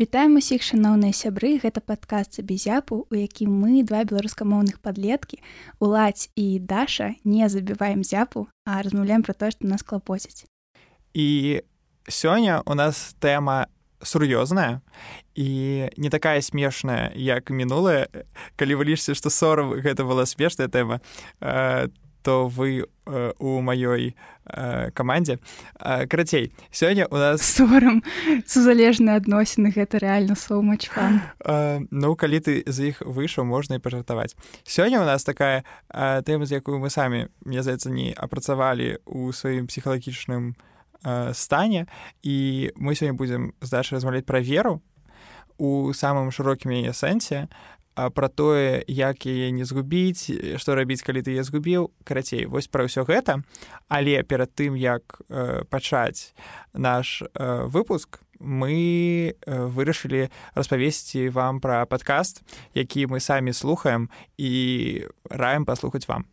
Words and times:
Вітаем 0.00 0.40
усіх 0.40 0.64
шаноўныя 0.64 1.12
сябры. 1.12 1.60
Гэта 1.60 1.84
падкаст 1.84 2.40
бізяпу 2.40 3.04
у 3.12 3.14
якім 3.14 3.52
мы 3.52 3.84
два 3.84 4.00
беларускамоўных 4.08 4.80
падлеткі 4.80 5.36
уладзь 5.76 6.32
і 6.40 6.56
даша 6.56 7.20
не 7.22 7.44
забіваем 7.52 8.00
зяпу 8.00 8.48
а 8.64 8.80
размаўляем 8.80 9.20
пра 9.20 9.36
тое 9.36 9.52
што 9.52 9.68
нас 9.68 9.84
клапоціць. 9.84 10.48
І 11.12 11.60
сёння 12.08 12.64
у 12.64 12.72
нас 12.72 13.12
тэма 13.20 13.68
сур'ёзная 14.02 14.80
і 15.34 15.88
не 15.96 16.10
такая 16.10 16.40
смешная 16.42 17.12
як 17.14 17.50
мінулая. 17.50 18.08
Калі 18.56 18.74
вы 18.74 18.84
лічыце 18.92 19.14
што 19.14 19.30
сорам 19.30 19.72
гэта 19.76 20.04
была 20.04 20.26
смешная 20.26 20.68
тэма 20.68 21.00
то 21.40 21.90
то 22.22 22.48
вы 22.48 22.86
э, 23.06 23.32
у 23.38 23.60
маёй 23.60 24.14
э, 24.44 24.90
камандзе. 24.92 25.38
Э, 25.78 26.06
карацей 26.06 26.52
сёння 26.70 27.06
у 27.10 27.16
нас 27.16 27.42
сорам. 27.42 28.02
Сузалежныя 28.46 29.16
адносіны 29.16 29.72
гэта 29.72 29.98
рэальна 29.98 30.36
соумачфан 30.36 31.20
э, 31.44 31.86
ну 31.90 32.14
калі 32.16 32.40
ты 32.40 32.62
з 32.66 32.92
іх 32.92 33.02
выйшаў 33.02 33.44
можна 33.44 33.76
і 33.76 33.78
пажартаваць. 33.78 34.36
Сёння 34.64 35.00
у 35.00 35.04
нас 35.04 35.24
такая 35.24 35.64
э, 35.88 36.22
тэма 36.22 36.46
з 36.46 36.60
якую 36.60 36.78
мы 36.78 36.90
самі 36.90 37.28
мне 37.44 37.62
здаецца 37.62 37.90
не 37.90 38.12
апрацавалі 38.12 38.98
у 39.06 39.32
сваім 39.32 39.66
псіхалагічным 39.66 40.56
э, 41.04 41.34
стане 41.34 41.86
і 42.22 42.70
мы 42.76 42.94
сёння 42.94 43.14
будзем 43.14 43.54
здача 43.60 43.96
размаўляць 43.96 44.26
пра 44.26 44.40
веру 44.40 44.82
у 45.58 45.92
самым 45.92 46.30
шырокім 46.32 46.72
яе 46.72 46.92
сэнсе 46.92 47.48
пра 47.94 48.28
тое 48.28 48.84
як 48.86 49.26
яе 49.26 49.50
не 49.52 49.64
згубіць 49.64 50.30
што 50.56 50.74
рабіць 50.74 51.02
калі 51.02 51.20
ты 51.26 51.36
я 51.36 51.44
згубіў 51.44 51.90
карацей 52.04 52.46
вось 52.46 52.70
пра 52.70 52.88
ўсё 52.88 53.04
гэта 53.04 53.44
але 53.88 54.22
перад 54.22 54.54
тым 54.54 54.78
як 54.78 55.20
э, 55.28 55.64
пачаць 55.68 56.32
наш 56.72 57.22
э, 57.22 57.66
выпуск 57.68 58.22
мы 58.40 59.36
э, 59.36 59.36
вырашылі 59.44 60.30
распавесці 60.54 61.28
вам 61.28 61.60
пра 61.60 61.84
падкаст 61.84 62.40
які 62.74 63.06
мы 63.06 63.20
самі 63.20 63.52
слухаем 63.52 64.08
і 64.38 65.04
раем 65.28 65.68
паслухаць 65.68 66.08
вам 66.08 66.24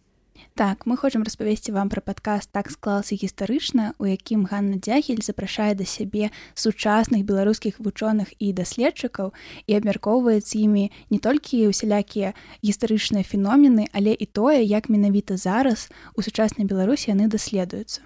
Так, 0.58 0.88
мы 0.88 0.98
хочам 0.98 1.22
распавесці 1.22 1.72
вам 1.72 1.90
пра 1.90 2.02
падкаст 2.02 2.50
так 2.50 2.72
склалася 2.74 3.14
гістарычна, 3.14 3.94
у 4.02 4.10
якім 4.10 4.48
Ганна 4.50 4.82
Дзягель 4.82 5.22
запрашае 5.22 5.78
да 5.78 5.86
сябе 5.86 6.32
сучасных 6.58 7.22
беларускіх 7.30 7.78
вучоных 7.78 8.34
і 8.42 8.50
даследчыкаў 8.58 9.38
і 9.70 9.78
абмяркоўвае 9.78 10.42
з 10.42 10.66
імі 10.66 10.90
не 11.14 11.22
толькі 11.22 11.70
усялякія 11.70 12.34
гістарычныя 12.66 13.22
феномены, 13.22 13.86
але 13.94 14.18
і 14.18 14.26
тое, 14.26 14.66
як 14.66 14.90
менавіта 14.90 15.38
зараз 15.38 15.94
у 16.18 16.26
сучаснай 16.26 16.66
Беларусі 16.66 17.14
яны 17.14 17.30
даследуюцца 17.30 18.02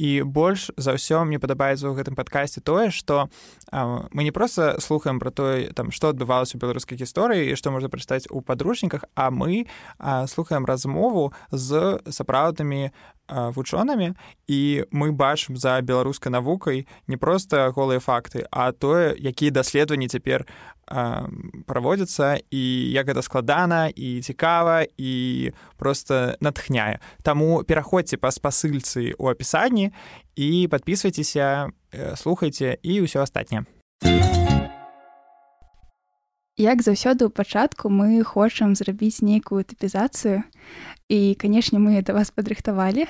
і 0.00 0.22
больш 0.24 0.70
за 0.80 0.96
ўсё 0.96 1.20
мне 1.28 1.36
падабаецца 1.36 1.84
ў 1.84 1.92
гэтым 2.00 2.16
падкасці 2.16 2.64
тое 2.64 2.88
што 2.88 3.28
а, 3.68 4.08
мы 4.16 4.24
не 4.24 4.32
проста 4.32 4.80
слухаем 4.80 5.20
пра 5.20 5.28
тое 5.28 5.68
там 5.76 5.92
што 5.92 6.16
адбывалася 6.16 6.56
беларускай 6.56 6.96
гісторыі 6.96 7.52
і 7.52 7.56
што 7.60 7.68
можна 7.68 7.92
прачытаць 7.92 8.24
у 8.32 8.40
падручніках 8.40 9.04
а 9.12 9.28
мы 9.28 9.68
а, 10.00 10.24
слухаем 10.24 10.64
размову 10.64 11.36
з 11.52 12.00
сапраўднымі 12.08 12.96
вучонымі 13.30 14.14
і 14.50 14.84
мы 14.90 15.12
бачым 15.12 15.56
за 15.56 15.80
беларускай 15.80 16.32
навукай 16.32 16.86
не 17.06 17.16
проста 17.16 17.70
голыя 17.70 18.02
факты 18.02 18.46
а 18.50 18.72
тое 18.72 19.14
якія 19.14 19.50
даследаванні 19.50 20.08
цяпер 20.08 20.46
праводзяцца 21.66 22.42
і 22.50 22.62
як 22.90 23.06
гэта 23.06 23.22
складана 23.22 23.88
і 23.94 24.20
цікава 24.22 24.86
і 24.98 25.52
просто 25.78 26.34
натхняе. 26.40 26.98
Таму 27.22 27.62
пераходзьце 27.62 28.18
па 28.18 28.34
спасыльцы 28.34 29.14
ў 29.14 29.30
апісанні 29.30 29.94
і 30.34 30.66
подписывайтеся 30.66 31.70
слухайце 32.18 32.74
і 32.82 33.06
ўсё 33.06 33.22
астатняе 33.22 33.62
Як 36.60 36.84
заўсёды 36.84 37.24
ў 37.24 37.32
пачатку 37.32 37.88
мы 37.88 38.20
хочам 38.20 38.76
зрабіць 38.76 39.24
нейкую 39.24 39.64
тыпізацыю 39.64 40.44
і 41.08 41.32
канешне 41.40 41.80
мы 41.80 42.04
да 42.04 42.12
вас 42.12 42.28
падрыхтавалі 42.28 43.08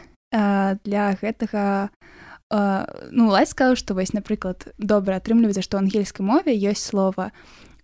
для 0.86 1.04
гэтага 1.18 1.90
ну 3.10 3.26
лась 3.26 3.50
сказал 3.50 3.74
што 3.74 3.98
вось 3.98 4.14
напрыклад 4.14 4.70
добра 4.78 5.18
атрымліваецца 5.18 5.66
што 5.66 5.82
ангельскай 5.82 6.22
мове 6.22 6.54
ёсць 6.54 6.86
слова 6.86 7.34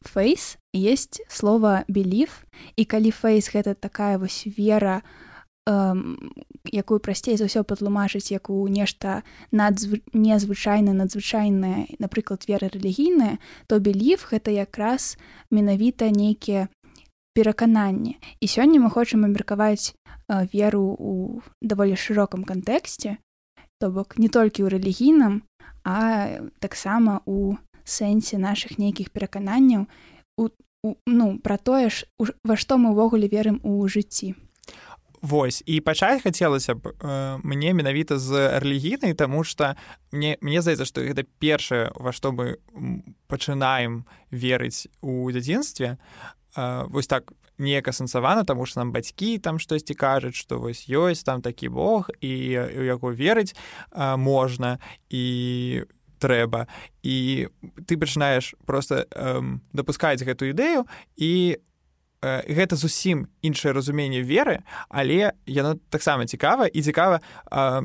фейс 0.06 0.54
есть 0.70 1.26
слово 1.26 1.82
беліф 1.90 2.46
і 2.78 2.86
калі 2.86 3.10
фейс 3.10 3.50
гэта 3.50 3.74
такая 3.74 4.22
вось 4.22 4.46
вера 4.46 5.02
эм, 5.66 6.30
якую 6.72 7.00
прасцей 7.00 7.36
за 7.36 7.46
ўсё 7.46 7.62
патлумачыць 7.62 8.32
як 8.32 8.50
у 8.50 8.66
нешта 8.68 9.22
надзвы... 9.50 10.02
незвычайна 10.12 10.92
надзвычайная 10.92 11.86
напрыклад 11.98 12.46
вера 12.48 12.68
рэлігійная 12.68 13.38
то 13.66 13.78
беліф 13.78 14.30
гэта 14.32 14.50
якраз 14.50 15.18
менавіта 15.50 16.10
нейкія 16.10 16.68
перакананні. 17.36 18.16
І 18.40 18.46
сёння 18.48 18.80
мы 18.80 18.88
хочам 18.88 19.28
абмеркаваць 19.28 19.92
э, 19.92 20.48
веру 20.52 20.96
у 20.96 21.12
даволі 21.60 21.92
шырокам 21.92 22.48
кантэксце 22.48 23.20
то 23.78 23.90
бок 23.90 24.16
не 24.16 24.28
толькі 24.32 24.64
ў 24.64 24.72
рэлігійным 24.72 25.44
а 25.84 26.40
таксама 26.64 27.20
у 27.26 27.60
сэнсе 27.84 28.40
нашых 28.40 28.80
нейкіх 28.80 29.12
перакананняў 29.12 29.84
у, 30.40 30.48
у, 30.82 30.94
ну 31.06 31.38
пра 31.38 31.60
тое 31.60 31.92
ж 31.92 32.08
во 32.18 32.56
што 32.56 32.80
мы 32.80 32.96
ўвогуле 32.96 33.28
верым 33.28 33.60
у 33.62 33.84
жыцці 33.84 34.32
Вось. 35.22 35.62
І 35.66 35.80
пачаць 35.80 36.22
хацелася 36.22 36.74
б 36.74 36.92
э, 36.92 37.38
мне 37.42 37.72
менавіта 37.72 38.18
з 38.18 38.60
рэлігійнай 38.60 39.14
таму 39.14 39.44
што 39.44 39.76
мне 40.12 40.36
мне 40.40 40.60
здаецца 40.60 40.84
што 40.84 41.00
гэта 41.00 41.24
першае 41.38 41.92
во 41.96 42.12
што 42.12 42.32
мы 42.32 42.56
пачынаем 43.28 44.04
верыць 44.30 44.88
у 45.00 45.30
дзяцінстве 45.30 45.96
э, 45.96 46.84
вось 46.88 47.06
так 47.06 47.32
неяк 47.58 47.88
асэнсавана 47.88 48.44
таму 48.44 48.66
што 48.66 48.80
нам 48.80 48.92
бацькі 48.92 49.38
там 49.38 49.58
штосьці 49.58 49.94
кажуць 49.94 50.36
што 50.36 50.60
вось 50.60 50.86
ёсць 50.88 51.24
там 51.24 51.42
такі 51.42 51.68
Бог 51.68 52.10
і 52.20 52.32
у 52.76 52.84
яго 52.84 53.12
верыць 53.12 53.56
э, 53.92 54.16
можна 54.16 54.78
і 55.08 55.84
трэба. 56.18 56.66
І 57.02 57.48
ты 57.86 57.96
пачынаеш 57.96 58.54
просто 58.64 59.04
эм, 59.12 59.60
дапускаць 59.72 60.24
гэту 60.24 60.48
ідэю 60.48 60.88
і 61.16 61.56
э, 61.56 61.60
гэта 62.22 62.76
зусім 62.76 63.28
іншае 63.42 63.72
разуменне 63.72 64.22
веры 64.22 64.62
але 64.88 65.32
яно 65.46 65.76
таксама 65.90 66.26
цікава. 66.26 66.66
І 66.66 66.82
цікава 66.82 67.20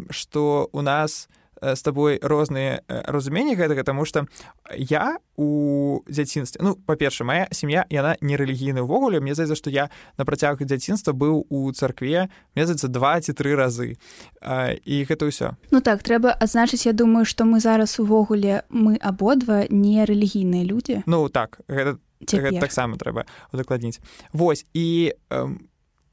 што 0.09 0.69
у 0.71 0.81
нас 0.81 1.29
з 1.61 1.81
табой 1.81 2.17
розныя 2.21 2.81
разуменні 2.89 3.53
гэтага 3.53 3.85
таму 3.85 4.05
што 4.05 4.25
я 4.73 5.21
у 5.37 6.01
дзяцінстве 6.09 6.57
ну 6.65 6.73
па-перша 6.73 7.23
моя 7.23 7.45
сям'я 7.53 7.85
яна 7.89 8.17
не 8.21 8.33
рэлігійна 8.37 8.81
ўвогуле. 8.81 9.21
Мне 9.21 9.37
здаецца 9.37 9.55
што 9.55 9.69
я 9.69 9.89
на 10.17 10.25
працягу 10.25 10.65
дзяцінства 10.65 11.13
быў 11.13 11.45
у 11.49 11.69
царкве 11.71 12.33
мне 12.57 12.65
здаецца 12.65 12.89
два 12.89 13.21
ці 13.21 13.37
тры 13.37 13.53
разы. 13.53 14.01
А, 14.41 14.73
і 14.73 15.05
гэта 15.05 15.29
ўсё. 15.29 15.53
Ну 15.69 15.85
так 15.85 16.01
трэба 16.01 16.33
адзначыць 16.33 16.89
я 16.89 16.97
думаю 16.97 17.29
што 17.29 17.45
мы 17.45 17.61
зараз 17.61 18.01
увогуле 18.01 18.65
мы 18.73 18.97
абодва 18.97 19.69
не 19.69 20.01
рэлігійныя 20.01 20.65
людзі. 20.65 21.05
Ну 21.05 21.29
так 21.29 21.61
гэта 21.69 22.01
таксама 22.27 22.97
трэба 22.97 23.25
удакладніць 23.51 23.99
восьось 24.33 24.65
і 24.73 25.13
у 25.29 25.57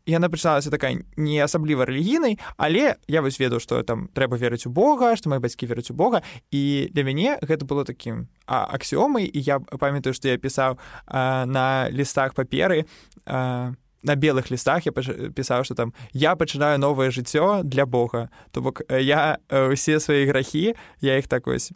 яна 0.08 0.28
пачыналася 0.32 0.72
такая 0.72 1.04
не 1.16 1.38
асабліва 1.44 1.84
рэлігійнай 1.84 2.38
але 2.56 2.96
я 3.06 3.20
вось 3.20 3.36
ведаў 3.38 3.60
што 3.60 3.82
там 3.84 4.08
трэба 4.16 4.40
верыць 4.40 4.64
у 4.64 4.72
Бога 4.72 5.14
што 5.20 5.28
мои 5.28 5.38
бацькі 5.38 5.68
верыць 5.68 5.92
у 5.92 5.94
Бога 5.94 6.24
і 6.50 6.88
для 6.96 7.04
мяне 7.04 7.36
гэта 7.44 7.68
было 7.68 7.84
такім 7.84 8.26
аксіомай 8.46 9.28
і 9.28 9.38
я 9.38 9.60
памятаю 9.60 10.16
што 10.16 10.32
я 10.32 10.40
пісаў 10.40 10.80
а, 11.06 11.44
на 11.44 11.92
лістах 11.92 12.32
паперы 12.32 12.88
а, 13.26 13.76
на 14.02 14.14
белых 14.16 14.48
лістах 14.50 14.88
я 14.88 14.92
пісаў 14.96 15.68
што 15.68 15.76
там 15.76 15.92
я 16.16 16.34
пачынаю 16.36 16.80
новае 16.80 17.12
жыццё 17.12 17.62
для 17.62 17.84
Бога 17.84 18.32
то 18.50 18.64
бок 18.64 18.80
я 18.88 19.38
усе 19.50 20.00
свае 20.00 20.24
грахі 20.24 20.72
я 21.04 21.20
іх 21.20 21.28
так 21.28 21.46
ось 21.46 21.72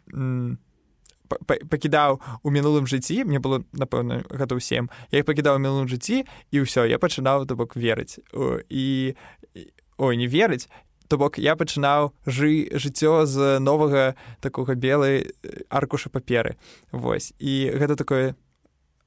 пакідаў 1.45 2.21
у 2.43 2.49
мінулым 2.49 2.87
жыцці 2.87 3.23
мне 3.23 3.39
было 3.39 3.63
напэўна 3.73 4.23
гадоў 4.29 4.59
сем. 4.59 4.89
Я 5.11 5.19
іх 5.21 5.25
пакідаў 5.25 5.57
у 5.57 5.63
мінулым 5.63 5.87
жыцці 5.87 6.23
і 6.51 6.57
ўсё 6.63 6.85
я 6.87 6.97
пачынаў 6.97 7.45
то 7.45 7.55
бок 7.55 7.75
верыць. 7.75 8.19
І 8.69 9.15
ой 9.97 10.17
не 10.17 10.27
верыць 10.27 10.67
то 11.07 11.17
бок 11.17 11.37
я 11.37 11.53
пачынаў 11.53 12.13
жы 12.25 12.73
жыццё 12.73 13.25
з 13.29 13.59
новага 13.59 14.15
такога 14.41 14.73
белай 14.73 15.29
аркуша 15.69 16.09
паперы. 16.09 16.57
Вось 16.91 17.33
і 17.37 17.69
гэта 17.69 17.95
такое 17.95 18.33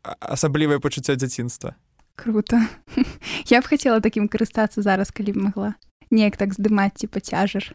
асаблівае 0.02 0.78
пачуццё 0.78 1.17
дзяцінства. 1.17 1.75
Круто. 2.17 2.62
Я 3.50 3.61
б 3.61 3.67
хацела 3.67 4.00
такім 4.00 4.28
карыстацца 4.28 4.81
зараз 4.81 5.11
калі 5.11 5.34
б 5.34 5.50
магла. 5.50 5.75
Неяк 6.11 6.38
так 6.38 6.55
здымаць 6.55 6.96
ці 6.96 7.11
пацяжар 7.11 7.75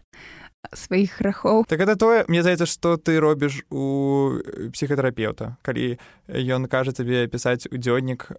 сваіх 0.74 1.20
грахоў 1.20 1.66
так 1.68 1.82
это 1.82 1.96
тое 1.96 2.24
мне 2.28 2.42
здаецца 2.42 2.66
што 2.70 2.96
ты 2.98 3.20
робіш 3.20 3.64
у 3.70 4.40
псіхатэрапеўта 4.72 5.58
калі 5.66 5.98
ён 6.30 6.70
кажа 6.72 6.94
табе 6.96 7.28
пісаць 7.28 7.68
у 7.72 7.78
дзённік 7.78 8.30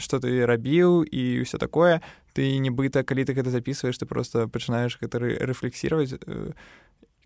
што 0.00 0.20
ты 0.20 0.46
рабіў 0.46 1.04
і 1.04 1.22
ўсё 1.44 1.58
такое. 1.58 2.00
Ты 2.36 2.58
нібыта 2.60 3.00
калі 3.00 3.24
ты 3.24 3.32
гэта 3.32 3.50
записываешь 3.50 3.98
ты 3.98 4.06
просто 4.06 4.48
пачынаеш 4.48 4.98
гэта 5.00 5.20
рэфлексировать 5.20 6.16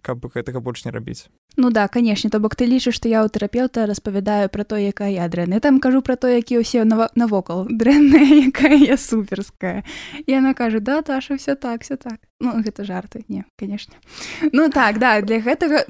каб 0.03 0.25
гэтага 0.35 0.61
больш 0.61 0.85
не 0.85 0.93
рабіць 0.93 1.29
Ну 1.57 1.71
да 1.71 1.89
канешне 1.89 2.31
то 2.31 2.41
бок 2.41 2.57
ты 2.57 2.67
лічыш 2.67 2.97
што 2.97 3.09
я 3.09 3.23
ў 3.25 3.29
тэрапеўта 3.29 3.87
распавядаю 3.87 4.49
пра 4.49 4.65
то 4.65 4.77
якая 4.77 5.11
я 5.11 5.29
дрэнны 5.29 5.61
там 5.61 5.81
кажу 5.81 6.03
пра 6.03 6.17
то 6.17 6.29
які 6.29 6.61
ўсе 6.63 6.85
навокал 6.85 7.67
дрэнная 7.81 8.51
якая 8.51 8.77
я 8.77 8.97
суперская. 8.97 9.85
І 10.27 10.35
она 10.35 10.55
кажа 10.55 10.81
да 10.81 11.03
таша 11.03 11.37
все 11.37 11.55
так 11.55 11.83
все 11.83 11.97
так 11.97 12.30
ну 12.41 12.63
гэта 12.65 12.85
жарты 12.85 13.25
не 13.29 13.45
канешне 13.61 13.97
ну 14.53 14.71
так 14.71 14.99
да 14.99 15.21
для 15.21 15.41
гэтага 15.41 15.85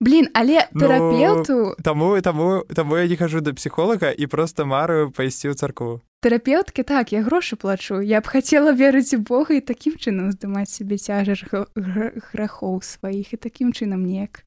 блин 0.00 0.28
але 0.34 0.66
тэрапеўту 0.74 1.54
ну, 1.54 1.82
таму 1.82 2.20
таму 2.20 2.64
таму 2.74 2.96
я 2.96 3.08
не 3.08 3.16
хожу 3.16 3.40
да 3.40 3.54
псіхолага 3.54 4.10
і 4.10 4.26
просто 4.26 4.66
марыю 4.66 5.10
пайсці 5.10 5.50
ў 5.50 5.54
царкву 5.54 6.02
тэрапеўткі 6.20 6.82
так 6.82 7.12
я 7.12 7.22
грошы 7.22 7.56
плачу. 7.56 8.00
Я 8.02 8.20
б 8.20 8.26
хацела 8.26 8.74
верыць 8.74 9.14
у 9.14 9.22
Бога 9.22 9.54
і 9.54 9.62
такім 9.62 9.94
чынам 9.94 10.34
здымаць 10.34 10.70
сябе 10.70 10.98
цяжар 10.98 11.38
грахоў 11.74 12.82
сваіх 12.82 13.34
і 13.34 13.38
такім 13.38 13.70
чынам 13.70 14.02
неяк 14.02 14.42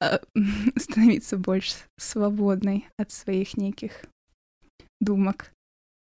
становіцца 0.84 1.36
больш 1.36 1.84
свабоднай 2.00 2.88
ад 2.96 3.12
сваіх 3.12 3.56
нейкіх 3.60 4.04
думак 5.00 5.52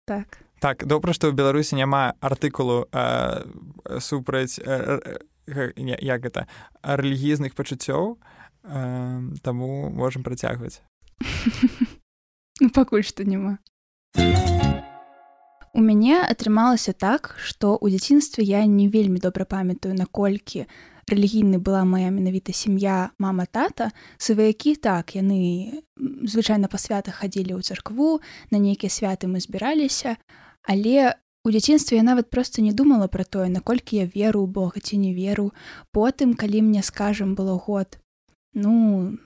так 0.07 0.39
так 0.59 0.85
добра 0.85 1.13
што 1.13 1.31
ў 1.31 1.35
беларусі 1.35 1.79
няма 1.79 2.13
артыкулу 2.19 2.85
супраць 3.99 4.59
як 4.59 6.19
гэта 6.21 6.45
рэлігійных 6.83 7.55
пачуццёў 7.55 8.19
таму 9.41 9.89
можам 9.89 10.23
працягваць. 10.23 10.81
Ну 12.59 12.69
пакуль 12.69 13.07
што 13.07 13.23
няма. 13.23 13.57
У 15.73 15.81
мяне 15.81 16.17
атрымалася 16.19 16.91
так, 16.91 17.37
што 17.39 17.77
ў 17.77 17.93
дзяцінстве 17.93 18.43
я 18.43 18.65
не 18.65 18.89
вельмі 18.89 19.21
добра 19.21 19.45
памятаю, 19.45 19.95
наколькі 19.95 20.65
рэлігійны 21.07 21.57
была 21.61 21.85
моя 21.85 22.09
менавіта 22.09 22.53
сям'я 22.53 23.13
мама 23.17 23.45
тата. 23.45 23.93
Сваякі 24.17 24.75
так 24.75 25.15
яны 25.15 25.81
звычайна 26.25 26.67
па 26.67 26.77
святах 26.77 27.21
хадзілі 27.21 27.55
ў 27.55 27.61
царкву 27.63 28.19
на 28.51 28.57
нейкія 28.57 28.89
святы 28.89 29.29
мы 29.29 29.39
збіраліся 29.39 30.17
але 30.63 31.15
у 31.45 31.51
дзяцінстве 31.51 31.97
я 31.97 32.03
нават 32.03 32.29
проста 32.29 32.61
не 32.61 32.73
думала 32.73 33.07
пра 33.07 33.23
тое 33.23 33.49
наколькі 33.49 33.97
я 33.97 34.05
веру 34.05 34.43
у 34.43 34.47
Бога 34.47 34.79
ці 34.83 34.97
не 34.97 35.13
веру. 35.13 35.51
Потым 35.93 36.35
калі 36.35 36.61
мне 36.61 36.83
скажам 36.83 37.35
было 37.35 37.57
год 37.57 37.97
ну 38.53 39.17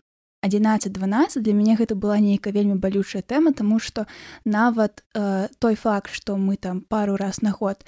11-12 0.44 1.40
для 1.40 1.54
мяне 1.54 1.76
гэта 1.76 1.96
была 1.96 2.20
нейкая 2.20 2.54
вельмі 2.54 2.76
балючая 2.76 3.24
тэма 3.24 3.54
тому 3.54 3.80
что 3.80 4.08
нават 4.46 5.04
э, 5.16 5.48
той 5.60 5.76
факт 5.76 6.12
что 6.12 6.38
мы 6.38 6.58
там 6.58 6.82
пару 6.82 7.16
раз 7.16 7.42
на 7.42 7.52
год 7.52 7.86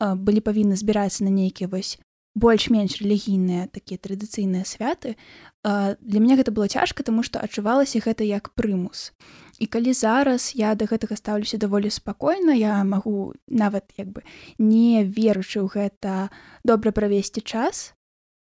э, 0.00 0.14
былі 0.14 0.40
павінны 0.40 0.76
збірацца 0.76 1.24
на 1.24 1.30
нейкія 1.30 1.68
вось 1.68 1.98
больш-менш 2.36 3.02
рэлігійныя 3.02 3.66
такія 3.72 3.98
традыцыйныя 3.98 4.64
святы 4.64 5.16
э, 5.64 5.96
для 6.00 6.20
мяне 6.20 6.36
гэта 6.36 6.52
было 6.52 6.68
цяжка 6.68 7.02
тому 7.02 7.22
что 7.22 7.42
адчувалася 7.42 7.98
гэта 7.98 8.22
як 8.22 8.54
прымус 8.54 9.12
і 9.58 9.66
калі 9.66 9.92
зараз 9.92 10.52
я 10.54 10.74
до 10.74 10.84
гэтага 10.84 11.16
стаўлюся 11.16 11.58
даволі 11.58 11.90
спакойна 11.90 12.54
я 12.54 12.84
магу 12.84 13.34
нават 13.48 13.84
як 13.96 14.08
бы 14.08 14.22
не 14.58 15.04
веручы 15.04 15.60
ў 15.60 15.68
гэта 15.72 16.28
добра 16.64 16.92
правесці 16.92 17.40
час 17.40 17.92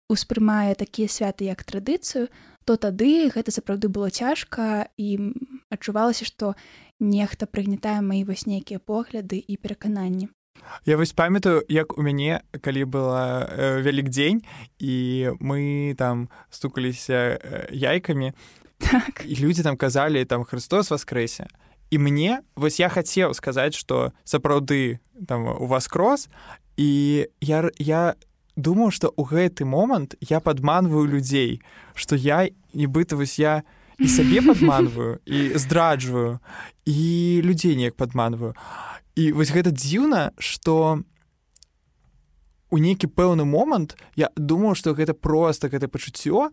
успрымае 0.10 0.76
такія 0.76 1.08
святы 1.08 1.48
як 1.52 1.64
традыцыю 1.64 2.28
то 2.66 2.78
тады 2.78 3.32
гэта 3.34 3.52
сапраўды 3.52 3.90
было 3.90 4.10
цяжка 4.10 4.88
і 4.98 5.34
адчувалася 5.70 6.26
што 6.26 6.54
нехта 7.00 7.48
прыгнетае 7.50 8.00
маі 8.06 8.24
вось 8.28 8.46
нейкія 8.46 8.80
погляды 8.80 9.42
і 9.42 9.58
перакананні. 9.58 10.30
Я 10.86 10.98
вось 10.98 11.14
памятаю 11.14 11.66
як 11.70 11.98
у 11.98 12.02
мяне 12.02 12.42
калі 12.62 12.86
была 12.86 13.50
э, 13.50 13.82
вялік 13.82 14.10
дзень 14.10 14.46
і 14.78 15.32
мы 15.40 15.96
там 15.98 16.30
стукаліся 16.50 17.40
э, 17.42 17.74
яйкамі 17.74 18.34
так. 18.82 19.24
і 19.26 19.36
людзі 19.36 19.64
там 19.64 19.78
казалі 19.78 20.26
там 20.26 20.44
Христос 20.44 20.92
воскрэсе 20.92 21.48
і 21.92 21.98
мне 21.98 22.42
вось 22.56 22.80
я 22.80 22.90
хацеў 22.90 23.34
сказаць 23.34 23.76
што 23.76 24.14
сапраўды 24.24 25.00
там 25.28 25.48
у 25.48 25.68
вас 25.68 25.88
крос 25.88 26.30
і 26.78 27.28
я 27.42 27.70
я 27.78 28.16
думаў 28.56 28.92
што 28.92 29.12
ў 29.12 29.24
гэты 29.28 29.66
момант 29.66 30.16
я 30.20 30.40
падманваю 30.40 31.06
людзей 31.06 31.62
што 31.94 32.16
я 32.16 32.48
нібыта 32.74 33.16
вось 33.16 33.40
я 33.40 33.64
і 34.00 34.08
сабе 34.08 34.42
падманваю 34.48 35.20
і 35.26 35.58
здраджваю 35.58 36.40
і 36.86 37.42
людзей 37.46 37.76
неяк 37.76 37.96
падманваю 37.96 38.56
і 39.16 39.32
вось 39.36 39.52
гэта 39.52 39.72
дзіўна 39.72 40.32
што 40.40 41.04
у 42.72 42.80
нейкі 42.80 43.12
пэўны 43.12 43.44
момант 43.44 44.00
я 44.16 44.32
думаў 44.40 44.80
што 44.80 44.96
гэта 44.96 45.14
проста 45.14 45.68
гэта 45.68 45.92
пачуццё. 45.92 46.50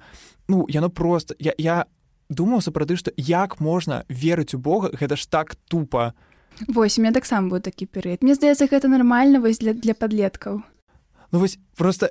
Ну 0.51 0.67
яно 0.69 0.91
просто 0.91 1.39
я, 1.39 1.55
я 1.57 1.87
думаў 2.29 2.61
сапраўды 2.61 2.97
што 2.97 3.13
як 3.17 3.61
можна 3.61 4.05
верыць 4.09 4.55
у 4.55 4.59
Бога? 4.59 4.91
Гэта 4.93 5.17
ж 5.17 5.29
так 5.29 5.57
тупа 5.69 6.15
Вось 6.67 6.99
у 6.99 7.03
меня 7.03 7.13
таксама 7.13 7.49
быў 7.49 7.61
такі 7.61 7.87
перыяд 7.87 8.23
Мне 8.23 8.35
здаецца 8.35 8.67
гэта 8.67 8.89
нармальна 8.89 9.41
вось 9.41 9.59
для 9.59 9.73
для 9.73 9.95
падлеткаў 9.95 10.63
ну 11.33 11.39
вось 11.39 11.59
просто 11.77 12.11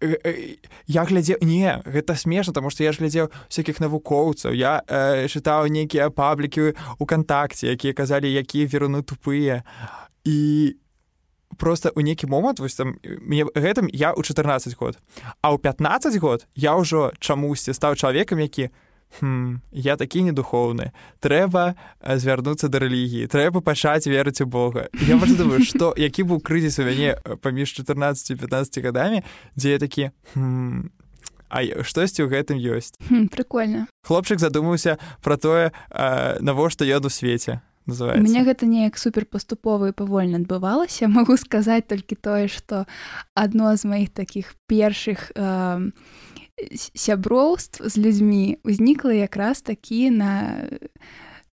э, 0.00 0.16
э, 0.24 0.56
я 0.86 1.04
глядзеў 1.04 1.38
не 1.42 1.82
гэта 1.84 2.14
смешна 2.14 2.52
тому 2.52 2.70
что 2.70 2.84
я 2.84 2.92
ж 2.92 2.98
глядзеў 2.98 3.30
всякихх 3.48 3.80
навукоўцаў 3.80 4.52
я 4.52 4.82
э, 4.86 5.26
чытаў 5.26 5.66
нейкія 5.68 6.10
паблікі 6.10 6.74
у 6.98 7.06
кантакце 7.06 7.66
якія 7.66 7.94
казалі 7.94 8.30
якія 8.30 8.66
веруны 8.66 9.02
тупыя 9.02 9.64
і 10.24 10.76
просто 11.58 11.92
у 11.94 12.00
нейкі 12.00 12.26
момант 12.26 12.60
вось 12.60 12.74
там 12.74 12.98
мне 13.02 13.44
гэтым 13.44 13.88
я 13.92 14.14
ў 14.14 14.22
14 14.22 14.76
год 14.78 14.98
а 15.42 15.54
ў 15.54 15.58
15 15.58 16.18
год 16.18 16.46
я 16.54 16.74
ўжо 16.74 17.12
чамусьці 17.18 17.74
стаў 17.74 17.96
чалавекам 17.96 18.38
які 18.38 18.70
хм, 19.18 19.60
я 19.72 19.96
такі 19.96 20.22
недухоўны. 20.22 20.92
Трэба 21.20 21.74
звярнуцца 22.00 22.68
да 22.68 22.78
рэлігіі. 22.78 23.28
Трэба 23.30 23.60
пачаць 23.60 24.06
верыць 24.06 24.40
у 24.42 24.46
Бога. 24.46 24.88
Я 25.06 25.16
думаю 25.16 25.64
што 25.64 25.94
які 25.96 26.24
быў 26.24 26.40
крызіс 26.40 26.78
у 26.78 26.84
мяне 26.84 27.16
паміж 27.42 27.72
14 27.72 28.38
15 28.38 28.84
гадамі 28.84 29.22
дзе 29.56 29.70
я 29.70 29.78
такі 29.78 30.10
хм, 30.34 30.90
А 31.54 31.62
штосьці 31.62 32.26
ў 32.26 32.34
гэтым 32.34 32.58
ёсць. 32.58 32.98
Прикольно. 33.30 33.86
Хлопчык 34.02 34.42
задумаўся 34.42 34.98
пра 35.22 35.38
тое 35.38 35.70
навошта 36.42 36.82
ён 36.82 37.06
у 37.06 37.12
свеце 37.12 37.62
мне 37.86 38.44
гэта 38.44 38.64
неяк 38.64 38.96
супер 38.96 39.26
паступова 39.28 39.88
і 39.88 39.92
павольна 39.92 40.40
адбывалася. 40.40 41.08
Магу 41.08 41.36
сказаць 41.36 41.84
толькі 41.84 42.16
тое 42.16 42.48
што 42.48 42.88
адно 43.36 43.76
з 43.76 43.84
маіх 43.84 44.08
такіх 44.08 44.56
першых 44.66 45.32
э, 45.36 45.92
сяброўств 46.94 47.82
з 47.82 47.98
людзьмі 47.98 48.58
узнікла 48.64 49.12
якраз 49.12 49.62
такі 49.62 50.10
на 50.10 50.32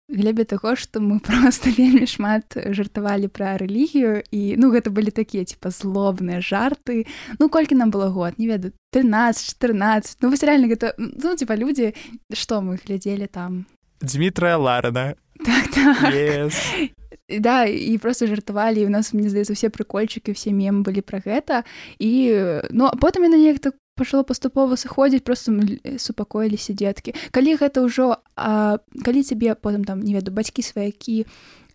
глебе 0.08 0.44
таго 0.44 0.74
што 0.76 1.00
мы 1.00 1.20
просто 1.28 1.70
вельмі 1.70 2.06
шмат 2.08 2.56
жартавалі 2.56 3.28
пра 3.28 3.56
рэлігію. 3.60 4.24
І 4.30 4.56
ну 4.56 4.72
гэта 4.72 4.90
былі 4.90 5.12
такія 5.12 5.44
типа 5.44 5.70
злобныя 5.70 6.40
жарты. 6.40 7.06
Ну 7.38 7.48
колькі 7.48 7.76
нам 7.76 7.90
было 7.90 8.08
год 8.08 8.38
не 8.38 8.48
ведаю 8.48 8.72
13 8.92 9.60
14 9.60 10.18
ну 10.20 10.30
вось 10.30 10.42
реально 10.42 10.68
гэта 10.72 10.94
ну 10.98 11.36
типа 11.36 11.56
людзі 11.56 11.94
што 12.32 12.60
мы 12.60 12.80
глядзелі 12.80 13.26
там? 13.26 13.66
Дмітрая 14.00 14.56
ларана 14.56 15.14
так, 15.44 15.68
так. 15.70 16.14
Yes. 16.14 16.56
Да 17.28 17.64
і 17.64 17.98
просто 17.98 18.26
жартавалі 18.26 18.86
у 18.86 18.88
нас 18.88 19.12
мне 19.12 19.28
здаецца 19.28 19.52
усе 19.52 19.68
прыкольчыкі 19.68 20.32
все 20.32 20.48
мем 20.48 20.80
былі 20.80 21.04
пра 21.04 21.20
гэта. 21.20 21.68
І 22.00 22.32
ну 22.72 22.88
потым 22.96 23.28
яна 23.28 23.36
неяк 23.36 23.60
так 23.60 23.76
пачало 23.98 24.22
паступова 24.22 24.78
сыходзіць 24.78 25.26
просто 25.26 25.52
супакоіліся 25.98 26.72
дзеткі 26.72 27.18
калі 27.34 27.58
гэта 27.58 27.82
ўжо 27.82 28.22
а, 28.38 28.78
калі 29.02 29.20
цябе 29.26 29.58
потым 29.58 29.82
там 29.82 30.00
не 30.00 30.14
веду 30.14 30.30
бацькі 30.30 30.62
сваякі 30.62 31.26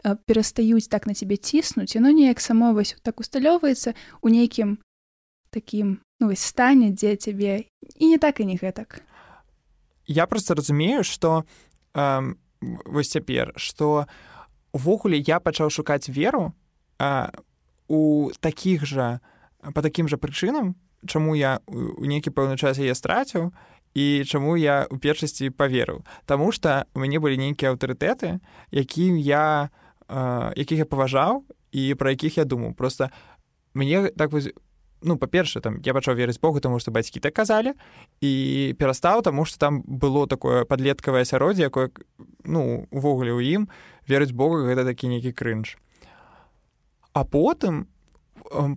перастаюць 0.03 0.87
так 0.87 1.07
на 1.07 1.13
цябе 1.13 1.35
ціснуць 1.35 1.95
яно 1.95 2.11
неяк 2.11 2.39
само 2.39 2.73
вось 2.73 2.95
так 3.03 3.19
усталёўваецца 3.19 3.95
у 4.23 4.27
нейкім 4.31 4.79
такім 5.53 5.99
ну, 6.19 6.35
стане 6.35 6.91
дзе 6.91 7.15
цябе 7.15 7.69
і 7.99 8.07
не 8.07 8.17
так 8.17 8.39
і 8.39 8.45
не 8.45 8.55
гэтак. 8.57 9.03
Я 10.07 10.27
просто 10.27 10.55
разумею 10.55 11.03
что 11.03 11.45
эм, 11.93 12.37
вось 12.85 13.09
цяпер 13.09 13.53
что 13.55 14.07
увогуле 14.71 15.17
я 15.17 15.39
пачаў 15.39 15.69
шукаць 15.69 16.09
веру 16.09 16.53
э, 16.99 17.29
у 17.87 18.31
такіх 18.39 18.85
жа 18.85 19.19
по 19.73 19.81
такім 19.81 20.07
жа 20.07 20.17
прычынам 20.17 20.75
чаму 21.07 21.35
я 21.35 21.59
у 21.67 22.05
нейкі 22.05 22.31
пэўны 22.31 22.57
час 22.57 22.79
яе 22.79 22.95
страціў 22.95 23.51
і 23.93 24.25
чаму 24.25 24.57
я 24.57 24.87
у 24.89 24.97
першасці 24.97 25.53
паверыў. 25.53 26.01
Таму 26.25 26.51
што 26.51 26.85
у 26.93 26.99
мяне 26.99 27.19
былі 27.19 27.37
нейкія 27.37 27.73
аўтарытэты 27.73 28.39
якім 28.71 29.17
я 29.17 29.69
якіх 30.57 30.83
я 30.83 30.85
паважаў 30.85 31.45
і 31.71 31.93
пра 31.95 32.13
якіх 32.13 32.37
я 32.37 32.45
думаў. 32.45 32.73
Просто 32.73 33.09
мне 33.73 34.09
так 34.09 34.31
вось 34.31 34.49
ну 35.03 35.17
па-перша 35.17 35.61
там 35.61 35.79
я 35.83 35.93
пачаў 35.93 36.15
верыць 36.15 36.39
Богу 36.39 36.59
таму 36.59 36.79
што 36.79 36.91
бацькі 36.91 37.19
так 37.19 37.33
казалі 37.33 37.73
і 38.21 38.73
перастаў 38.79 39.21
таму 39.21 39.45
што 39.45 39.59
там 39.59 39.83
было 39.85 40.27
такое 40.27 40.65
падлеткавае 40.65 41.27
асяроддзе 41.27 41.67
якое 41.67 41.91
ну 42.43 42.87
увогуле 42.89 43.35
ў 43.35 43.41
ім 43.59 43.69
верыць 44.07 44.31
Богу 44.31 44.63
гэта 44.63 44.87
такі 44.87 45.11
нейкі 45.11 45.35
крынж. 45.35 45.77
А 47.13 47.23
потым 47.23 47.85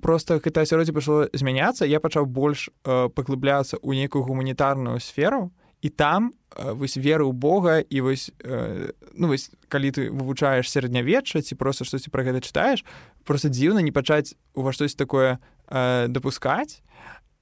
просто 0.02 0.40
гэта 0.40 0.62
асяроддзе 0.62 0.92
пачало 0.92 1.28
змяняцца 1.32 1.86
я 1.86 2.00
пачаў 2.00 2.26
больш 2.26 2.68
э, 2.84 3.08
паглыбляцца 3.10 3.76
ў 3.78 3.94
нейкую 3.98 4.24
гуманітарную 4.24 5.00
сферу 5.00 5.52
і 5.82 5.88
там 5.90 6.32
э, 6.54 6.72
вось 6.72 6.96
веры 6.96 7.26
ў 7.26 7.32
Бога 7.32 7.80
і 7.80 8.00
вось 8.00 8.32
э, 8.42 8.92
ну 9.14 9.28
вось 9.28 9.50
калі 9.68 9.90
ты 9.90 10.08
вывучаеш 10.10 10.70
сярэднявечча 10.70 11.42
ці 11.42 11.54
просто 11.54 11.84
штосьці 11.84 12.10
пра 12.10 12.24
гэта 12.24 12.40
чытаеш 12.40 12.86
просто 13.24 13.48
дзіўна 13.48 13.82
не 13.82 13.92
пачаць 13.92 14.34
у 14.54 14.62
вас 14.62 14.74
штось 14.74 14.94
такое 14.94 15.38
дапускаць. 15.66 16.86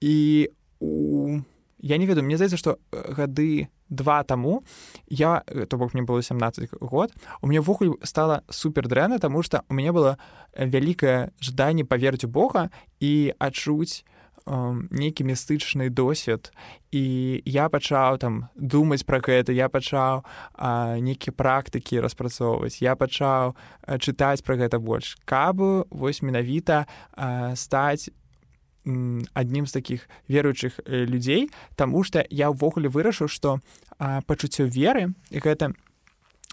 І 0.01 0.49
у 0.81 1.41
я 1.85 1.99
не 1.99 2.07
ведаю 2.07 2.25
мне 2.25 2.37
здаецца 2.41 2.57
што 2.57 2.79
гады 2.91 3.69
два 3.89 4.25
таму 4.25 4.65
я 5.07 5.45
то 5.69 5.77
бок 5.77 5.93
мне 5.93 6.03
было 6.03 6.23
17 6.23 6.81
год 6.81 7.13
у 7.43 7.47
меня 7.47 7.61
ввогуле 7.61 7.93
стала 8.03 8.43
супер 8.49 8.89
дрэнна 8.89 9.19
таму 9.21 9.43
што 9.43 9.63
у 9.69 9.75
мяне 9.75 9.93
было 9.93 10.17
вялікае 10.57 11.31
жаданне 11.41 11.85
паверыць 11.85 12.25
у 12.25 12.29
Бога 12.29 12.71
і 13.01 13.33
адчуць 13.39 14.05
нейкі 14.47 15.25
містычны 15.25 15.89
досвед. 15.89 16.53
І 16.93 17.43
я 17.45 17.69
пачаў 17.69 18.19
там 18.19 18.49
думаць 18.55 19.05
пра 19.05 19.21
гэта 19.25 19.53
я 19.53 19.69
пачаў 19.69 20.25
нейкія 21.01 21.33
практыкі 21.33 22.01
распрацоўваць 22.05 22.83
я 22.85 22.95
пачаў 22.95 23.57
чытаць 23.99 24.45
пра 24.45 24.57
гэта 24.57 24.79
больш 24.79 25.17
каб 25.25 25.65
вось 25.91 26.23
менавіта 26.23 26.87
стаць 27.57 28.13
адным 28.85 29.67
з 29.67 29.73
такіх 29.73 30.09
веруючых 30.29 30.81
людзей 30.87 31.51
Таму 31.77 32.05
што 32.05 32.25
я 32.31 32.51
ўвогуле 32.51 32.89
вырашыў 32.89 33.29
што 33.29 33.61
пачуццё 33.99 34.69
веры 34.69 35.15
гэта 35.31 35.73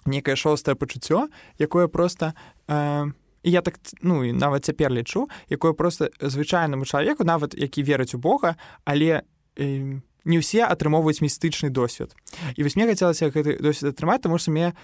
некае 0.05 0.35
шостае 0.35 0.75
пачуццё 0.75 1.27
якое 1.59 1.87
просто 1.87 2.33
не 2.67 3.19
і 3.43 3.51
я 3.51 3.61
так 3.61 3.79
ну 4.01 4.23
і 4.23 4.33
нават 4.33 4.65
цяпер 4.65 4.91
лічу 4.91 5.29
якое 5.49 5.73
просто 5.73 6.09
звычайнаму 6.19 6.85
чалавеку 6.85 7.23
нават 7.23 7.53
які 7.57 7.83
верыць 7.83 8.13
у 8.15 8.17
Бога 8.17 8.55
але 8.85 9.23
э, 9.55 9.99
не 10.25 10.37
ўсе 10.37 10.61
атрымоўваюць 10.61 11.25
містычны 11.25 11.73
досвед. 11.73 12.13
І 12.53 12.61
вось 12.61 12.75
мне 12.77 12.85
хацелася 12.85 13.33
гэты 13.33 13.57
досвед 13.57 13.97
атрымаць 13.97 14.21
таму 14.21 14.37
што 14.37 14.51
мне 14.53 14.77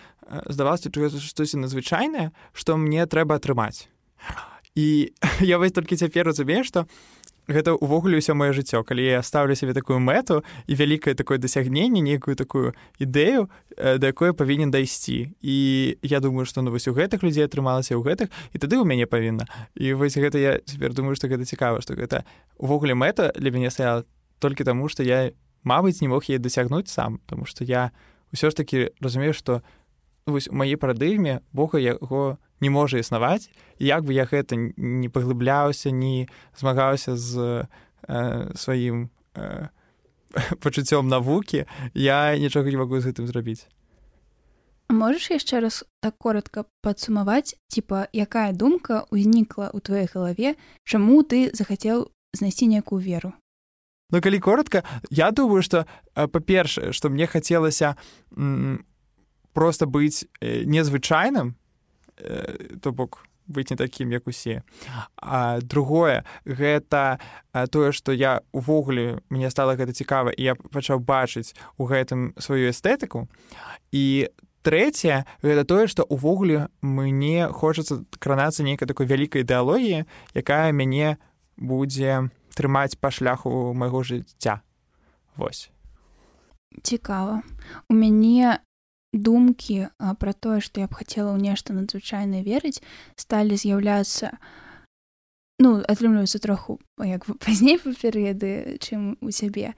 здавалася 0.49 0.89
штосьці 0.89 1.61
надзвычайнае 1.61 2.33
што 2.53 2.77
мне 2.77 3.05
трэба 3.05 3.37
атрымаць. 3.37 3.87
І 4.73 5.13
я 5.41 5.57
вось 5.57 5.77
толькі 5.77 5.97
цяпер 5.97 6.25
разумею 6.25 6.65
што 6.65 6.89
гэта 7.47 7.79
ўвогуле 7.79 8.19
ўсё 8.19 8.35
маё 8.35 8.51
жыццё. 8.51 8.83
Калі 8.83 9.03
я 9.03 9.23
ставлю 9.23 9.55
сябе 9.55 9.73
такую 9.73 9.99
мэту 10.03 10.43
і 10.67 10.73
вялікае 10.75 11.15
такое 11.15 11.39
дасягненне 11.39 12.03
нейкую 12.03 12.35
такую 12.35 12.75
ідэю 12.99 13.47
да 13.77 14.05
якой 14.07 14.35
павінен 14.35 14.71
дайсці. 14.71 15.31
І 15.41 15.55
я 16.03 16.19
думаю 16.19 16.45
што 16.45 16.61
ну 16.61 16.71
вось 16.71 16.87
у 16.87 16.93
гэтых 16.93 17.23
людзей 17.23 17.47
атрымалася 17.47 17.95
ў 17.95 18.03
гэтых 18.03 18.27
і 18.51 18.57
тады 18.59 18.75
ў 18.75 18.83
мяне 18.83 19.07
павінна. 19.07 19.47
І 19.79 19.95
вось 19.95 20.19
гэта 20.19 20.37
я 20.37 20.59
цяпер 20.59 20.93
думаю 20.93 21.15
што 21.15 21.31
гэта 21.31 21.47
цікава 21.47 21.79
што 21.81 21.95
гэта 21.95 22.27
увогуле 22.59 22.93
мэта 22.93 23.31
для 23.39 23.51
мяне 23.51 23.71
стаяла 23.71 24.03
толькі 24.39 24.67
таму 24.67 24.91
што 24.91 25.03
я 25.03 25.31
мабыць 25.63 26.03
не 26.03 26.11
мог 26.11 26.27
яе 26.27 26.39
дасягнуць 26.39 26.91
сам. 26.91 27.23
Тому 27.25 27.47
што 27.47 27.63
я 27.63 27.95
ўсё 28.35 28.51
ж 28.51 28.59
такі 28.59 28.91
разумею 28.99 29.31
што 29.31 29.63
вось 30.27 30.51
у 30.51 30.55
маей 30.55 30.75
парадыгме 30.75 31.39
Бога 31.55 31.79
яго 31.79 32.37
не 32.59 32.69
можа 32.69 32.97
існаваць 32.97 33.49
як 33.79 34.03
бы 34.03 34.13
я 34.13 34.25
гэта 34.25 34.55
не 34.57 35.09
паглыбляўся 35.09 35.91
не 35.91 36.27
змагаўся 36.57 37.15
з 37.15 37.67
э, 38.07 38.53
сваім 38.55 39.09
э, 39.35 39.67
пачуццём 40.61 41.07
навукі 41.07 41.65
я 41.93 42.37
нічога 42.37 42.69
не 42.69 42.77
магу 42.77 42.99
з 42.99 43.11
гэтым 43.11 43.27
зрабіць. 43.27 43.67
Можаш 44.89 45.31
яшчэ 45.31 45.59
раз 45.59 45.83
так 45.99 46.15
коротко 46.17 46.63
падсумаваць 46.81 47.55
типа 47.67 48.07
якая 48.13 48.55
думка 48.55 49.03
ўзнікла 49.11 49.71
ў 49.75 49.79
тваёй 49.83 50.07
галаве 50.07 50.55
чаму 50.87 51.23
ты 51.27 51.51
захацеў 51.51 52.07
знайсці 52.33 52.71
некую 52.71 53.03
веру? 53.03 53.33
Ну 54.11 54.21
калі 54.21 54.39
коротко 54.39 54.83
я 55.11 55.31
думаю 55.31 55.61
что 55.61 55.85
э, 56.15 56.27
па-першае 56.27 56.93
что 56.93 57.09
мне 57.09 57.27
хацелася 57.27 57.95
просто 59.53 59.85
быць 59.85 60.23
э, 60.39 60.63
незвычайным 60.63 61.59
то 62.81 62.91
бок 62.91 63.23
быць 63.47 63.71
не 63.71 63.77
такім 63.77 64.11
як 64.11 64.27
усе. 64.27 64.61
А 65.15 65.59
другое 65.61 66.23
гэта 66.45 67.19
тое 67.71 67.91
што 67.91 68.11
я 68.11 68.41
увогуле 68.51 69.19
мне 69.29 69.49
стала 69.49 69.75
гэта 69.75 69.93
цікава 69.93 70.31
і 70.35 70.43
я 70.43 70.55
пачаў 70.55 70.99
бачыць 70.99 71.55
у 71.77 71.87
гэтым 71.87 72.35
сваю 72.37 72.69
эстэтыку. 72.69 73.27
І 73.91 74.29
трэцяе 74.67 75.23
гэта 75.41 75.63
тое 75.63 75.87
што 75.87 76.03
увогуле 76.03 76.67
мне 76.81 77.47
хочацца 77.47 78.03
кранацца 78.19 78.63
нейкай 78.63 78.87
такой 78.87 79.07
вялікай 79.07 79.47
ідэалогіі 79.47 80.03
якая 80.35 80.71
мяне 80.75 81.17
будзе 81.55 82.29
трымаць 82.53 82.99
па 82.99 83.11
шляху 83.11 83.73
майго 83.73 84.03
жыцця. 84.03 84.61
Восьось 85.37 85.71
цікава. 86.81 87.41
У 87.89 87.93
мяне 87.93 88.59
думкі 89.13 89.87
пра 90.19 90.33
тое 90.33 90.59
што 90.61 90.81
я 90.81 90.87
б 90.87 90.95
хацела 90.97 91.33
ў 91.35 91.39
нешта 91.41 91.73
надзвычайна 91.73 92.43
верыць 92.43 92.83
сталі 93.15 93.55
з'яўляцца 93.55 94.35
ну 95.59 95.79
атрымліваюцца 95.81 96.39
троху 96.43 96.79
як 96.99 97.25
пазней 97.43 97.79
па 97.79 97.95
перыяды 97.95 98.77
чым 98.83 99.15
у 99.21 99.31
сябе 99.31 99.73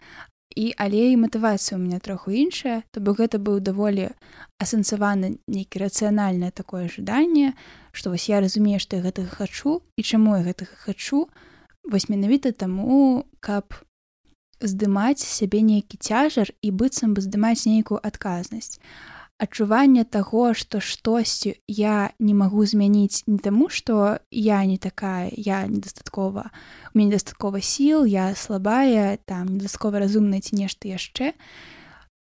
і 0.56 0.74
але 0.78 1.14
і 1.14 1.18
матывацыя 1.22 1.78
у 1.78 1.82
меня 1.82 2.00
троху 2.00 2.32
іншая 2.32 2.82
то 2.92 3.00
бок 3.00 3.22
гэта 3.22 3.38
быў 3.38 3.62
даволі 3.62 4.10
асэнсаваны 4.58 5.38
нейкі 5.48 5.86
рацыянальнае 5.86 6.50
такое 6.52 6.90
жаданне 6.90 7.54
што 7.92 8.10
вось 8.10 8.30
я 8.30 8.42
разумею 8.42 8.82
што 8.82 8.98
я 8.98 9.06
гэтага 9.06 9.30
хачу 9.30 9.82
і 9.96 10.02
чаму 10.02 10.36
я 10.38 10.44
гэтага 10.44 10.74
хачу 10.90 11.30
вось 11.86 12.10
менавіта 12.10 12.52
таму 12.52 13.30
каб 13.40 13.78
здымаць 14.60 15.22
сябе 15.24 15.62
нейкі 15.62 16.02
цяжар 16.02 16.50
і 16.62 16.74
быццам 16.74 17.14
бы 17.14 17.22
здымаць 17.22 17.70
нейкую 17.70 18.02
адказнасць 18.04 18.82
адчуванне 19.40 20.04
таго 20.04 20.54
што 20.54 20.84
штосьці 20.84 21.56
я 21.68 22.12
не 22.20 22.36
магу 22.36 22.66
змяніць 22.68 23.24
не 23.28 23.40
таму 23.40 23.70
што 23.70 24.20
я 24.30 24.60
не 24.66 24.78
такая 24.78 25.32
я 25.34 25.66
недастаткова 25.66 26.52
у 26.94 26.98
мяне 26.98 27.12
дастаткова 27.12 27.62
сіл 27.62 28.06
я 28.06 28.36
слабая 28.36 29.18
там 29.26 29.48
недастаткова 29.48 30.00
разумная 30.00 30.42
ці 30.42 30.56
нешта 30.56 30.88
яшчэ. 30.88 31.34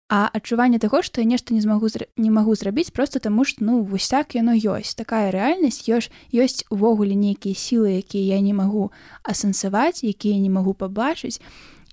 А 0.09 0.25
адчуванне 0.33 0.79
таго 0.81 1.03
што 1.05 1.21
я 1.21 1.27
нешта 1.29 1.53
не 1.53 1.61
змагу 1.61 1.89
не 2.17 2.29
магу 2.33 2.55
зрабіць 2.55 2.89
просто 2.91 3.19
таму 3.19 3.45
што 3.45 3.65
ну 3.65 3.83
вось 3.83 4.09
так 4.09 4.33
яно 4.33 4.53
ёсць. 4.57 4.95
Такая 4.97 5.29
рэальнасць 5.29 5.85
ёж 5.85 6.09
ёсць 6.33 6.65
увогуле 6.69 7.13
нейкія 7.13 7.53
сілы 7.53 8.01
якія 8.01 8.37
я 8.37 8.41
не 8.41 8.53
магу 8.53 8.91
асэнсаваць 9.23 10.01
якія 10.01 10.39
не 10.41 10.49
магу 10.49 10.73
пабачыць 10.73 11.41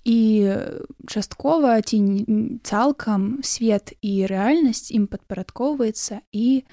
і 0.07 0.55
часткова 1.07 1.81
ці 1.83 1.99
цалкам 2.63 3.43
свет 3.43 3.91
і 3.99 4.23
рэальнасць 4.31 4.87
ім 4.95 5.11
падпарадкоўваецца 5.11 6.23
і 6.31 6.63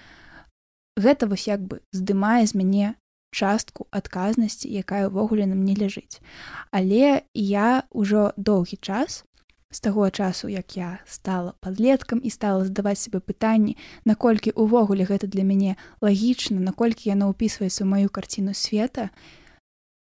гэта 0.94 1.26
вось 1.26 1.50
як 1.50 1.66
бы 1.66 1.82
здымае 1.90 2.46
з 2.46 2.54
мяне 2.54 2.94
частку 3.34 3.90
адказнасці 3.90 4.70
якая 4.70 5.10
ўвогуле 5.10 5.50
нам 5.50 5.66
не 5.66 5.74
ляжыць. 5.74 6.22
Але 6.70 7.26
я 7.34 7.82
ўжо 7.90 8.30
доўгі 8.38 8.78
час 8.78 9.26
з 9.74 9.82
таго 9.82 10.06
часу 10.14 10.46
як 10.46 10.78
я 10.78 11.02
стала 11.02 11.58
падлеткам 11.58 12.22
і 12.22 12.30
стала 12.30 12.62
задаваць 12.62 13.02
себе 13.02 13.18
пытанні 13.18 13.74
наколькі 14.06 14.54
увогуле 14.54 15.02
гэта 15.10 15.26
для 15.26 15.42
мяне 15.42 15.74
лагічна 15.98 16.62
наколькі 16.62 17.10
яна 17.10 17.34
ўпісваецца 17.34 17.82
ў 17.82 17.90
маю 17.90 18.14
карціну 18.14 18.54
света 18.54 19.10
і 19.10 19.43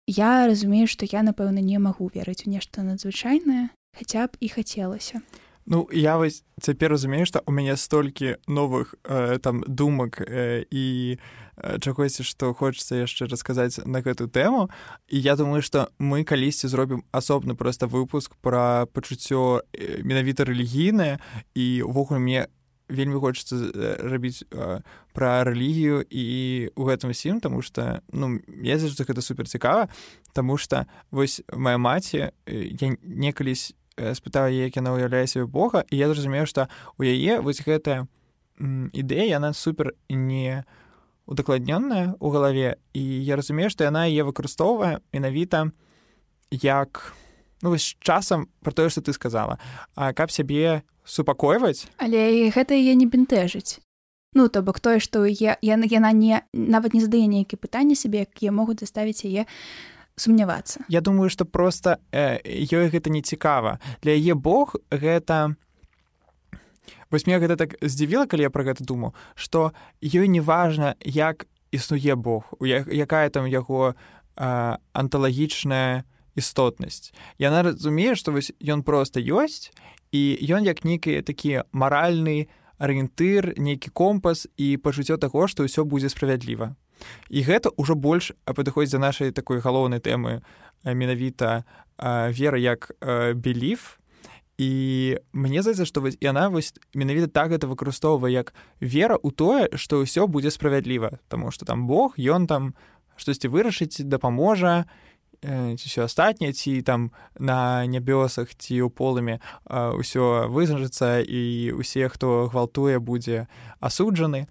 я 0.06 0.46
разумею 0.46 0.86
што 0.86 1.06
я 1.06 1.22
напэўна 1.22 1.60
не 1.60 1.78
магу 1.78 2.10
верыць 2.14 2.46
у 2.46 2.50
нешта 2.50 2.82
надзвычайнае 2.82 3.70
хаця 3.98 4.26
б 4.26 4.36
і 4.40 4.48
хацелася. 4.48 5.20
Ну 5.66 5.88
я 5.92 6.16
вось 6.18 6.42
цяпер 6.60 6.90
разумею 6.90 7.26
што 7.26 7.42
у 7.46 7.52
мяне 7.52 7.76
столькі 7.76 8.36
новых 8.48 8.94
э, 9.04 9.38
там 9.38 9.62
думак 9.66 10.18
э, 10.20 10.66
і 10.70 11.18
э, 11.56 11.78
чагосьці 11.78 12.26
што 12.26 12.50
хочацца 12.54 12.98
яшчэ 12.98 13.30
расказаць 13.30 13.78
на 13.86 14.02
гэту 14.02 14.26
тэму. 14.26 14.70
І 15.06 15.20
я 15.20 15.36
думаю 15.36 15.62
што 15.62 15.94
мы 15.98 16.24
калісьці 16.24 16.66
зробім 16.66 17.04
асобны 17.12 17.54
проста 17.54 17.86
выпуск 17.86 18.34
пра 18.42 18.90
пачуццё 18.90 19.62
э, 19.70 20.02
менавіта 20.02 20.44
рэлігійнае. 20.44 21.22
І 21.54 21.82
увогуле 21.86 22.18
мне 22.18 22.46
вельмі 22.92 23.16
хочацца 23.16 23.56
рабіць 24.04 24.44
пра 25.16 25.32
рэлігію 25.48 26.04
і 26.04 26.26
у 26.76 26.82
гэтым 26.84 27.16
сім 27.16 27.40
тому 27.40 27.64
что 27.64 28.04
ну 28.12 28.38
я 28.60 28.76
заўжды 28.76 29.08
гэта 29.08 29.24
супер 29.24 29.48
цікава 29.48 29.88
тому 30.32 30.60
что 30.60 30.86
вось 31.10 31.40
моя 31.52 31.78
маці 31.80 32.30
я 32.46 32.88
некалісь 33.02 33.72
спытаў 33.96 34.52
як 34.52 34.76
яна 34.76 34.92
ўяўляе 34.92 35.24
сябе 35.26 35.48
Бога 35.48 35.84
і 35.90 35.96
я 35.96 36.08
зразумею 36.12 36.46
што 36.46 36.68
у 36.96 37.02
яе 37.02 37.40
вось 37.40 37.64
гэтая 37.64 38.06
ідэя 38.60 39.26
яна 39.40 39.52
супер 39.52 39.96
не 40.08 40.64
удакладнённая 41.26 42.14
у 42.20 42.30
галаве. 42.30 42.76
І 42.92 43.00
я 43.00 43.36
разумею 43.36 43.70
што 43.70 43.84
яна 43.84 44.06
яе 44.06 44.24
выкарыстоўвае 44.24 45.00
менавіта 45.12 45.70
як 46.50 47.14
ну 47.62 47.70
вось 47.70 47.96
часам 48.00 48.48
про 48.60 48.72
тое 48.72 48.88
что 48.88 49.00
ты 49.00 49.12
сказала. 49.12 49.58
А 49.94 50.12
каб 50.12 50.30
сябе 50.30 50.82
супакойваць? 51.04 51.86
Але 51.98 52.50
гэта 52.50 52.74
яе 52.74 52.94
не 52.94 53.06
бянтэжыць 53.06 53.80
ну 54.34 54.48
то 54.48 54.62
бок 54.62 54.80
тое 54.80 54.98
што 54.98 55.24
я 55.26 55.56
яна 55.62 55.86
яна 55.88 56.12
не 56.12 56.42
нават 56.52 56.94
не 56.94 57.00
задае 57.00 57.26
нейкія 57.28 57.60
пытанні 57.60 57.94
сябе 57.94 58.24
якія 58.24 58.52
могуць 58.52 58.80
заставіць 58.80 59.24
яе 59.24 59.46
сумнявацца. 60.16 60.84
Я 60.88 61.00
думаю 61.00 61.30
что 61.30 61.44
просто 61.44 61.98
э, 62.12 62.40
ёй 62.44 62.88
гэта 62.88 63.10
не 63.10 63.22
цікава. 63.22 63.80
Для 64.02 64.12
яе 64.12 64.34
Бог 64.34 64.76
гэта 64.90 65.56
вось 67.10 67.26
мне 67.26 67.38
гэта 67.38 67.56
так 67.56 67.76
здзівіла 67.80 68.26
калі 68.26 68.42
я 68.42 68.50
про 68.50 68.64
гэта 68.64 68.84
думаю 68.84 69.14
что 69.34 69.72
ёй 70.00 70.28
не 70.28 70.40
важна 70.40 70.96
як 71.04 71.46
існуе 71.70 72.16
Бог 72.16 72.44
якая 72.60 73.28
там 73.30 73.46
яго 73.46 73.94
анталагічная 74.36 76.04
істотнасць 76.36 77.12
яна 77.38 77.62
разумее 77.62 78.14
што 78.16 78.32
вось 78.32 78.52
ён 78.62 78.82
просто 78.82 79.20
ёсць 79.20 79.72
і 80.12 80.36
ён 80.52 80.64
як 80.68 80.84
нейкі 80.84 81.20
такі 81.24 81.64
маральны 81.72 82.48
арыентыр 82.82 83.54
нейкі 83.56 83.90
компас 83.90 84.46
і 84.58 84.76
пачуццё 84.76 85.16
таго 85.16 85.46
што 85.46 85.64
ўсё 85.64 85.86
будзе 85.86 86.10
справядліва. 86.10 86.74
І 87.30 87.42
гэта 87.42 87.70
ўжо 87.78 87.94
больш 87.94 88.34
падыходзіць 88.44 88.94
за 88.94 89.00
нашай 89.02 89.30
такой 89.30 89.62
галоўнай 89.62 89.98
тэмы 90.02 90.42
менавіта 90.84 91.64
вера 92.34 92.58
як 92.58 92.90
беліф 93.38 93.98
і 94.58 94.70
мне 95.32 95.62
здаецца 95.62 95.86
што 95.86 96.02
вось 96.04 96.18
яна 96.20 96.50
вось 96.50 96.74
менавіта 96.94 97.30
так 97.30 97.54
гэта 97.54 97.66
выкарыстоўвае 97.66 98.34
як 98.34 98.54
вера 98.82 99.16
ў 99.16 99.30
тое 99.30 99.62
што 99.78 100.02
ўсё 100.02 100.26
будзе 100.26 100.50
справядліва. 100.50 101.22
Таму 101.30 101.50
што 101.54 101.64
там 101.64 101.86
Бог 101.86 102.18
ён 102.18 102.46
там 102.46 102.74
штосьці 103.16 103.48
вырашыць 103.48 104.02
дапаможа 104.02 104.84
і 104.84 105.11
ці 105.42 105.84
ўсё 105.90 106.06
астатняе 106.06 106.54
ці 106.54 106.82
там 106.86 107.10
на 107.38 107.82
нябёсах 107.90 108.54
ці 108.54 108.86
ў 108.86 108.88
полымі 108.94 109.42
ўсё 109.66 110.46
вызначыцца 110.46 111.18
і 111.18 111.74
усе 111.74 112.06
хто 112.06 112.46
гвалтуе 112.46 113.02
будзе 113.02 113.50
асуджаны 113.82 114.46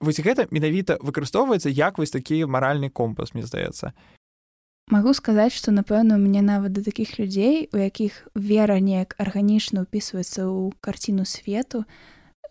вось 0.00 0.20
гэта 0.20 0.46
менавіта 0.52 1.00
выкарыстоўваецца 1.00 1.72
як 1.72 1.98
вось 1.98 2.12
такі 2.12 2.44
маральны 2.44 2.90
компас 2.90 3.34
мне 3.34 3.48
здаецца. 3.48 3.96
Магу 4.88 5.12
сказаць 5.12 5.52
што 5.52 5.72
напэўна 5.72 6.16
у 6.16 6.20
мяне 6.20 6.40
нават 6.44 6.72
да 6.72 6.84
такіх 6.84 7.18
людзей 7.18 7.68
у 7.72 7.80
якіх 7.80 8.28
вера 8.36 8.80
неяк 8.80 9.16
арганічна 9.16 9.84
ўпісваецца 9.88 10.48
ў 10.48 10.72
карціну 10.80 11.24
свету 11.24 11.84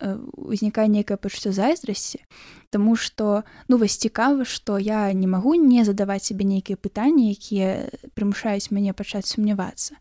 узнікае 0.00 0.88
нейкае 0.88 1.18
пачуццё 1.18 1.52
зайздрасці 1.52 2.22
Таму 2.70 2.96
што 2.96 3.44
ну 3.68 3.78
вось 3.78 3.96
цікава 3.96 4.44
што 4.44 4.78
я 4.78 5.12
не 5.12 5.26
магу 5.26 5.54
не 5.54 5.84
задаваць 5.84 6.24
сябе 6.24 6.44
нейкія 6.44 6.76
пытанні 6.76 7.32
якія 7.32 7.90
прымушаюць 8.14 8.70
мяне 8.70 8.92
пачаць 8.92 9.26
сумнявацца 9.26 9.98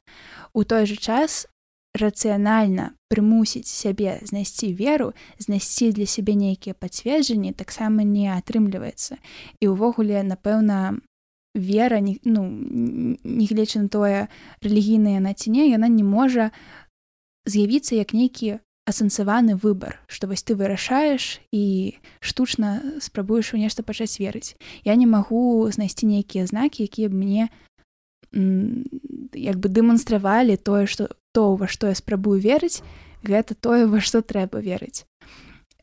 у 0.53 0.63
той 0.63 0.85
жа 0.85 0.97
час 0.97 1.47
рацыянальна 1.97 2.93
прымусіць 3.09 3.67
сябе 3.67 4.19
знайсці 4.23 4.73
веру 4.73 5.13
знайсці 5.39 5.91
для 5.91 6.05
сябе 6.05 6.35
нейкія 6.35 6.75
пацверджанні 6.75 7.53
таксама 7.53 8.03
не 8.03 8.29
атрымліваецца 8.29 9.17
і 9.61 9.73
ўвогуле 9.73 10.21
напэўна 10.23 10.99
вера 11.57 11.99
не 11.99 12.19
ну 12.23 12.45
негледзячы 12.45 13.87
на 13.87 13.89
тое 13.89 14.27
рэлігійная 14.61 15.19
на 15.19 15.33
ціне 15.33 15.67
яна 15.67 15.89
не 15.89 16.03
можа 16.05 16.51
з'явіцца 17.47 17.95
як 17.97 18.13
нейкі 18.13 18.59
асэнсаваны 18.87 19.59
выбар 19.59 19.99
што 20.07 20.31
вось 20.31 20.43
ты 20.47 20.55
вырашаеш 20.55 21.43
і 21.51 21.99
штучна 22.23 22.81
спрабуеш 23.03 23.53
у 23.53 23.59
нешта 23.59 23.83
пачаць 23.83 24.19
верыць. 24.19 24.55
Я 24.87 24.95
не 24.95 25.05
магу 25.05 25.67
знайсці 25.67 26.07
нейкія 26.07 26.47
знакі 26.47 26.87
якія 26.87 27.11
б 27.11 27.19
мне 27.19 27.43
як 29.35 29.59
бы 29.59 29.67
дэманстравалі 29.67 30.57
тое 30.57 30.87
што 30.87 31.11
то 31.31 31.55
ва 31.55 31.67
што 31.67 31.91
я 31.91 31.95
спрабую 31.95 32.39
верыць 32.39 32.81
гэта 33.23 33.55
тое 33.55 33.87
во 33.87 33.99
што 33.99 34.23
трэба 34.23 34.63
верыць 34.63 35.03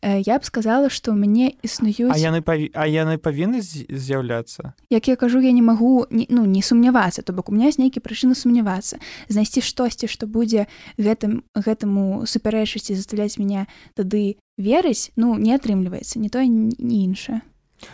я 0.05 0.39
б 0.39 0.45
сказала 0.45 0.93
што 0.93 1.13
ў 1.13 1.17
мяне 1.17 1.57
існуюць 1.65 2.13
а 2.13 2.21
яны 2.21 2.45
паві... 2.45 2.69
а 2.77 2.85
яны 2.85 3.17
павінны 3.17 3.65
з'яўляцца 3.65 4.77
як 4.93 5.09
я 5.09 5.17
кажу 5.17 5.41
я 5.41 5.53
не 5.53 5.65
магу 5.65 6.05
не, 6.11 6.29
ну 6.29 6.45
не 6.45 6.61
сумнявацца 6.61 7.25
то 7.25 7.33
бок 7.33 7.49
у 7.49 7.57
меня 7.57 7.73
з 7.73 7.81
нейкі 7.81 8.05
прычыны 8.05 8.37
сумнявацца 8.37 9.01
знайсці 9.33 9.65
штосьці 9.65 10.07
што 10.07 10.29
будзе 10.29 10.69
гэтым 11.01 11.41
гэтаму 11.57 12.29
супярэчыць 12.29 12.93
і 12.93 12.99
заставляць 13.01 13.41
мяне 13.41 13.65
тады 13.97 14.37
верыць 14.61 15.11
ну 15.17 15.41
не 15.41 15.57
атрымліваецца 15.57 16.21
не 16.21 16.29
тое 16.29 16.47
не 16.49 17.05
іншае. 17.05 17.41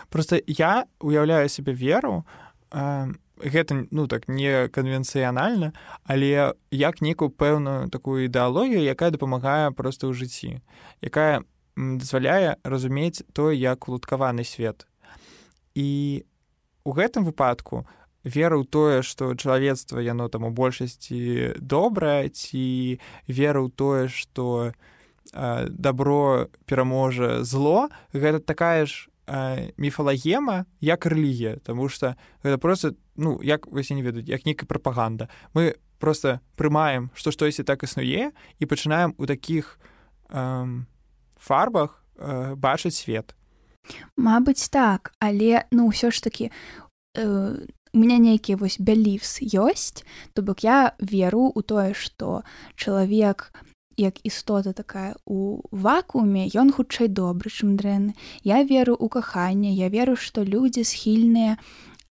Просто 0.09 0.39
я 0.47 0.85
уяўляю 0.99 1.49
себе 1.49 1.73
веру 1.73 2.25
э, 2.71 3.07
гэта 3.39 3.87
ну 3.91 4.07
так 4.07 4.27
не 4.27 4.67
канвенцыянальна 4.67 5.73
але 6.03 6.53
як 6.71 7.01
некую 7.01 7.31
пэўную 7.31 7.89
такую 7.89 8.27
ідэалогію 8.27 8.83
якая 8.83 9.11
дапамагае 9.11 9.71
просто 9.71 10.07
ў 10.07 10.13
жыцці 10.13 10.61
якая 11.01 11.43
дазваляе 11.75 12.57
разумець 12.63 13.23
той 13.33 13.57
як 13.57 13.87
уладкаваны 13.87 14.43
свет. 14.43 14.87
І 15.75 16.23
у 16.83 16.91
гэтым 16.91 17.23
выпадку 17.23 17.87
вера 18.23 18.57
ў 18.57 18.65
тое 18.69 19.01
што 19.01 19.33
чалавецтва 19.33 20.01
яно 20.01 20.29
там 20.29 20.45
у 20.45 20.51
большасці 20.53 21.57
добрае 21.57 22.29
ці 22.29 22.99
вера 23.27 23.61
ў 23.61 23.69
тое 23.73 24.07
што 24.09 24.73
добро 25.69 26.49
пераможа 26.65 27.43
зло 27.43 27.89
гэта 28.13 28.39
такая 28.41 28.85
ж 28.85 29.07
міфалагема 29.77 30.65
як 30.81 31.05
рэлігія. 31.05 31.57
Таму 31.63 31.89
что 31.89 32.17
гэта 32.43 32.57
просто 32.57 32.95
ну 33.15 33.39
як 33.41 33.67
вы 33.67 33.81
не 33.89 34.01
ведаюць 34.01 34.27
як 34.27 34.45
нейкая 34.45 34.67
прапаганда. 34.67 35.29
Мы 35.53 35.75
просто 35.99 36.41
прымаем 36.57 37.09
што 37.15 37.31
штосьці 37.31 37.63
так 37.63 37.83
існуе 37.83 38.31
і 38.59 38.65
пачынаем 38.65 39.15
у 39.17 39.25
такіх 39.25 39.79
эм, 40.29 40.85
фарбах 41.41 42.03
э, 42.15 42.55
бачыць 42.55 43.01
свет. 43.01 43.35
Мабыць 44.15 44.69
так. 44.69 45.13
Але 45.19 45.65
ну 45.71 45.89
ўсё 45.89 46.13
ж 46.13 46.21
таки 46.21 46.51
э, 47.17 47.65
у 47.93 47.97
меня 47.97 48.17
нейкія 48.21 48.57
вось 48.57 48.77
бяліфс 48.79 49.41
ёсць 49.41 50.05
то 50.33 50.45
бок 50.45 50.63
я 50.63 50.93
веру 50.99 51.49
у 51.49 51.61
тое 51.61 51.93
што 51.97 52.45
чалавек 52.77 53.51
як 53.97 54.21
істота 54.23 54.73
такая 54.73 55.17
у 55.25 55.61
вакууме 55.71 56.47
ён 56.55 56.71
хутчэй 56.71 57.09
добры 57.09 57.49
чым 57.49 57.75
дрэнны. 57.75 58.15
Я 58.43 58.63
веру 58.63 58.95
у 58.95 59.09
каханне 59.09 59.73
я 59.73 59.89
веру 59.89 60.15
што 60.15 60.45
людзі 60.45 60.85
схільныя 60.85 61.57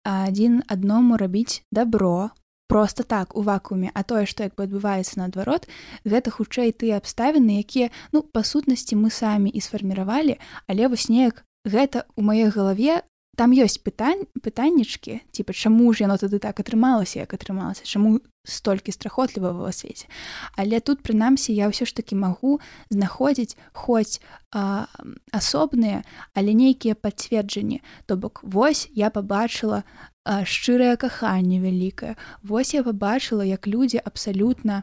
адзін 0.02 0.64
адному 0.66 1.16
рабіць 1.20 1.62
добро 1.70 2.30
просто 2.68 3.02
так 3.02 3.34
у 3.36 3.42
вакууме 3.42 3.90
а 3.94 4.04
тое 4.04 4.24
што 4.30 4.46
як 4.46 4.54
бы 4.54 4.68
адбываецца 4.68 5.18
наадварот 5.18 5.66
гэта 6.04 6.30
хутчэй 6.30 6.72
тыя 6.72 7.00
абставіны 7.00 7.58
якія 7.64 7.90
ну 8.12 8.22
па 8.22 8.44
сутнасці 8.44 9.00
мы 9.00 9.10
самі 9.10 9.50
і 9.50 9.64
сфарміравалі 9.64 10.38
але 10.68 10.92
вось 10.92 11.08
неяк 11.08 11.44
гэта 11.64 12.04
у 12.16 12.22
маёй 12.22 12.52
галаве 12.52 13.02
там 13.38 13.54
ёсць 13.54 13.78
пытань 13.78 14.26
пытаннічкі 14.42 15.22
типа 15.30 15.54
чаму 15.54 15.94
ж 15.94 16.04
яно 16.04 16.18
тады 16.18 16.42
так 16.42 16.58
атрымалася 16.58 17.22
як 17.22 17.32
атрымалася 17.38 17.86
чаму 17.86 18.18
столькі 18.42 18.90
страхотліва 18.90 19.54
ва 19.54 19.70
свеце 19.70 20.10
але 20.58 20.82
тут 20.82 21.06
прынамсі 21.06 21.54
я 21.54 21.70
ўсё 21.70 21.86
ж 21.86 21.94
таки 21.94 22.18
магу 22.18 22.58
знаходзіць 22.90 23.54
хоць 23.72 24.18
а, 24.50 24.90
асобныя 25.30 26.02
але 26.34 26.54
нейкія 26.54 26.94
пацверджанні. 26.94 27.82
То 28.06 28.16
бок 28.16 28.40
вось 28.42 28.88
я 28.94 29.10
побачыла 29.10 29.84
шчырае 30.26 30.96
каханне 30.96 31.60
вялікае. 31.60 32.16
Вось 32.42 32.74
я 32.74 32.82
побачыла 32.82 33.44
як 33.44 33.66
людзі 33.66 34.00
абсалютна 34.04 34.82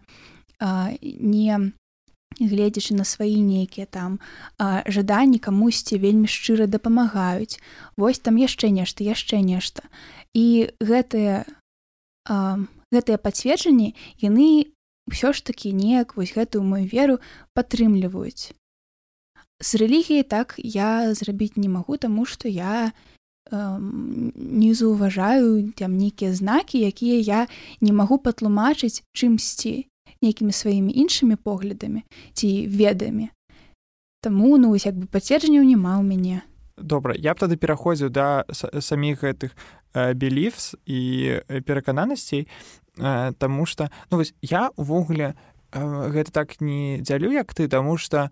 не 1.03 1.71
гледзячы 2.39 2.95
на 2.95 3.03
свае 3.03 3.39
нейкія 3.39 3.85
там 3.85 4.19
жаданні 4.59 5.39
камусьці 5.39 5.97
вельмі 5.97 6.27
шчыра 6.27 6.67
дапамагаюць. 6.67 7.59
Вось 7.97 8.19
там 8.19 8.35
яшчэ 8.35 8.69
нешта 8.69 9.03
яшчэ 9.03 9.39
нешта. 9.39 9.88
І 10.33 10.71
гэтыя 10.79 11.45
гэтыя 12.91 13.17
пацверджанні 13.17 13.95
яны 14.19 14.73
ўсё 15.07 15.31
ж 15.31 15.45
такі 15.45 15.71
неяк 15.71 16.17
вось 16.17 16.33
гэтую 16.33 16.63
мою 16.65 16.85
веру 16.89 17.21
падтрымліваюць. 17.53 18.51
З 19.61 19.69
рэлігіяй 19.79 20.23
так 20.27 20.55
я 20.57 21.13
зрабіць 21.13 21.55
не 21.55 21.69
магу 21.69 21.97
таму 21.97 22.25
што 22.25 22.49
я 22.49 22.91
не 23.51 24.73
заўважаю 24.73 25.71
там 25.77 25.97
нейкія 25.97 26.33
знакі 26.33 26.81
якія 26.81 27.21
я 27.21 27.41
не 27.79 27.93
магу 27.93 28.17
патлумачыць 28.17 29.05
чымсьці 29.13 29.85
нейкімі 30.25 30.51
сваімі 30.51 30.91
іншымі 30.91 31.38
поглядамі 31.38 32.03
ці 32.33 32.49
ведамі 32.67 33.29
Таму 34.25 34.57
ну 34.57 34.73
як 34.73 34.97
бы 34.97 35.05
пацверджанняў 35.05 35.61
няма 35.61 36.01
ў 36.01 36.03
мяне 36.03 36.41
добра 36.77 37.13
я 37.13 37.38
б 37.38 37.39
тады 37.39 37.55
пераходзіў 37.61 38.09
да 38.09 38.43
саміх 38.49 39.21
гэтых 39.21 39.53
беліфс 39.93 40.73
і 40.85 41.41
перакананасцей 41.65 42.49
Таму 43.38 43.65
что 43.65 43.91
ну 44.09 44.17
вось 44.17 44.33
я 44.41 44.71
увогуле 44.75 45.35
гэта 45.71 46.31
так 46.31 46.61
не 46.61 46.99
дзялю 46.99 47.31
як 47.31 47.53
ты 47.53 47.67
таму 47.67 47.97
что 47.97 48.31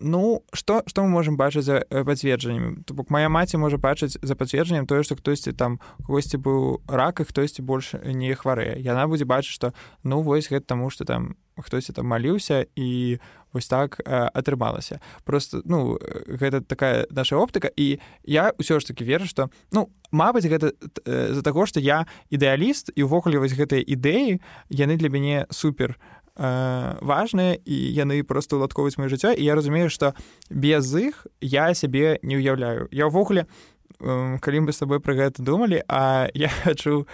Ну 0.00 0.44
што 0.52 0.82
што 0.86 1.02
мы 1.02 1.08
можемм 1.08 1.36
бачыць 1.36 1.64
за 1.66 1.82
пацверджаннем? 1.90 2.84
То 2.84 2.94
бок 2.94 3.10
моя 3.10 3.28
маці 3.28 3.56
можа 3.58 3.78
бачыць 3.78 4.18
за 4.22 4.34
пацверджаннем 4.34 4.86
тое 4.86 5.02
што 5.02 5.16
хтосьці 5.18 5.52
там 5.52 5.80
когосьці 6.06 6.38
быў 6.38 6.82
рак 6.86 7.20
і 7.20 7.28
хтосьці 7.28 7.62
больш 7.62 7.94
не 8.04 8.34
хварэе. 8.34 8.78
Яна 8.78 9.06
будзе 9.06 9.24
бачыць 9.24 9.54
што 9.54 9.72
ну 10.04 10.22
вось 10.22 10.48
гэта 10.48 10.74
таму 10.74 10.90
што 10.90 11.04
там 11.04 11.36
хтосьці 11.58 11.92
там 11.92 12.06
маліўся 12.06 12.66
і 12.76 13.18
вось 13.52 13.68
так 13.68 14.00
э, 14.04 14.28
атрымалася. 14.34 15.00
Просто 15.24 15.62
ну 15.64 15.98
гэта 16.28 16.60
такая 16.60 17.06
наша 17.10 17.36
оптыка. 17.36 17.70
І 17.76 17.98
я 18.22 18.52
ўсё 18.58 18.80
ж 18.80 18.86
таки 18.86 19.04
веру 19.04 19.26
што 19.26 19.50
ну 19.72 19.90
Мабыць 20.10 20.48
гэта 20.48 20.72
з-за 21.04 21.42
таго 21.44 21.66
што 21.68 21.80
я 21.84 22.08
ідэаліст 22.32 22.96
і 22.96 23.04
ўвогуле 23.04 23.36
вось 23.44 23.52
гэтыя 23.52 23.84
ідэі 23.84 24.40
яны 24.72 24.96
для 24.96 25.12
мяне 25.12 25.44
супер 25.52 26.00
э, 26.00 26.17
важныя 26.38 27.58
і 27.66 27.76
яны 27.98 28.22
просто 28.22 28.56
уладковаюць 28.56 28.98
маё 28.98 29.10
жыццё 29.10 29.34
і 29.34 29.42
я 29.42 29.58
разумею 29.58 29.90
што 29.90 30.14
без 30.50 30.86
іх 30.94 31.26
я 31.42 31.74
сябе 31.74 32.18
не 32.22 32.38
ўяўляю. 32.38 32.86
Я 32.94 33.10
ўвогуле 33.10 33.50
калі 33.98 34.60
мы 34.60 34.72
з 34.72 34.78
табой 34.78 35.00
пра 35.00 35.14
гэта 35.14 35.42
думалі 35.42 35.82
а 35.88 36.28
я 36.34 36.48
хачу 36.62 37.06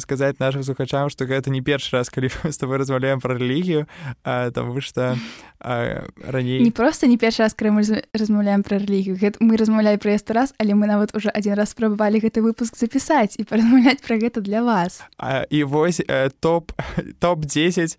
сказаць 0.00 0.40
нашим 0.40 0.62
слухачам 0.62 1.10
што 1.10 1.26
гэта 1.26 1.50
не 1.50 1.62
першы 1.62 1.96
раз 1.96 2.10
калі 2.10 2.30
мы 2.42 2.52
з 2.52 2.58
тобой 2.58 2.78
размаўляем 2.78 3.20
пра 3.20 3.38
рэлігію 3.38 3.86
таму 4.24 4.80
што 4.80 5.14
раней 5.60 6.60
не 6.62 6.70
просто 6.74 7.06
не 7.06 7.18
першы 7.18 7.42
раз 7.42 7.54
калі 7.54 7.78
мы 7.78 7.82
размаўляем 8.12 8.62
пра 8.66 8.78
рэлігію 8.78 9.16
гэта 9.16 9.38
мы 9.38 9.56
размаўляем 9.56 9.98
пра 10.02 10.18
ясты 10.18 10.34
раз 10.34 10.54
але 10.58 10.74
мы 10.74 10.86
нават 10.86 11.14
уже 11.14 11.30
адзін 11.30 11.54
раз 11.54 11.70
спрабавалі 11.70 12.18
гэты 12.18 12.42
выпуск 12.42 12.76
запісаць 12.76 13.38
і 13.38 13.44
паразмаўляць 13.48 14.02
пра 14.02 14.18
гэта 14.18 14.40
для 14.40 14.62
вас. 14.62 15.02
А, 15.18 15.46
і 15.50 15.64
вось 15.64 16.00
топ 16.40 16.72
топ-10 17.20 17.96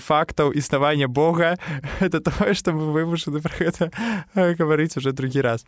фактаў 0.00 0.52
існавання 0.52 1.08
Бога 1.08 1.58
это 2.00 2.20
тое 2.20 2.54
што 2.54 2.72
мы 2.72 2.92
вымушаны 2.92 3.40
пра 3.40 3.54
гэта 3.58 3.90
гаварыць 4.34 4.96
уже 4.96 5.12
другі 5.12 5.40
раз 5.40 5.66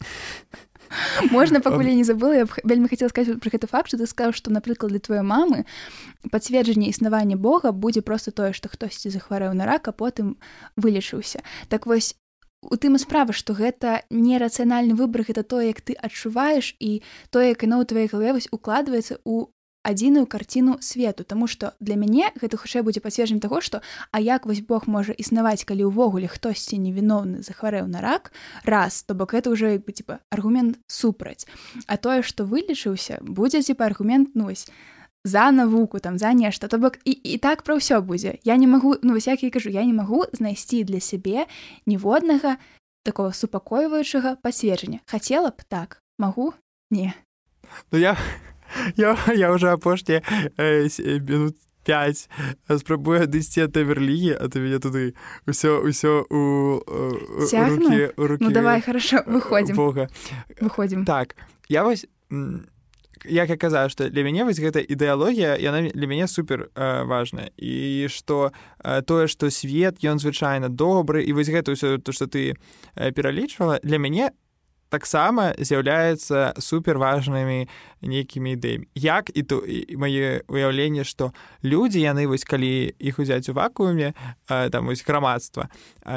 можна 1.30 1.60
пакуль 1.60 1.88
я 1.88 1.94
не 1.94 2.04
забыла 2.04 2.34
я 2.34 2.46
вельмі 2.64 2.88
хацела 2.88 3.10
сказаць 3.10 3.40
пра 3.40 3.50
гэты 3.50 3.66
факт 3.70 3.88
што 3.90 3.98
ты 4.00 4.06
сказаў 4.06 4.36
што 4.36 4.52
напрыклад 4.54 4.92
для 4.92 5.00
твоей 5.00 5.22
мамы 5.22 5.64
пацверджанне 6.30 6.88
існавання 6.88 7.36
Бога 7.36 7.72
будзе 7.72 8.02
просто 8.02 8.30
тое 8.30 8.52
што 8.52 8.68
хтосьці 8.68 9.10
захварэў 9.10 9.54
на 9.54 9.66
рак 9.66 9.88
а 9.88 9.92
потым 9.92 10.36
вылечыўся 10.76 11.42
так 11.68 11.86
вось 11.86 12.14
у 12.62 12.76
тым 12.76 12.96
і 12.96 13.02
справа 13.02 13.32
што 13.32 13.54
гэта 13.54 14.02
нерацыянальны 14.10 14.94
выбар 14.94 15.26
гэта 15.26 15.42
тое 15.42 15.70
як 15.70 15.80
ты 15.80 15.94
адчуваеш 15.94 16.74
і 16.80 17.02
тое 17.30 17.52
як 17.54 17.62
яно 17.62 17.82
ў 17.82 17.84
твоей 17.86 18.08
галаве 18.10 18.38
вось 18.38 18.50
укладваецца 18.50 19.20
у 19.24 19.50
адзіную 19.86 20.26
карціну 20.26 20.78
свету 20.80 21.22
Таму 21.24 21.46
што 21.46 21.72
для 21.80 21.94
мяне 21.94 22.34
гэта 22.34 22.58
хутчэй 22.58 22.82
будзе 22.82 23.00
пацверджаннем 23.00 23.40
таго 23.40 23.62
што 23.62 23.80
а 24.10 24.20
як 24.20 24.46
вось 24.46 24.60
Бог 24.60 24.90
можа 24.90 25.14
існаваць 25.14 25.62
калі 25.62 25.86
ўвогуле 25.86 26.26
хтосьці 26.26 26.78
невіноўны 26.82 27.46
захварэў 27.46 27.86
на 27.86 28.02
рак 28.02 28.32
раз 28.64 29.02
то 29.06 29.14
бок 29.14 29.34
это 29.34 29.54
ўжо 29.54 29.78
як 29.78 29.86
бы 29.86 29.92
типа 29.94 30.18
аргумент 30.30 30.82
супраць. 30.90 31.46
А 31.86 31.96
тое 31.96 32.26
што 32.26 32.44
вылечыўся 32.44 33.22
будзе 33.22 33.62
типа 33.62 33.86
аргумент 33.86 34.34
нусь 34.34 34.66
за 35.26 35.50
навуку 35.50 35.98
там 35.98 36.18
за 36.18 36.32
нешта. 36.32 36.68
То 36.68 36.78
бок 36.78 36.98
і, 37.04 37.10
і 37.10 37.38
так 37.38 37.62
пра 37.62 37.76
ўсё 37.76 38.00
будзе. 38.00 38.38
Я 38.46 38.56
не 38.56 38.66
магу 38.66 38.94
ну 39.02 39.14
вось 39.14 39.26
як 39.26 39.42
я 39.42 39.50
кажу 39.50 39.70
я 39.70 39.84
не 39.84 39.92
магу 39.92 40.24
знайсці 40.32 40.84
для 40.84 41.00
сябе 41.00 41.46
ніводнага 41.86 42.56
такого 43.02 43.32
супакойваючага 43.32 44.36
пацверджання. 44.42 45.00
Хацела 45.06 45.50
б 45.50 45.62
так 45.68 46.02
магу 46.18 46.54
не. 46.90 47.14
Ну 47.92 47.98
я 47.98 48.16
я, 48.96 49.16
я 49.34 49.52
уже 49.52 49.70
апошнія 49.70 50.22
э, 50.56 50.88
минут 51.20 51.56
5 51.86 52.28
спрабую 52.78 53.22
адысці 53.22 53.66
ад 53.66 53.72
таверлігі 53.72 54.34
а 54.34 54.50
ты 54.50 54.58
мяне 54.58 54.82
туды 54.82 55.14
ўсё 55.46 55.86
ўсё 55.86 56.26
у, 56.26 56.42
у, 56.82 57.02
рукі, 57.46 58.10
у 58.18 58.22
рукі 58.26 58.42
ну 58.42 58.50
давай 58.50 58.82
хорошо 58.82 59.22
выходим. 59.26 59.76
Бога. 59.76 60.10
Выходим. 60.60 61.04
Так 61.06 61.36
я 61.68 61.84
вось 61.86 62.06
як 63.24 63.48
я 63.48 63.56
казаў 63.56 63.88
што 63.88 64.10
для 64.10 64.26
мяне 64.26 64.44
вось 64.44 64.58
гэта 64.58 64.82
ідэалогія 64.82 65.56
яна 65.62 65.86
для 65.94 66.06
мяне 66.06 66.26
супер 66.26 66.68
э, 66.74 67.04
важная. 67.06 67.54
І 67.56 68.10
што 68.10 68.52
э, 68.82 69.02
тое 69.02 69.30
што 69.30 69.50
свет 69.50 70.02
ён 70.02 70.18
звычайна 70.18 70.68
добры 70.68 71.22
і 71.22 71.32
вось 71.32 71.48
гэта 71.48 71.72
ўсё 71.72 72.02
то 72.02 72.10
што 72.12 72.26
ты 72.26 72.58
э, 72.98 73.12
пералічвала 73.14 73.78
для 73.86 73.98
мяне 74.02 74.34
таксама 74.88 75.52
з'яўляецца 75.58 76.56
суперважнымі 76.58 77.68
нейкімі 78.02 78.54
ідэямі. 78.56 78.86
Як 78.94 79.30
і 79.34 79.42
то 79.42 79.62
мае 79.98 80.42
уяўленне 80.48 81.04
што 81.04 81.32
людзі 81.62 82.00
яны 82.00 82.26
вось 82.26 82.44
калі 82.44 82.94
іх 82.98 83.18
узяць 83.18 83.48
у 83.50 83.56
вакууме 83.56 84.14
там 84.46 84.86
вось 84.86 85.04
грамадства 85.06 85.68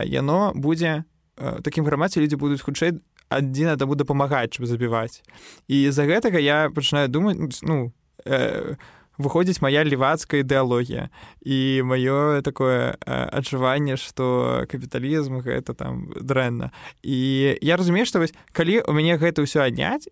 яно 0.05 0.53
будзе 0.55 1.03
такім 1.35 1.85
грамадзе 1.85 2.21
людзі 2.21 2.35
будуць 2.35 2.61
хутчэй 2.61 2.99
адзін 3.29 3.77
адаму 3.77 3.95
дапамагаць 3.95 4.57
чым 4.57 4.65
забіваць. 4.65 5.21
І 5.69 5.89
з-за 5.93 6.09
гэтага 6.09 6.41
я 6.41 6.69
пачынаю 6.73 7.07
думаць 7.07 7.61
ну 7.61 7.93
э, 8.25 8.75
выходзіць 9.19 9.59
моя 9.61 9.83
левацкая 9.83 10.41
ідэалогія 10.41 11.11
і 11.43 11.57
маё 11.83 12.39
такое 12.41 12.95
адчуванне 13.03 13.99
что 13.99 14.63
капіталізм 14.71 15.43
гэта 15.43 15.75
там 15.75 16.15
дрэнна. 16.15 16.71
І 17.03 17.59
я 17.61 17.75
разумею 17.75 18.07
что 18.07 18.23
вось 18.23 18.33
калі 18.55 18.79
у 18.87 18.95
мяне 18.95 19.19
гэта 19.19 19.43
ўсё 19.43 19.67
адняць 19.67 20.07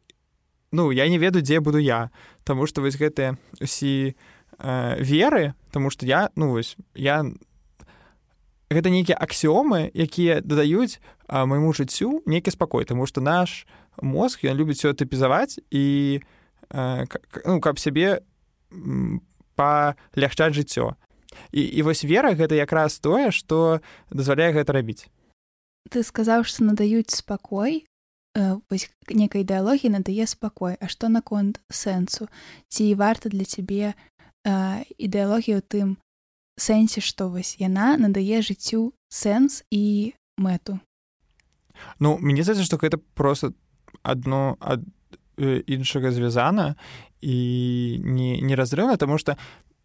ну 0.75 0.91
я 0.91 1.07
не 1.07 1.17
ведаю 1.17 1.41
дзе 1.41 1.63
буду 1.63 1.79
я. 1.79 2.11
Таму 2.43 2.67
что 2.67 2.83
вось 2.83 2.99
гэтыя 2.99 3.39
усі 3.63 4.13
э, 4.59 4.95
веры 4.99 5.55
тому 5.71 5.89
что 5.89 6.05
я 6.05 6.29
ну 6.35 6.51
вось 6.51 6.75
я 6.93 7.23
гэта 8.67 8.91
нейкія 8.91 9.15
аксіомы 9.15 9.87
якія 9.95 10.43
дадаюць 10.43 10.99
майму 11.31 11.71
жыццю 11.71 12.21
нейкі 12.27 12.51
спакой. 12.51 12.83
Тому 12.83 13.07
что 13.07 13.23
наш 13.23 13.67
мозг 14.01 14.43
ён 14.43 14.59
любіць 14.59 14.83
все 14.83 14.91
тыпізаваць 14.91 15.63
і 15.71 16.19
э, 16.69 17.05
ну, 17.47 17.61
каб 17.63 17.79
сябе 17.79 18.27
палягчаць 19.55 20.53
жыццё. 20.53 20.95
І, 21.51 21.61
і 21.61 21.81
вось 21.83 22.03
вера 22.03 22.33
гэта 22.33 22.55
якраз 22.55 22.99
тое, 22.99 23.31
што 23.31 23.81
дазваляе 24.09 24.53
гэта 24.53 24.73
рабіць. 24.73 25.07
Ты 25.91 26.03
сказаў, 26.03 26.43
што 26.43 26.67
надаюць 26.67 27.13
спакой, 27.15 27.85
э, 28.35 28.59
некай 29.09 29.41
ідэалогіі 29.43 29.95
надае 29.95 30.27
спакой, 30.27 30.75
А 30.81 30.87
што 30.87 31.09
наконт 31.09 31.61
сэнсу, 31.69 32.27
ці 32.69 32.95
варта 32.95 33.29
для 33.29 33.45
цябе 33.45 33.95
ідэалогія 34.47 35.59
ў 35.59 35.63
тым 35.67 35.87
сэнсе, 36.57 37.01
што 37.01 37.29
вось 37.29 37.59
яна 37.59 37.97
надае 37.97 38.41
жыццю 38.41 38.93
сэнс 39.11 39.63
і 39.69 40.13
мэту. 40.37 40.79
Ну 41.99 42.17
мне 42.17 42.43
здаецца, 42.43 42.65
што 42.65 42.79
гэта 42.81 42.97
просто 43.13 43.53
адно 44.01 44.57
ад 44.59 44.85
іншага 45.37 46.11
звязана 46.11 46.75
і 47.21 47.99
не, 48.03 48.41
не 48.41 48.55
тому 48.97 49.17
что 49.17 49.37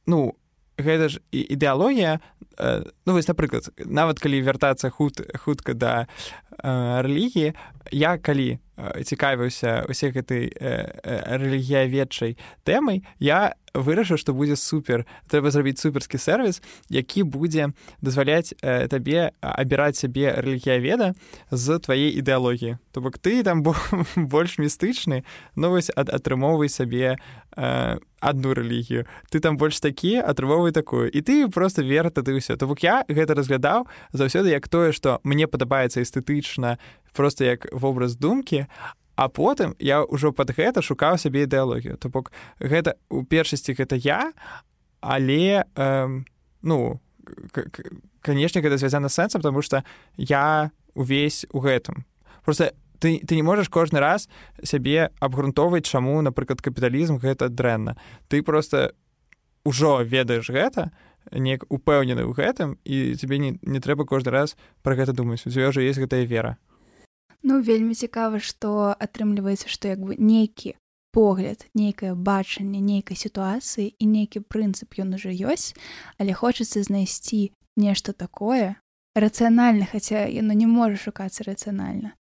ну 0.06 0.36
гэта 0.78 1.08
ж 1.08 1.20
ідэалогія 1.30 2.20
э, 2.58 2.84
ну 3.06 3.12
вось 3.12 3.28
напрыклад 3.28 3.68
нават 3.84 4.18
калі 4.18 4.40
вяртацца 4.42 4.90
худ 4.90 5.20
хутка 5.36 5.74
да 5.74 6.06
э, 6.50 7.02
рэлігіі 7.02 7.54
я 7.92 8.18
калі 8.18 8.58
цікавіўся 8.76 9.84
усе 9.88 10.08
гэтай 10.10 10.48
э, 10.48 10.88
рэлігіяведчай 11.04 12.40
тэмай 12.64 13.04
я 13.20 13.52
вырашыў 13.76 14.16
што 14.16 14.32
будзе 14.32 14.56
супер 14.56 15.04
трэба 15.28 15.52
зрабіць 15.52 15.80
суперскі 15.80 16.16
сервіс 16.16 16.62
які 16.88 17.22
будзе 17.28 17.76
дазваляць 18.00 18.56
э, 18.64 18.88
табе 18.88 19.36
абіраць 19.40 20.00
сябе 20.00 20.32
рэлігіяведа 20.40 21.12
з 21.50 21.78
тваей 21.84 22.16
ідэалогіі 22.16 22.80
то 22.92 23.00
бок 23.04 23.20
ты 23.20 23.44
там 23.44 23.60
больш 24.16 24.56
містычны 24.56 25.24
ну 25.56 25.68
вось 25.68 25.92
ад 25.92 26.08
атрымоўвай 26.08 26.72
сабе 26.72 27.20
э, 27.56 27.98
одну 28.22 28.54
рэлігію. 28.54 29.04
Ты 29.30 29.40
там 29.40 29.56
больш 29.58 29.80
такі 29.80 30.22
атрымоўвай 30.22 30.72
такую. 30.72 31.10
І 31.10 31.20
ты 31.20 31.50
просто 31.50 31.82
вер 31.82 32.10
тады 32.10 32.38
ўсё. 32.38 32.56
То 32.56 32.70
бок 32.70 32.82
я 32.82 33.04
гэта 33.10 33.34
разглядаў 33.34 33.90
заўсёды 34.14 34.54
як 34.54 34.68
тое 34.68 34.92
што 34.92 35.18
мне 35.24 35.46
падабаецца 35.50 36.00
эстэтычна 36.00 36.78
просто 37.12 37.44
як 37.44 37.68
вобраз 37.72 38.16
думкі 38.16 38.66
А 39.14 39.28
потым 39.28 39.76
я 39.78 40.02
ўжо 40.02 40.32
пад 40.32 40.56
гэта 40.56 40.80
шукаў 40.80 41.20
сабе 41.20 41.44
ідэалогію. 41.44 42.00
То 42.00 42.08
бок 42.08 42.32
гэта 42.58 42.96
у 43.12 43.22
першасці 43.22 43.76
гэта 43.76 43.94
я, 43.94 44.32
але 45.00 45.68
эм, 45.76 46.24
ну 46.62 47.00
канешне 48.22 48.62
гэта 48.62 48.78
звязана 48.78 49.08
сэнсам, 49.08 49.42
потому 49.42 49.62
что 49.62 49.84
я 50.16 50.72
увесь 50.94 51.46
у 51.52 51.60
гэтым. 51.60 52.04
Просто 52.44 52.72
ты, 52.98 53.20
ты 53.20 53.36
не 53.36 53.42
можаш 53.42 53.68
кожны 53.68 54.00
раз 54.00 54.28
сябе 54.62 55.10
абгрунтоўваць, 55.20 55.86
чаму, 55.86 56.22
напрыклад, 56.22 56.62
капіталізм 56.62 57.18
гэта 57.18 57.48
дрэнна. 57.48 57.96
Ты 58.28 58.42
просто 58.42 58.94
ўжо 59.64 60.02
ведаеш 60.02 60.48
гэта, 60.48 60.90
неяк 61.30 61.68
упэўнены 61.68 62.24
ў 62.24 62.32
гэтым 62.32 62.78
і 62.82 63.14
цябе 63.14 63.38
не, 63.38 63.50
не 63.62 63.78
трэба 63.78 64.08
кожны 64.08 64.32
раз 64.32 64.56
пра 64.82 64.96
гэта 64.96 65.12
думаць. 65.12 65.44
У 65.46 65.50
ўжо 65.52 65.80
есть 65.80 66.00
гэтая 66.00 66.24
вера. 66.24 66.56
Ну 67.42 67.60
вельмі 67.60 67.94
цікава, 67.94 68.38
што 68.38 68.94
атрымліваецца, 68.98 69.66
што 69.66 69.88
як 69.88 69.98
бы 69.98 70.14
нейкі 70.18 70.78
погляд, 71.12 71.66
нейкае 71.74 72.14
бачанне 72.14 72.80
нейкай 72.80 73.16
сітуацыі 73.16 73.92
і 73.98 74.04
нейкі 74.06 74.46
прынцып 74.48 74.96
ён 75.02 75.18
уже 75.18 75.34
ёсць, 75.34 75.76
але 76.16 76.32
хочацца 76.32 76.82
знайсці 76.82 77.52
нешта 77.76 78.12
такое, 78.12 78.76
рацыянальна 79.14 79.84
хаця 79.84 80.24
яно 80.26 80.56
не 80.56 80.66
можа 80.66 80.96
шукацца 80.96 81.44
рацыянальна. 81.44 82.16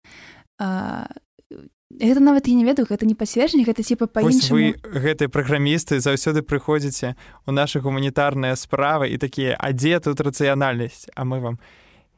Гэта 1.88 2.20
нават 2.20 2.48
я 2.48 2.56
не 2.56 2.68
ведаю 2.68 2.88
гэта 2.88 3.08
не 3.08 3.16
пацверджанне 3.16 3.64
гэта 3.64 3.84
типа 3.84 4.08
па 4.12 4.22
вы 4.22 4.76
гэтыя 4.76 5.32
праграмісты 5.32 6.00
заўсёды 6.04 6.44
прыходзіце 6.44 7.16
у 7.48 7.52
нашы 7.56 7.80
гуманітарныя 7.80 8.56
справы 8.60 9.08
і 9.08 9.18
такія 9.18 9.56
а 9.56 9.72
дзе 9.72 10.00
тут 10.00 10.20
рацыянальнасць? 10.20 11.08
А 11.16 11.24
мы 11.24 11.40
вам 11.40 11.60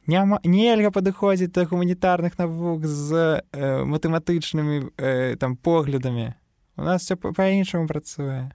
нельга 0.06 0.90
падыходзіць 0.90 1.52
да 1.52 1.64
гуманітарных 1.64 2.38
навук 2.38 2.86
з 2.86 3.42
э, 3.52 3.84
матэматычнымі 3.84 4.92
э, 4.96 5.36
там 5.36 5.56
поглядамі 5.56 6.34
у 6.76 6.82
нас 6.82 7.02
все 7.02 7.16
па-іншаму 7.16 7.86
працуе 7.86 8.52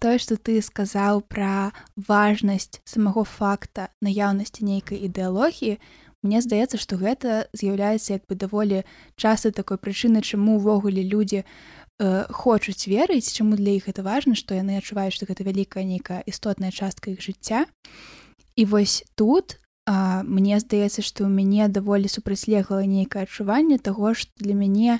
тое 0.00 0.16
што 0.18 0.36
ты 0.36 0.60
сказаў 0.62 1.22
пра 1.28 1.72
важнасць 1.96 2.80
самого 2.84 3.24
факта 3.24 3.88
наяўнасці 4.00 4.64
нейкай 4.64 5.04
ідэалогіі 5.08 5.78
Мне 6.26 6.42
здаецца, 6.42 6.74
што 6.74 6.96
гэта 6.98 7.46
з'яўляецца 7.54 8.18
як 8.18 8.26
бы 8.26 8.34
даволі 8.34 8.82
часта 9.14 9.52
такой 9.54 9.78
прычыны, 9.78 10.26
чаму 10.26 10.58
ўвогуле 10.58 11.04
людзі 11.06 11.44
э, 11.44 11.46
хочуць 12.34 12.90
верыць, 12.90 13.30
чаму 13.30 13.54
для 13.54 13.78
іх 13.78 13.86
гэта 13.86 14.02
важна, 14.02 14.34
што 14.34 14.58
яны 14.58 14.74
адчуваюць, 14.80 15.14
што 15.14 15.30
гэта 15.30 15.46
вялікая 15.46 15.86
нейкая 15.86 16.26
істотная 16.26 16.74
частка 16.74 17.14
іх 17.14 17.22
жыцця. 17.22 17.70
І 18.56 18.64
вось 18.64 19.04
тут 19.14 19.60
а, 19.86 20.22
мне 20.24 20.58
здаецца, 20.60 21.02
што 21.02 21.24
ў 21.24 21.30
мяне 21.30 21.68
даволі 21.68 22.08
супрацьлегла 22.08 22.82
нейкае 22.84 23.28
адчуванне 23.28 23.78
таго, 23.78 24.14
што 24.14 24.32
для 24.42 24.54
мяне 24.54 24.98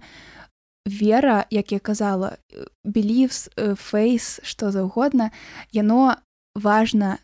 вера, 0.86 1.46
як 1.50 1.72
я 1.72 1.80
казала, 1.80 2.38
beliefs, 2.84 3.50
фейс, 3.74 4.38
што 4.46 4.70
заўгодна, 4.70 5.32
яно 5.72 6.16
важна 6.54 7.18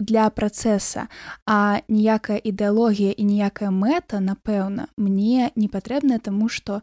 для 0.00 0.28
працэса. 0.30 1.08
А 1.46 1.80
ніякая 1.88 2.36
ідэалогія 2.36 3.16
і 3.16 3.24
ніякая 3.24 3.72
мэта 3.72 4.20
напэўна 4.20 4.92
мне 4.96 5.50
не 5.56 5.68
патрэбная 5.72 6.20
таму 6.20 6.48
што 6.52 6.82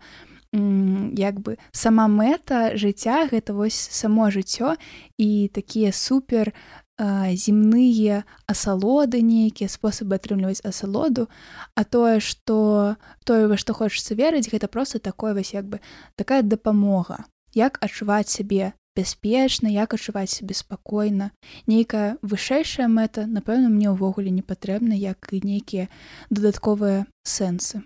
як 0.54 1.39
бы 1.41 1.58
сама 1.71 2.06
мэта 2.08 2.78
жыцця 2.78 3.26
гэта 3.30 3.54
вось 3.54 3.78
само 3.78 4.30
жыццё 4.30 4.78
і 5.17 5.49
такія 5.54 5.91
супер 5.91 6.54
земныя 7.00 8.24
асалоды 8.46 9.22
нейкія 9.22 9.70
спосабы 9.70 10.16
атрымліваць 10.22 10.62
асалоду 10.62 11.28
а 11.76 11.84
тое 11.84 12.20
што 12.20 12.98
тое 13.26 13.48
во 13.48 13.58
што 13.58 13.74
хочацца 13.74 14.14
верыць 14.14 14.50
гэта 14.50 14.68
просто 14.68 15.00
такое 15.00 15.34
вось 15.34 15.54
як 15.54 15.66
бы 15.66 15.82
такая 16.16 16.44
дапамога 16.44 17.26
як 17.54 17.82
адчуваць 17.82 18.30
сябе 18.30 18.74
бяспечна 18.96 19.74
як 19.74 19.94
адчуваць 19.94 20.30
сябе 20.30 20.54
спакойна 20.54 21.32
нейкая 21.66 22.18
вышэйшая 22.22 22.88
мэта 22.88 23.26
напэўна 23.26 23.74
мне 23.74 23.90
ўвогуле 23.90 24.30
не 24.30 24.46
патрэбна 24.46 24.94
як 24.94 25.34
і 25.34 25.42
нейкія 25.42 25.90
дадатковыя 26.30 27.10
сэнсы 27.26 27.82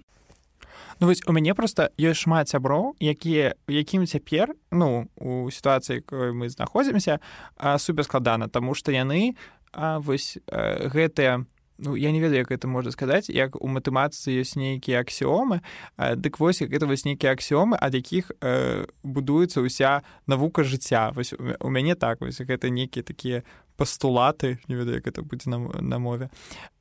ну, 0.99 1.07
вось 1.07 1.21
у 1.27 1.31
мяне 1.31 1.53
просто 1.53 1.89
ёсць 1.97 2.25
шмат 2.25 2.49
сяброў 2.49 2.95
якія 2.99 3.55
якім 3.67 4.07
цяпер 4.07 4.55
ну 4.71 5.07
у 5.15 5.51
сітуацыі 5.51 6.03
мы 6.33 6.49
знаходзімся 6.49 7.19
супер-складана 7.57 8.49
тому 8.49 8.73
что 8.73 8.91
яны 8.91 9.35
а, 9.73 9.99
вось 9.99 10.37
гэтыя 10.47 11.45
ну 11.77 11.95
я 11.95 12.11
не 12.11 12.19
ведаю 12.19 12.39
як 12.39 12.51
это 12.51 12.67
можна 12.67 12.91
сказаць 12.91 13.29
як 13.29 13.55
у 13.61 13.67
матэматыцы 13.67 14.33
ёсць 14.33 14.55
нейкія 14.57 15.01
аксіомы 15.01 15.61
дык 15.97 16.39
вось 16.39 16.61
як 16.61 16.71
гэта 16.71 16.85
вось 16.85 17.05
нейкія 17.05 17.33
аксіомы 17.33 17.77
ад 17.79 17.93
якіх 17.93 18.31
э, 18.41 18.85
будуецца 19.03 19.61
ўся 19.61 20.01
навука 20.25 20.63
жыцця. 20.63 21.13
Вось 21.13 21.33
у 21.33 21.69
мяне 21.69 21.95
так 21.95 22.21
вось 22.21 22.41
гэта 22.41 22.69
нейкія 22.69 23.03
такія 23.03 23.43
пастулаты 23.77 24.57
не 24.67 24.75
ведаю 24.75 24.97
як 24.97 25.07
это 25.07 25.21
будзе 25.21 25.49
на, 25.49 25.59
на 25.81 25.99
мове. 25.99 26.29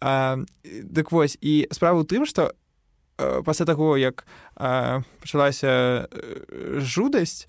А, 0.00 0.38
дык 0.64 1.12
вось 1.12 1.36
і 1.40 1.68
справа 1.70 2.00
ў 2.00 2.08
тым 2.08 2.24
што 2.24 2.50
э, 2.50 2.65
пасля 3.16 3.66
таго 3.66 3.96
як 3.96 4.26
э, 4.56 5.02
пачалася 5.20 6.08
жудасць 6.78 7.46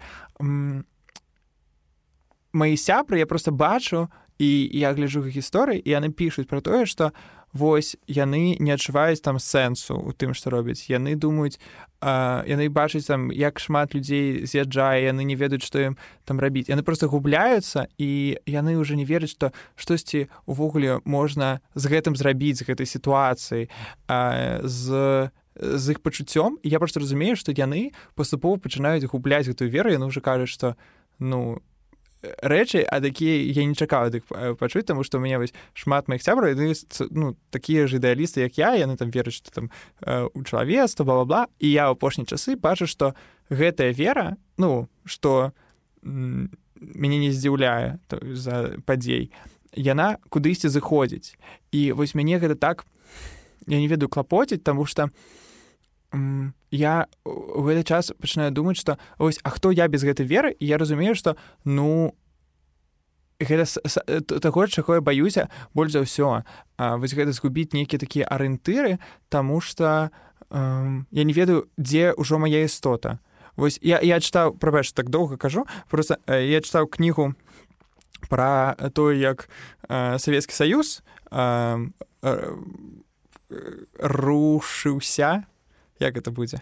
мои 2.53 2.75
сябры 2.77 3.19
я 3.19 3.25
просто 3.25 3.51
бачу 3.51 4.09
і 4.37 4.69
я 4.73 4.93
гляджу 4.93 5.25
гісторыі 5.25 5.81
і 5.81 5.89
яны 5.89 6.09
пішуць 6.13 6.47
пра 6.47 6.61
тое 6.61 6.85
што 6.85 7.11
вось 7.53 7.97
яны 8.07 8.57
не 8.59 8.71
адчуваюць 8.71 9.23
там 9.23 9.39
сэнсу 9.39 9.97
у 9.97 10.13
тым 10.13 10.33
што 10.37 10.53
робяць 10.53 10.89
яны 10.89 11.15
думаюць 11.15 11.57
а, 12.01 12.43
яны 12.45 12.69
бачаць 12.69 13.07
там 13.07 13.31
як 13.31 13.59
шмат 13.59 13.95
людзей 13.95 14.45
з'язджае 14.45 15.09
яны 15.09 15.25
не 15.25 15.35
ведаюць 15.35 15.65
што 15.65 15.79
ім 15.81 15.97
там 16.25 16.39
рабіць 16.39 16.69
яны 16.69 16.83
просто 16.83 17.09
губляюцца 17.09 17.87
і 17.97 18.37
яны 18.45 18.77
ўжо 18.77 18.93
не 18.93 19.05
вераць 19.05 19.33
што 19.33 19.51
штосьці 19.75 20.29
увогуле 20.45 21.01
можна 21.05 21.59
з 21.73 21.83
гэтым 21.89 22.13
зрабіць 22.13 22.61
з 22.61 22.67
гэтай 22.69 22.85
сітуацыі 22.85 23.69
з 24.61 24.85
з 25.59 25.91
іх 25.91 25.99
пачуццём 26.01 26.59
я 26.63 26.79
просто 26.79 26.99
разумею 26.99 27.35
што 27.35 27.51
яны 27.51 27.91
паступова 28.15 28.57
пачынаюць 28.57 29.09
губляць 29.09 29.47
гэтую 29.47 29.69
веру 29.69 29.89
яны 29.89 30.07
ўжо 30.07 30.21
кажуць 30.21 30.53
што 30.53 30.75
ну 31.19 31.61
рэчы 32.21 32.85
а 32.85 33.01
такія 33.01 33.41
я 33.53 33.65
не 33.65 33.73
чакаў 33.73 34.09
дык 34.09 34.25
пачуць 34.57 34.85
таму 34.85 35.03
што 35.03 35.17
у 35.17 35.21
мяне 35.21 35.37
вось 35.37 35.53
шмат 35.73 36.07
маіх 36.07 36.21
сябраў 36.21 36.57
ну 37.11 37.37
такія 37.49 37.87
ж 37.87 37.97
ідэалісты 37.97 38.45
як 38.45 38.57
я 38.57 38.73
яны 38.75 38.97
там 38.97 39.09
вераць 39.09 39.37
што 39.37 39.51
там 39.51 39.65
у 40.33 40.43
чалавецтва 40.43 41.05
бла-бла 41.05 41.47
і 41.59 41.67
я 41.69 41.89
ў 41.89 41.97
апошні 41.97 42.25
часы 42.25 42.57
бачу 42.57 42.85
што 42.85 43.13
гэтая 43.49 43.93
вера 43.93 44.37
ну 44.57 44.89
што 45.05 45.53
мяне 46.03 47.17
не 47.17 47.31
здзіўляе 47.31 47.97
за 48.33 48.77
падзей 48.85 49.31
яна 49.73 50.17
кудысьці 50.29 50.69
зыходзіць 50.69 51.37
і 51.71 51.91
вось 51.93 52.13
мяне 52.13 52.41
гэта 52.41 52.55
так 52.57 52.85
я 53.67 53.77
не 53.77 53.87
ведаю 53.87 54.09
клапоціць 54.09 54.63
таму 54.63 54.85
што 54.85 55.09
я 56.71 57.07
у 57.25 57.61
гэты 57.67 57.83
час 57.83 58.11
пачынаю 58.21 58.51
думаць 58.51 58.79
што 58.79 58.97
ось 59.17 59.39
а 59.43 59.49
хто 59.49 59.71
я 59.71 59.87
без 59.87 60.03
гэтай 60.03 60.25
веры? 60.25 60.55
І 60.59 60.65
я 60.65 60.77
разумею 60.77 61.15
што 61.15 61.35
ну 61.65 62.15
гэта 63.39 64.39
таго 64.39 64.67
чаго 64.67 64.95
я 64.95 65.01
баюся 65.01 65.49
больш 65.73 65.91
за 65.93 66.01
ўсё 66.01 66.41
вось 66.77 67.13
гэта 67.13 67.31
згубіць 67.31 67.73
нейкія 67.73 67.99
такія 67.99 68.25
арыентыры 68.25 68.97
таму 69.29 69.61
што 69.61 70.09
э, 70.49 71.03
я 71.11 71.23
не 71.23 71.33
ведаю 71.33 71.69
дзе 71.77 72.13
ўжо 72.17 72.39
мая 72.39 72.65
істота 72.65 73.19
вось 73.55 73.77
я, 73.81 74.01
я 74.01 74.17
чытаў 74.17 74.57
прабач 74.57 74.89
так 74.93 75.09
доўга 75.09 75.37
кажу 75.37 75.67
просто 75.89 76.17
э, 76.25 76.49
я 76.49 76.61
чытаў 76.61 76.87
кнігу 76.87 77.35
пра 78.29 78.73
тое 78.93 79.21
як 79.21 79.49
э, 79.89 80.17
савецкі 80.17 80.53
саюз 80.53 81.03
э, 81.29 81.77
э, 82.23 82.55
рушыўся 84.01 85.45
як 85.99 86.17
это 86.17 86.31
будзе? 86.31 86.61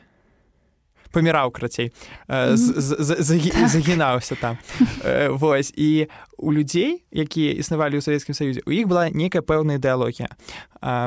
Паміраў 1.15 1.47
крацей 1.55 1.95
загінаўся 2.27 4.35
там. 4.35 4.57
Вось 5.29 5.71
і 5.71 6.11
у 6.35 6.51
людзей 6.51 7.07
якія 7.07 7.55
існавалі 7.55 7.95
ў 7.95 8.03
савецкім 8.03 8.35
саюзе 8.35 8.59
у 8.67 8.75
іх 8.75 8.91
была 8.91 9.07
некая 9.15 9.39
пэўная 9.39 9.79
ідэалогія. 9.79 10.27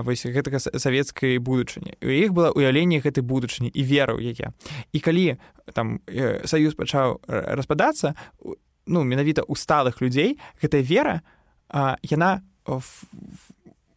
Вось 0.08 0.24
гэтага 0.24 0.64
савецкай 0.64 1.36
будучыні. 1.36 2.00
У 2.00 2.08
іх 2.08 2.32
было 2.32 2.56
ўяўленне 2.56 3.04
гэтай 3.04 3.20
будучыні 3.20 3.68
і 3.68 3.84
вера 3.84 4.16
ў 4.16 4.32
яе. 4.32 4.56
І 4.96 4.98
калі 5.04 5.36
там 5.76 6.00
саюз 6.48 6.72
пачаў 6.72 7.20
распадацца 7.28 8.16
ну 8.88 9.04
менавіта 9.04 9.44
у 9.44 9.60
сталых 9.60 10.00
людзей 10.00 10.40
гэтая 10.64 10.80
вера 10.80 11.20
яна 12.00 12.40
в 12.64 13.04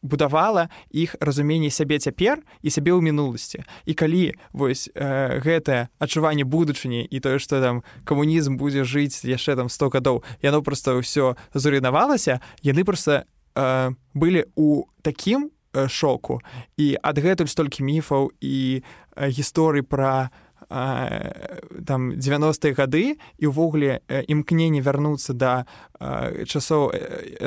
будавала 0.01 0.69
іх 0.89 1.15
разуменне 1.19 1.69
сябе 1.69 1.99
цяпер 1.99 2.41
і 2.61 2.69
сябе 2.69 2.91
ў 2.91 3.01
мінуласці. 3.01 3.63
І 3.85 3.93
калі 3.93 4.33
вось 4.53 4.89
э, 4.93 5.39
гэтае 5.41 5.89
адчуванне 6.01 6.43
будучыні 6.43 7.05
і 7.05 7.17
тое 7.19 7.37
што 7.37 7.61
там 7.61 7.85
камунізм 8.03 8.57
будзе 8.57 8.83
жыць 8.83 9.21
яшчэ 9.25 9.55
там 9.55 9.69
100 9.69 9.89
гадоў 9.93 10.23
яно 10.41 10.61
просто 10.61 10.97
ўсё 10.97 11.37
зруйнавалася 11.53 12.41
яны 12.65 12.83
просто 12.83 13.25
э, 13.55 13.93
былі 14.13 14.45
у 14.55 14.85
такім 15.01 15.51
э, 15.73 15.87
шоку. 15.87 16.41
І 16.77 16.97
адгэтуль 17.01 17.49
столькі 17.49 17.83
міфаў 17.85 18.31
і 18.41 18.81
э, 18.81 19.29
гісторый 19.29 19.85
пра 19.85 20.33
там 20.71 22.15
90-е 22.15 22.71
гады 22.71 23.19
і 23.19 23.45
ўвогуле 23.51 23.99
імкненне 24.07 24.79
вярнуцца 24.79 25.36
да 25.36 25.67
часоў 26.47 26.95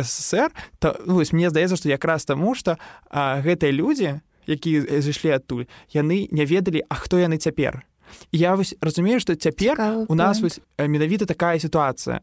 ссср 0.05 0.53
то 0.79 0.93
ну, 1.09 1.17
вось 1.17 1.33
мне 1.33 1.49
здаецца 1.49 1.81
што 1.81 1.89
якраз 1.89 2.29
таму 2.29 2.53
што 2.53 2.77
гэтыя 3.11 3.73
людзі 3.73 4.21
якія 4.45 5.01
зышлі 5.01 5.33
адтуль 5.41 5.65
яны 5.89 6.29
не 6.29 6.45
ведалі 6.45 6.85
а 6.85 6.95
хто 7.01 7.17
яны 7.17 7.41
цяпер. 7.41 7.81
Я 8.29 8.55
вось 8.61 8.77
разумею 8.85 9.21
што 9.25 9.35
цяпер 9.35 9.81
у 10.09 10.15
нас 10.15 10.45
вось 10.45 10.61
менавіта 10.77 11.25
такая 11.25 11.57
сітуацыя. 11.59 12.21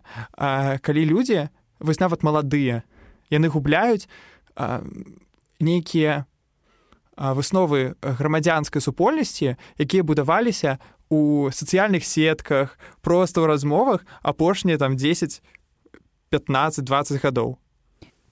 Калі 0.85 1.01
людзі 1.05 1.49
вось 1.81 1.99
нават 1.99 2.21
маладыя 2.21 2.85
яны 3.33 3.49
губляюць 3.49 4.05
нейкія 5.57 6.29
высновы 7.17 7.95
грамадзянскай 8.01 8.81
супольнасці 8.81 9.55
якія 9.77 10.03
будаваліся 10.03 10.79
у 11.11 11.51
сацыяльных 11.51 12.07
сетках 12.07 12.79
просто 13.01 13.43
ў 13.43 13.51
размовах 13.51 14.07
апошнія 14.23 14.77
там 14.77 14.95
10 14.95 15.43
15 16.31 16.85
20 16.85 17.23
гадоў. 17.23 17.59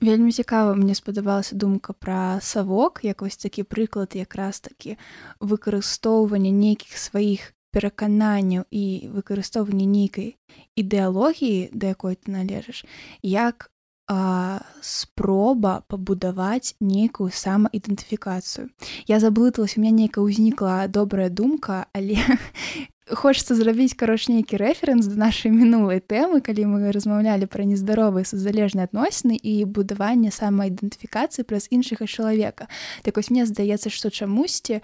Вельмі 0.01 0.31
цікава 0.31 0.73
мне 0.79 0.95
спадабалася 0.95 1.55
думка 1.55 1.93
пра 1.93 2.39
савок 2.39 3.03
як 3.03 3.21
вось 3.21 3.35
такі 3.35 3.67
прыклад 3.67 4.15
якраз 4.15 4.63
такі 4.63 4.95
выкарыстоўвання 5.43 6.55
нейкіх 6.55 6.95
сваіх 6.95 7.51
перакананняў 7.75 8.63
і 8.71 9.11
выкарыстоўвання 9.11 9.83
нейкай 9.83 10.39
ідэалогіі 10.79 11.75
да 11.75 11.91
якой 11.91 12.15
ты 12.15 12.31
належыш 12.31 12.87
як 13.21 13.71
а, 14.10 14.62
спроба 14.82 15.86
пабудаваць 15.88 16.74
нейкую 16.82 17.30
самаідэнтыфікацыю 17.30 18.69
я 19.08 19.19
заблыталась 19.19 19.78
у 19.78 19.82
меня 19.82 19.93
нейка 19.93 20.26
ўзнікла 20.26 20.89
добрая 20.89 21.30
думка 21.30 21.86
але 21.93 22.17
хочется 23.22 23.54
зрабіць 23.54 23.93
кароч 23.93 24.26
нейкі 24.34 24.58
рэферэнс 24.58 25.06
да 25.13 25.30
нашай 25.30 25.54
мінулай 25.54 26.02
тэмы 26.02 26.41
калі 26.41 26.65
мы 26.74 26.89
размаўлялі 26.89 27.45
пра 27.45 27.69
нездаровыя 27.69 28.26
сузалежныя 28.26 28.89
адносіны 28.89 29.38
і 29.38 29.69
будаванне 29.69 30.34
самаідэнтыфікацыі 30.34 31.45
праз 31.45 31.69
іншага 31.69 32.10
чалавека 32.10 32.65
так 33.06 33.13
вось 33.13 33.30
мне 33.30 33.45
здаецца 33.45 33.93
што 33.93 34.10
чамусьці 34.10 34.82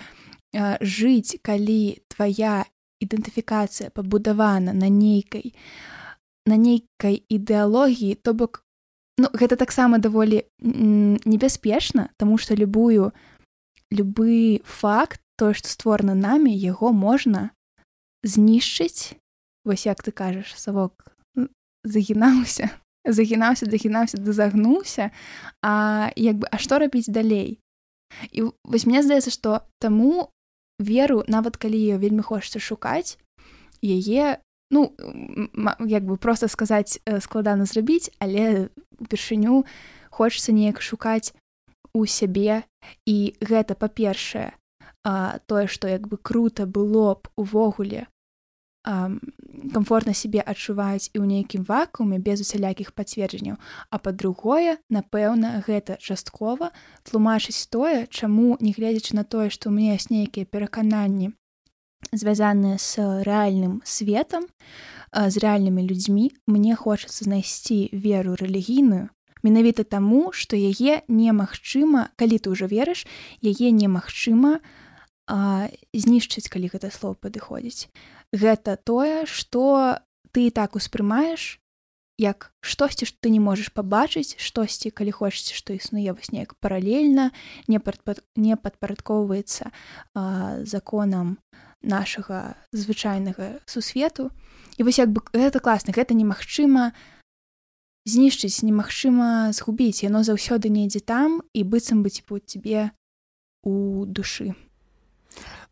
жыць 0.54 1.42
калі 1.42 1.98
твоя 2.14 2.70
ідэнтыфікацыя 3.02 3.90
пабудавана 3.90 4.70
на 4.74 4.86
нейкай 4.86 5.58
на 6.46 6.62
нейкай 6.62 7.26
ідэалогіі 7.26 8.22
то 8.22 8.38
бок 8.38 8.64
ну, 9.17 9.30
гэта 9.34 9.56
таксама 9.56 9.97
даволі 9.99 10.43
небяспечна 10.60 12.10
таму 12.17 12.38
што 12.38 12.56
любую 12.56 13.12
любы 13.91 14.62
факт 14.65 15.21
тое 15.38 15.54
што 15.54 15.69
створана 15.69 16.15
намі 16.15 16.51
яго 16.51 16.91
можна 16.91 17.51
знішчыць 18.23 19.15
вось 19.65 19.86
як 19.86 20.01
ты 20.04 20.12
кажаш 20.12 20.56
савок 20.56 21.15
загінаўся 21.84 22.69
загінаўся 23.06 23.65
дагінаўся 23.73 24.17
да 24.17 24.34
загнуўся 24.34 25.12
а 25.62 26.12
як 26.15 26.41
бы 26.41 26.47
а 26.51 26.58
што 26.58 26.80
рабіць 26.80 27.10
далей? 27.10 27.60
І 28.32 28.49
вось 28.63 28.86
мне 28.86 29.04
здаецца 29.04 29.32
што 29.32 29.62
таму 29.80 30.32
веру 30.80 31.23
нават 31.28 31.58
калі 31.58 31.78
ее 31.78 31.97
вельмі 31.97 32.21
хочацца 32.21 32.60
шукаць 32.60 33.17
яе 33.82 34.39
ну 34.71 34.95
як 35.86 36.06
бы 36.06 36.17
просто 36.17 36.47
сказаць 36.47 36.99
э, 37.06 37.19
складана 37.21 37.65
зрабіць 37.65 38.10
але 38.19 38.69
упершыню 38.99 39.65
хочацца 40.10 40.51
неяк 40.51 40.82
шукаць 40.82 41.34
у 41.93 42.06
сябе 42.06 42.63
і 43.06 43.36
гэта 43.41 43.75
па-першае 43.75 44.51
тое 45.45 45.67
што 45.67 45.88
як 45.88 46.08
бы 46.08 46.17
круто 46.17 46.65
было 46.65 47.15
б 47.15 47.30
увогуле 47.38 48.08
комфортна 49.73 50.13
сябе 50.13 50.41
адчуваюць 50.45 51.10
і 51.13 51.17
ў 51.17 51.25
нейкім 51.25 51.65
вакууме 51.65 52.19
без 52.21 52.41
усялякіх 52.41 52.93
пацверджанняў. 52.93 53.58
А 53.89 53.95
па-другое 53.97 54.78
напэўна 54.93 55.65
гэта 55.65 55.97
часткова 55.97 56.69
тлумачыць 57.01 57.65
тое 57.73 58.06
чаму 58.06 58.58
нягледзячы 58.62 59.17
на 59.17 59.25
тое 59.25 59.49
што 59.49 59.69
ў 59.69 59.73
мяне 59.73 59.97
ёсць 59.97 60.13
нейкія 60.13 60.45
перакананні 60.45 61.34
звязаныя 62.12 62.78
з 62.78 63.24
рэальным 63.26 63.82
светом 63.86 64.46
з 65.15 65.36
рэальнымі 65.39 65.86
людзьмі 65.88 66.32
мне 66.48 66.76
хочацца 66.76 67.24
знайсці 67.24 67.89
веру 67.94 68.36
рэлігійную 68.36 69.10
менавіта 69.46 69.86
таму 69.86 70.32
што 70.34 70.58
яе 70.58 71.06
немагчыма 71.08 72.10
калі 72.18 72.41
ты 72.41 72.52
ўжо 72.52 72.65
верыш 72.68 73.06
яе 73.41 73.70
немагчыма 73.72 74.60
знішчыць 75.94 76.50
калі 76.50 76.70
гэта 76.74 76.89
слово 76.94 77.18
падыходзіць 77.22 77.89
гэта 78.34 78.76
тое 78.78 79.26
што 79.26 80.02
ты 80.34 80.50
так 80.52 80.76
успрымаеш 80.76 81.62
як 82.18 82.52
штосьці 82.62 83.06
што 83.06 83.28
ты 83.28 83.30
не 83.30 83.39
можаш 83.39 83.72
пабачыць 83.76 84.39
штосьці 84.39 84.91
калі 84.91 85.12
хочаце 85.12 85.56
што 85.56 85.76
існуе 85.76 86.15
вось 86.15 86.32
неяк 86.32 86.56
паралельна 86.60 87.32
не 87.68 87.80
пад, 87.80 88.24
не 88.36 88.56
падпарадкоўваецца 88.56 89.72
законам 90.63 91.38
нашага 91.86 92.58
звычайнага 92.74 93.62
сусвету. 93.65 94.32
І 94.78 94.84
вось 94.84 95.00
як 95.00 95.13
бы 95.13 95.21
гэта 95.32 95.62
класна 95.62 95.93
гэта 95.95 96.17
немагчыма 96.17 96.91
знішчыць 98.06 98.65
немагчыма 98.65 99.54
згубіць. 99.54 100.04
Яно 100.04 100.21
заўсёды 100.26 100.69
недзе 100.69 101.00
там 101.00 101.41
і 101.54 101.63
быццам 101.63 102.04
быць 102.04 102.26
по 102.26 102.39
цябе 102.39 102.91
у 103.63 104.06
душы. 104.06 104.54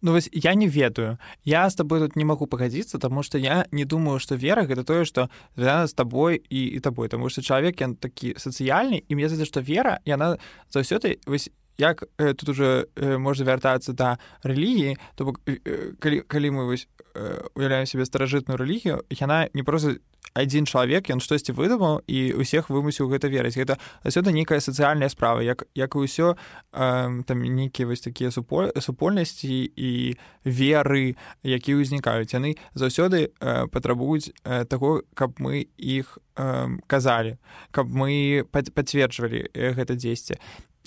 Ну 0.01 0.11
вось 0.11 0.29
я 0.33 0.53
не 0.53 0.67
ведаю. 0.67 1.17
Я 1.43 1.69
с 1.69 1.75
тобой 1.75 1.99
тут 1.99 2.15
не 2.15 2.25
могу 2.25 2.45
пагадзіцца 2.47 2.99
тому 2.99 3.23
что 3.23 3.37
я 3.37 3.65
не 3.71 3.85
думаю 3.85 4.19
что 4.19 4.35
вера 4.35 4.65
гэта 4.65 4.83
тое 4.83 5.05
звязана 5.05 5.87
с 5.87 5.93
тобой 5.93 6.43
і 6.49 6.65
і 6.65 6.79
табой. 6.79 7.07
Тому 7.07 7.29
что 7.29 7.41
чалавек 7.41 7.81
ён 7.81 7.95
такі 7.95 8.35
сацыяльны 8.35 9.03
і 9.07 9.15
мне 9.15 9.29
здаецца 9.29 9.45
что 9.45 9.61
вера 9.61 9.99
яна 10.05 10.37
заўсёды 10.73 11.19
вось 11.25 11.49
як 11.77 12.03
э, 12.17 12.33
тут 12.33 12.49
уже 12.49 12.87
э, 12.95 13.17
можна 13.17 13.45
вяртацца 13.45 13.93
да 13.93 14.17
рэлігіі 14.43 14.97
то 15.15 15.25
бок 15.25 15.39
э, 15.45 15.93
калі, 15.99 16.21
калі 16.27 16.49
мы 16.51 16.65
вось 16.65 16.87
э, 17.15 17.41
уяўляем 17.55 17.85
себе 17.85 18.05
старажытную 18.05 18.57
рэлігію 18.57 19.03
яна 19.09 19.47
не 19.53 19.63
просто 19.63 19.97
адзін 20.33 20.65
чалавек 20.65 21.09
ён 21.13 21.21
штосьці 21.21 21.53
выдумаў 21.53 22.01
і 22.09 22.33
усіх 22.41 22.69
вымусіў 22.73 23.09
гэта 23.13 23.29
верыць. 23.29 23.57
Гэта 23.57 23.77
асюда 24.01 24.33
нейкая 24.33 24.59
сацыяльная 24.59 25.09
справа 25.09 25.45
як 25.45 25.67
як 25.75 25.95
і 25.95 26.05
ўсё 26.05 26.33
э, 26.33 27.23
там 27.27 27.37
нейкія 27.43 27.87
вось 27.87 28.01
такія 28.01 28.31
супольнасці 28.31 29.71
і 29.75 30.17
веры 30.43 31.15
якія 31.43 31.77
ўзнікаюць. 31.77 32.33
Яны 32.33 32.57
заўсёды 32.73 33.29
э, 33.29 33.67
патрабуюць 33.67 34.33
э, 34.43 34.65
таго 34.65 35.03
каб 35.13 35.37
мы 35.37 35.69
іх 35.77 36.17
э, 36.35 36.79
казалі 36.87 37.37
каб 37.71 37.93
мы 37.93 38.43
пацверджвалі 38.49 39.53
э, 39.53 39.73
гэта 39.77 39.95
дзесьці 39.95 40.39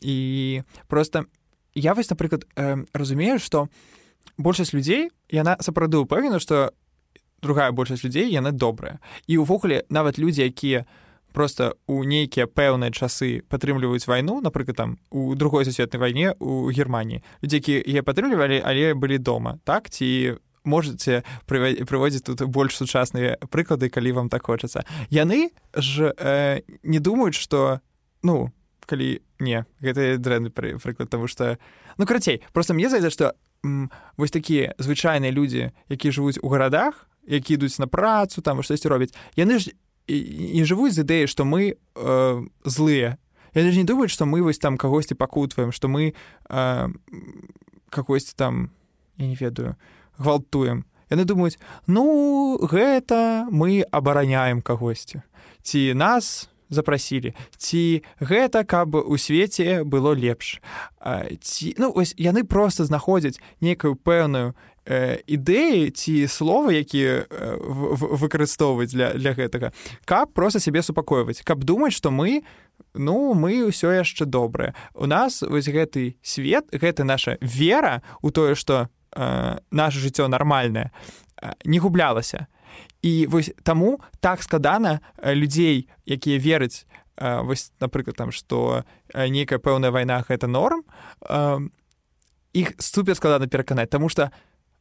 і 0.03 0.63
просто 0.89 1.27
я 1.75 1.95
вось 1.95 2.11
напрыклад 2.11 2.47
э, 2.57 2.85
разумею 2.93 3.39
что 3.39 3.69
большасць 4.39 4.73
людзей 4.73 5.11
яна 5.31 5.57
сапраўды 5.61 6.01
ўпэўнена 6.03 6.41
что 6.41 6.73
другая 7.43 7.73
большасць 7.73 8.05
людзей 8.05 8.33
яны 8.33 8.53
добрыя. 8.53 8.99
І 9.27 9.39
ўвогуле 9.39 9.85
нават 9.89 10.19
людзі 10.19 10.45
якія 10.45 10.87
просто 11.33 11.77
у 11.87 12.05
нейкія 12.05 12.47
пэўныя 12.49 12.91
часы 12.91 13.45
падтрымліваюць 13.49 14.09
вайну 14.09 14.41
напрыклад 14.41 14.77
там 14.77 14.99
у 15.11 15.35
другой 15.35 15.65
сусветнай 15.65 16.01
вайне 16.01 16.33
у 16.41 16.73
германії 16.73 17.23
людзі 17.43 17.57
які 17.57 17.75
яе 17.85 18.03
падтрымлівалі 18.03 18.63
але 18.65 18.95
былі 18.95 19.19
дома 19.19 19.61
так? 19.65 19.91
Ці 19.91 20.41
можете 20.65 21.23
прыводзіць 21.47 22.25
тут 22.27 22.43
больш 22.49 22.77
сучасныя 22.77 23.37
прыклады 23.53 23.89
калі 23.89 24.13
вам 24.13 24.29
так 24.29 24.49
хочацца. 24.49 24.85
Яны 25.11 25.53
ж 25.77 26.13
э, 26.17 26.63
не 26.83 26.99
думаюць 26.99 27.39
что 27.39 27.81
ну 28.23 28.51
калі 28.87 29.21
не. 29.39 29.67
Гэта 29.81 30.17
дрэнны 30.19 30.51
прыклад 30.51 31.11
тому 31.11 31.27
что 31.27 31.59
ну 31.99 32.07
карацей 32.07 32.43
просто 32.53 32.75
мне 32.75 32.89
зайдзе 32.89 33.11
что 33.11 33.35
вось 34.17 34.31
такія 34.31 34.75
звычайныя 34.79 35.33
людзі 35.33 35.73
якія 35.89 36.13
жывуць 36.13 36.39
у 36.43 36.49
гарадах 36.49 37.09
які 37.27 37.55
ідуць 37.55 37.79
на 37.79 37.87
працу 37.87 38.43
там 38.43 38.63
штосьці 38.63 38.89
робяць 38.89 39.15
яны 39.37 39.59
ж 39.59 39.75
не 40.09 40.63
жывуць 40.65 40.95
з 40.95 41.03
ідэі 41.03 41.27
што 41.27 41.45
мы 41.45 41.75
э, 41.75 42.47
злыя 42.65 43.19
яны 43.55 43.73
ж 43.73 43.77
не 43.77 43.85
думаюць 43.85 44.15
што 44.15 44.27
мы 44.27 44.43
вось 44.43 44.59
там 44.59 44.79
кагосьці 44.79 45.19
пакутваем 45.19 45.73
што 45.73 45.89
мы 45.89 46.15
э, 46.49 46.89
какойсьці 47.91 48.35
там 48.37 48.71
я 49.17 49.27
не 49.27 49.35
ведаю 49.35 49.77
гвалтуем. 50.19 50.85
Яны 51.11 51.25
думаюць 51.25 51.59
ну 51.87 52.59
гэта 52.63 53.47
мы 53.51 53.83
абараняем 53.91 54.63
кагосьці 54.63 55.23
ці 55.63 55.95
нас 55.95 56.51
запрасілі 56.69 57.35
ці 57.57 58.03
гэта 58.21 58.65
каб 58.65 58.95
у 58.95 59.17
свеце 59.17 59.85
было 59.85 60.15
лепш. 60.15 60.61
Ці 61.41 61.75
ну 61.79 61.93
ось 61.95 62.15
яны 62.17 62.45
просто 62.45 62.85
знаходзяць 62.85 63.41
нейкую 63.61 63.97
пэўную 63.97 64.55
э, 64.87 65.19
ідэі 65.27 65.91
ці 65.91 66.27
слова 66.29 66.71
якія 66.73 67.27
э, 67.27 67.57
выкарыстоўваць 68.17 68.95
для 68.95 69.13
для 69.15 69.35
гэтага 69.35 69.73
каб 70.05 70.33
просто 70.33 70.61
сябе 70.61 70.83
супакойваць 70.83 71.43
каб 71.43 71.65
думаць 71.65 71.95
што 71.95 72.11
мы 72.11 72.43
ну 72.95 73.35
мы 73.35 73.67
ўсё 73.67 73.93
яшчэ 73.93 74.25
добрае 74.25 74.75
у 74.95 75.07
нас 75.07 75.43
вось 75.43 75.69
гэты 75.69 76.17
свет 76.23 76.71
гэта 76.73 77.05
наша 77.05 77.39
вера 77.43 78.03
у 78.23 78.31
тое 78.31 78.55
што 78.55 78.89
э, 79.13 79.59
наше 79.71 79.99
жыццё 79.99 80.29
нармальнае 80.29 80.91
не 81.65 81.79
гублялася 81.79 82.47
і 83.07 83.27
вось 83.27 83.53
таму 83.63 84.01
так 84.21 84.43
складана 84.43 85.01
э, 85.19 85.35
людзей 85.35 85.87
якія 86.07 86.39
вераць 86.43 86.87
э, 87.17 87.43
вось 87.47 87.71
напрыклад 87.79 88.17
там 88.17 88.33
што 88.35 88.83
э, 89.15 89.29
нейкая 89.31 89.63
пэўная 89.63 89.95
вайна 89.95 90.19
гэта 90.27 90.51
норм 90.51 90.83
іх 92.53 92.75
супер 92.79 93.15
складана 93.15 93.47
пераканаць 93.47 93.91
Таму 93.91 94.09
што 94.09 94.31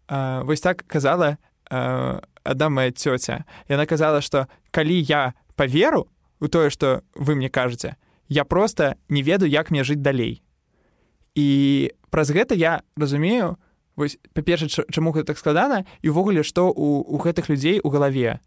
вось 0.10 0.62
так 0.62 0.86
казала 0.88 1.38
адна 1.70 2.70
моя 2.70 2.92
цёця. 2.92 3.44
Яна 3.68 3.86
казала 3.86 4.22
што 4.22 4.48
калі 4.72 5.02
я 5.02 5.34
паверу 5.56 6.08
у 6.40 6.48
тое 6.48 6.70
што 6.70 7.04
вы 7.16 7.36
мне 7.36 7.50
кажаце 7.50 7.96
я 8.30 8.46
просто 8.46 8.96
не 9.10 9.22
ведаю 9.22 9.52
як 9.52 9.72
мне 9.72 9.84
жыць 9.84 10.02
далей. 10.02 10.42
І 11.36 11.92
праз 12.10 12.32
гэта 12.32 12.56
я 12.56 12.82
разумею 12.96 13.58
вось 13.96 14.18
па-перша 14.34 14.68
чаму 14.68 15.12
гэта 15.16 15.34
так 15.34 15.40
складана 15.40 15.86
і 16.02 16.12
ўвогуле 16.12 16.44
што 16.44 16.70
у, 16.72 17.02
у 17.02 17.18
гэтых 17.18 17.50
людзей 17.50 17.80
у 17.84 17.90
галаве? 17.90 18.40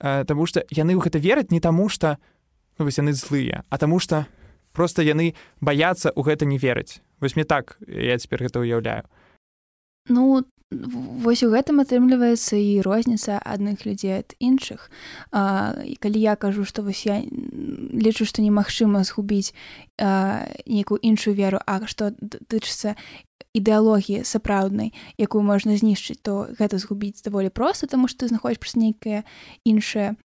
Таму 0.00 0.46
што 0.46 0.64
яны 0.70 0.96
ў 0.96 1.00
гэта 1.00 1.18
вераць 1.18 1.50
не 1.50 1.60
таму 1.60 1.88
што 1.88 2.16
ну, 2.78 2.84
вось 2.84 3.00
яны 3.00 3.12
злыя 3.16 3.64
а 3.68 3.78
таму 3.78 3.98
што 3.98 4.26
просто 4.72 5.02
яны 5.02 5.34
баяцца 5.60 6.10
ў 6.10 6.20
гэта 6.24 6.44
не 6.44 6.58
верыць. 6.58 7.00
Вось 7.20 7.36
мне 7.36 7.44
так 7.44 7.78
я 7.86 8.18
цяпер 8.18 8.44
гэта 8.44 8.60
ўяўляю. 8.60 9.08
Ну 10.10 10.44
вось 10.74 11.42
у 11.46 11.50
гэтым 11.52 11.80
атрымліваецца 11.80 12.58
і 12.58 12.82
розніца 12.82 13.38
адных 13.38 13.86
людзей 13.86 14.24
ад 14.24 14.34
іншых. 14.40 14.90
А, 15.30 15.74
і 15.84 15.94
калі 15.96 16.18
я 16.18 16.34
кажу 16.36 16.64
што 16.64 16.82
вось 16.82 17.06
я 17.06 17.22
лічу 17.22 18.26
што 18.26 18.42
немагчыма 18.42 19.04
згубіць 19.04 19.54
нейкую 19.98 20.98
іншую 21.00 21.34
веру 21.38 21.62
а 21.66 21.86
што 21.86 22.10
тычыцца 22.50 22.98
ідэалогіі 23.54 24.26
сапраўднай 24.26 24.92
якую 25.18 25.42
можна 25.46 25.78
знішчыць 25.78 26.20
то 26.22 26.50
гэта 26.58 26.78
згубіць 26.82 27.22
даволі 27.22 27.54
проста 27.54 27.86
таму 27.86 28.10
што 28.10 28.26
ты 28.26 28.34
знаходзіш 28.34 28.60
праз 28.60 28.74
нейкае 28.76 29.22
іншае 29.64 30.18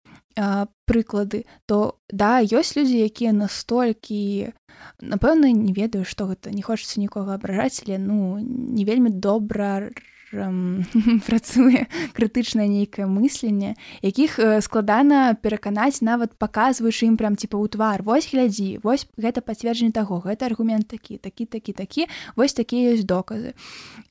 прыклады. 0.85 1.45
То 1.65 1.99
да 2.09 2.39
ёсць 2.41 2.77
людзі 2.77 3.05
якія 3.05 3.33
настолькі 3.33 4.53
напэўна 5.01 5.51
не 5.51 5.73
ведаю 5.73 6.05
што 6.05 6.31
гэта 6.31 6.51
не 6.51 6.63
хочацца 6.63 6.99
нікога 6.99 7.35
абражаць 7.35 7.83
але 7.85 7.99
ну 7.99 8.39
не 8.39 8.85
вельмі 8.85 9.09
добра 9.09 9.91
працуе 11.27 11.87
крытычнае 12.13 12.67
нейкае 12.69 13.09
мысленне 13.09 13.73
якіх 14.05 14.37
складана 14.61 15.33
пераканаць 15.41 16.05
нават 16.05 16.37
паказваючы 16.37 17.09
ім 17.09 17.17
прям 17.17 17.33
типа 17.33 17.57
ў 17.57 17.67
твар. 17.73 18.05
Вось 18.05 18.29
глядзі 18.29 18.79
вось 18.85 19.09
гэта 19.17 19.41
пацверджанне 19.41 19.95
таго 19.95 20.21
гэта 20.21 20.45
аргумент 20.45 20.87
такі 20.87 21.17
такі 21.17 21.45
такі 21.45 21.73
такі 21.73 22.01
вось 22.37 22.53
такія 22.53 22.93
ёсць 22.93 23.09
доказы 23.09 23.57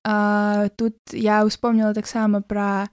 а, 0.03 0.69
тут 0.75 0.99
я 1.15 1.47
ўспомніла 1.47 1.95
таксама 1.95 2.43
пра 2.43 2.91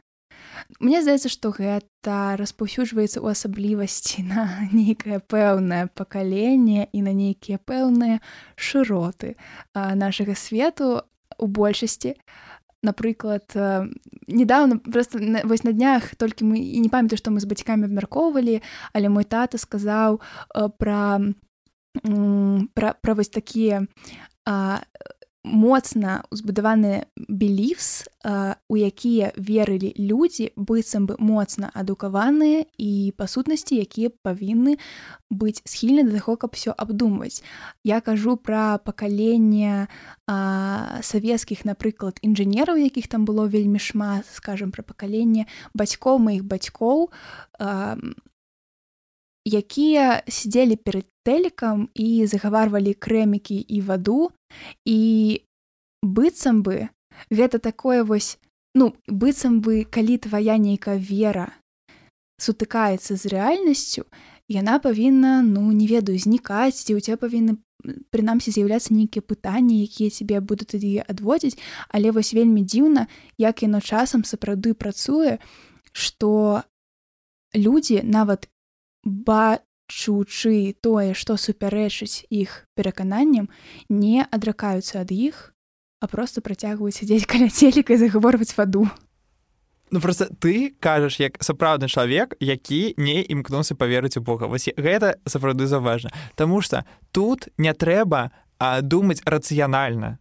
Мне 0.79 1.01
здаецца 1.01 1.29
што 1.29 1.51
гэта 1.51 2.37
распаўсюджваецца 2.39 3.19
ў 3.19 3.27
асаблівасці 3.33 4.23
на 4.29 4.69
нейкае 4.71 5.19
пэўнае 5.19 5.89
пакаленне 5.97 6.87
і 6.93 6.99
на 7.01 7.11
нейкія 7.11 7.57
пэўныя 7.57 8.21
шыроты 8.55 9.35
нашага 9.73 10.37
свету 10.37 11.03
у 11.37 11.47
большасці. 11.47 12.15
а 12.15 12.45
напрыклад 12.83 13.51
недавно 14.27 14.79
просто 14.79 15.19
вось 15.43 15.63
на 15.63 15.71
днях 15.71 16.15
толькі 16.15 16.45
мы 16.45 16.59
і 16.59 16.79
не 16.79 16.89
памятаю 16.89 17.17
што 17.17 17.31
мы 17.31 17.39
з 17.39 17.49
бацькамі 17.49 17.85
абмяркоўвалі 17.85 18.61
але 18.93 19.09
мой 19.09 19.23
тата 19.23 19.57
сказаў 19.57 20.21
пра 20.77 21.19
пра, 22.73 22.95
пра 23.01 23.13
вось 23.13 23.29
такія 23.29 23.87
моцна 25.45 26.25
узбудаваны 26.33 27.05
белівс 27.29 28.09
у 28.67 28.75
якія 28.75 29.29
верылі 29.37 29.93
людзі 29.95 30.49
быццам 30.57 31.05
бы 31.05 31.15
моцна 31.21 31.69
адукаваныя 31.69 32.65
і 32.81 33.13
па 33.13 33.29
сутнасці 33.29 33.77
якія 33.77 34.09
павінны 34.25 34.81
быць 35.29 35.61
схільны 35.69 36.03
да 36.09 36.17
таго 36.17 36.35
каб 36.35 36.57
все 36.57 36.73
абдумваць. 36.73 37.45
Я 37.85 38.01
кажу 38.01 38.35
пра 38.35 38.81
пакаленне 38.81 39.87
савецкіх 40.25 41.65
напрыклад 41.65 42.17
інжынераў 42.25 42.81
якіх 42.81 43.07
там 43.07 43.29
было 43.29 43.45
вельмі 43.45 43.77
шмат 43.77 44.25
скажем 44.33 44.73
пра 44.73 44.81
пакаленне 44.81 45.45
бацькоў 45.77 46.17
маіх 46.17 46.43
бацькоў 46.49 47.13
якія 49.45 50.23
сидзелі 50.27 50.75
перад 50.75 51.05
тэлікам 51.25 51.89
і 51.93 52.25
загаварвалі 52.25 52.93
крэмікі 52.93 53.57
і 53.61 53.81
ваду 53.81 54.31
і 54.85 55.41
быццам 56.01 56.61
бы 56.65 56.89
гэта 57.29 57.61
такое 57.61 58.03
вось 58.03 58.37
ну 58.73 58.93
быццам 59.07 59.61
бы 59.61 59.85
калі 59.85 60.17
твая 60.17 60.57
нейкая 60.57 60.97
вера 60.97 61.53
сутыкаецца 62.41 63.15
з 63.15 63.31
рэальнасцю 63.31 64.09
яна 64.49 64.79
павінна 64.79 65.41
ну 65.41 65.71
не 65.71 65.87
ведаю 65.87 66.17
знікаць 66.17 66.81
ці 66.81 66.97
у 66.97 67.01
тебя 67.01 67.17
павінны 67.17 67.57
прынамсі 68.09 68.51
з'яўляцца 68.51 68.93
нейкія 68.93 69.21
пытанні 69.21 69.81
якія 69.85 70.09
цябе 70.09 70.39
будуць 70.41 70.73
тады 70.73 71.05
адводзіць. 71.05 71.57
Але 71.89 72.11
вось 72.11 72.33
вельмі 72.33 72.65
дзіўна 72.65 73.07
як 73.37 73.61
яно 73.61 73.81
часам 73.81 74.25
сапраўды 74.25 74.73
працуе 74.73 75.37
што 75.93 76.63
людзі 77.53 78.01
нават 78.03 78.49
бачучы 79.05 80.75
тое, 80.81 81.13
што 81.13 81.37
супярэчыць 81.37 82.25
іх 82.29 82.65
перакананням, 82.75 83.49
не 83.89 84.25
адракаюцца 84.25 85.05
ад 85.05 85.13
іх, 85.13 85.53
а 86.01 86.07
просто 86.07 86.41
працягваюць 86.41 86.97
сядзець 86.97 87.29
каля 87.29 87.49
целіка 87.49 87.93
і 87.93 88.01
загаворваць 88.01 88.57
ваду. 88.57 88.89
Ну 89.91 90.01
просто 90.01 90.27
ты 90.41 90.73
кажаш 90.79 91.19
як 91.19 91.37
сапраўдны 91.39 91.87
чалавек, 91.87 92.35
які 92.39 92.97
не 92.97 93.21
імкнуўся 93.21 93.77
паверыць 93.77 94.17
у 94.17 94.21
Бога. 94.21 94.49
Вось 94.49 94.69
гэта 94.75 95.21
сапраўды 95.25 95.69
заважна. 95.69 96.09
Таму 96.35 96.61
што 96.61 96.83
тут 97.11 97.47
не 97.57 97.71
трэба 97.71 98.31
а, 98.57 98.81
думаць 98.81 99.21
рацыянальна. 99.25 100.17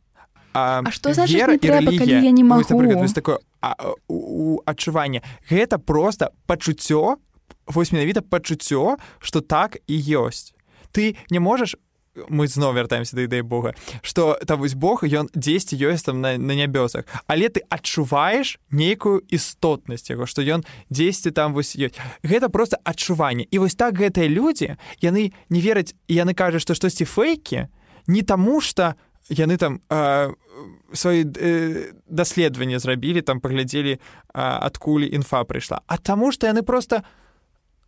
А, 0.52 0.84
а 0.84 0.90
што 0.92 1.10
трэба, 1.16 1.58
калі 1.96 2.20
я 2.22 2.30
не 2.30 2.44
могу 2.44 2.62
такое 2.68 3.40
адчуванне. 4.68 5.24
Гэта 5.48 5.78
проста 5.78 6.30
пачуццё 6.46 7.16
вось 7.66 7.92
менавіта 7.92 8.20
пачуццё 8.22 8.96
что 9.18 9.40
так 9.40 9.78
і 9.86 9.96
ёсць. 9.98 10.54
Ты 10.92 11.16
не 11.30 11.40
можаш 11.40 11.76
мы 12.28 12.46
зноў 12.46 12.74
вяртаемся 12.78 13.16
да 13.16 13.26
ідэі 13.26 13.42
Бога 13.42 13.74
что 14.02 14.38
там 14.46 14.60
вось 14.60 14.74
Бог 14.74 15.02
ён 15.02 15.28
дзесьці 15.34 15.74
ёсць 15.76 16.06
там 16.06 16.20
на, 16.20 16.38
на 16.38 16.54
нябёсах. 16.54 17.04
Але 17.26 17.48
ты 17.48 17.60
адчуваеш 17.68 18.58
нейкую 18.70 19.22
істотнасць 19.28 20.10
яго 20.10 20.26
што 20.26 20.42
ён 20.42 20.62
дзесьці 20.90 21.30
там 21.30 21.54
вось 21.54 21.74
ёсць. 21.74 21.98
Гэта 22.22 22.48
просто 22.48 22.78
адчуванне. 22.84 23.46
І 23.50 23.58
вось 23.58 23.74
так 23.74 23.98
гэтыя 23.98 24.30
людзі 24.30 24.76
яны 25.02 25.32
не 25.50 25.60
вераць 25.60 25.94
яны 26.08 26.34
кажуць 26.34 26.62
што 26.62 26.74
штосьці 26.74 27.04
фэйкі 27.04 27.66
не 28.06 28.22
таму 28.22 28.60
что 28.60 28.94
яны 29.28 29.56
там 29.56 29.80
э, 29.88 30.30
свае 30.92 31.24
э, 31.24 31.92
даследаванне 32.06 32.78
зрабілі 32.78 33.22
там 33.22 33.40
паглядзелі 33.40 33.98
адкуль 34.32 35.08
інфа 35.10 35.42
прыйшла 35.44 35.82
а 35.86 35.98
таму 35.98 36.30
што 36.30 36.46
яны 36.46 36.62
просто 36.62 37.02
не 37.02 37.23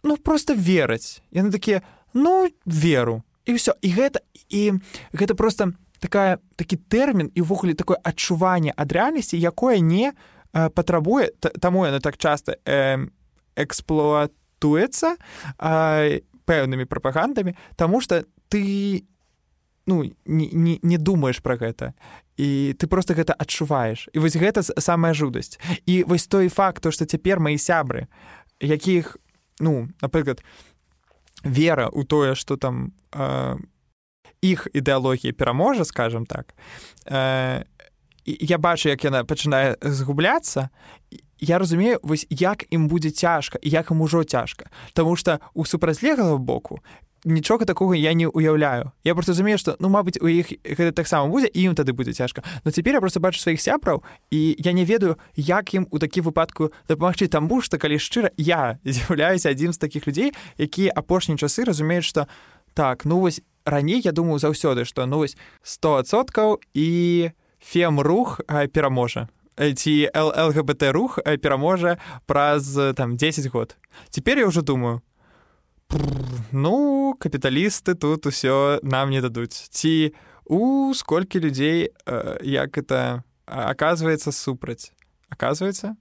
ну 0.07 0.17
просто 0.17 0.55
вераць 0.55 1.21
яны 1.35 1.51
такія 1.51 1.83
ну 2.15 2.47
веру 2.65 3.23
і 3.45 3.59
ўсё 3.59 3.75
і 3.83 3.91
гэта 3.91 4.23
і 4.49 4.79
гэта 5.13 5.35
просто 5.35 5.75
такая 5.99 6.39
такі 6.55 6.79
тэрмін 6.79 7.35
і 7.35 7.43
ўвогуле 7.43 7.75
такое 7.75 7.99
адчуванне 8.07 8.71
ад 8.71 8.95
рэальнасці 8.95 9.35
якое 9.35 9.83
не 9.83 10.15
э, 10.15 10.71
патрабуе 10.71 11.35
таму 11.59 11.87
яно 11.87 11.99
так 11.99 12.17
часта 12.17 12.57
э, 12.65 13.03
эксплуатуецца 13.59 15.19
э, 15.59 16.23
пэўнымі 16.47 16.87
прапагандамі 16.87 17.59
Таму 17.75 18.01
что 18.01 18.25
ты 18.49 19.05
ну 19.87 20.03
не, 20.25 20.51
не, 20.51 20.79
не 20.83 20.99
думаеш 20.99 21.43
про 21.43 21.57
гэта. 21.57 21.95
І 22.37 22.75
ты 22.79 22.87
просто 22.87 23.15
гэта 23.15 23.35
адчуваеш. 23.39 24.09
І 24.13 24.19
вось 24.19 24.37
гэта 24.37 24.63
самая 24.63 25.15
жудасць. 25.15 25.59
І 25.87 26.03
вось 26.03 26.27
той 26.27 26.49
факт 26.49 26.83
то 26.83 26.91
что 26.91 27.07
цяпер 27.07 27.41
мои 27.41 27.59
сябры 27.59 28.07
якіх 28.61 29.17
ну 29.61 29.89
напрыклад 30.03 30.43
вера 31.45 31.89
у 31.89 32.05
тое 32.05 32.35
что 32.35 32.57
там 32.57 32.93
э, 33.13 33.57
іх 34.43 34.69
ідэалогія 34.73 35.33
пераможа 35.33 35.85
скажем 35.85 36.27
так 36.27 36.55
э, 37.07 37.65
я 38.27 38.59
бачу 38.59 38.89
як 38.89 39.05
яна 39.05 39.25
пачынае 39.25 39.77
згубляцца 39.81 40.71
я 41.39 41.59
разумею 41.59 42.01
вось 42.03 42.27
як 42.31 42.65
ім 42.71 42.89
будзе 42.89 43.11
цяжка 43.11 43.59
як 43.63 43.91
ім 43.91 44.01
ужо 44.01 44.25
цяжка. 44.25 44.71
Таму 44.93 45.17
что 45.17 45.41
у 45.55 45.65
супрацьлегага 45.65 46.37
боку 46.37 46.81
нічога 47.27 47.67
такога 47.67 47.97
я 47.97 48.15
не 48.15 48.27
уяўляю 48.27 48.93
я 49.05 49.15
просто 49.15 49.33
разумею 49.33 49.59
что 49.59 49.77
ну 49.81 49.89
мабыць 49.89 50.23
у 50.23 50.29
іх 50.31 50.55
гэта 50.63 50.93
таксама 50.93 51.29
будзе 51.29 51.51
ім 51.53 51.75
тады 51.75 51.93
будзе 51.93 52.13
цяжка. 52.13 52.43
Но 52.65 52.71
цяпер 52.71 52.95
я 52.95 53.01
просто 53.01 53.21
бачу 53.21 53.41
сваіх 53.41 53.61
сябраў 53.61 54.03
і 54.31 54.57
я 54.59 54.73
не 54.73 54.85
ведаю 54.85 55.19
як 55.35 55.75
ім 55.75 55.87
у 55.91 55.99
такі 55.99 56.21
выпадку 56.21 56.73
дапамагчы. 56.89 57.29
Таму 57.29 57.61
што 57.61 57.79
калі 57.79 57.99
шчыра 57.99 58.31
я 58.37 58.79
з'яўляюся 58.85 59.51
адзін 59.51 59.73
з 59.73 59.79
такіх 59.79 60.07
людзей 60.07 60.33
якія 60.59 60.93
апошнія 60.95 61.37
часы 61.37 61.65
разумеюць 61.65 62.07
что 62.07 62.29
так 62.75 63.05
ну 63.05 63.19
вось 63.21 63.43
раней 63.65 64.01
я 64.01 64.13
думаю 64.13 64.39
заўсёды 64.39 64.85
что 64.85 65.07
ну 65.07 65.19
вось 65.19 65.37
стосоткаў 65.63 66.63
і 66.75 67.31
фем 67.59 68.01
рух 68.01 68.41
пераможа. 68.73 69.29
Ці 69.57 70.11
лгбт 70.15 70.83
рух 70.93 71.19
пераможа 71.43 71.99
праз 72.27 72.79
там 72.95 73.17
10 73.17 73.51
год. 73.51 73.77
Теперь 74.11 74.39
я 74.39 74.47
уже 74.47 74.63
думаю 74.63 75.03
ну 76.53 77.15
капіталісты 77.19 77.95
тут 77.95 78.27
усё 78.27 78.81
нам 78.83 79.11
не 79.11 79.21
дадуць 79.21 79.69
ці 79.71 80.13
у 80.45 80.95
сколькі 80.95 81.41
людзей 81.41 81.91
э, 82.07 82.39
як 82.43 82.79
это 82.79 83.25
оказывается 83.47 84.33
супраць 84.33 84.93
оказывается? 85.31 85.97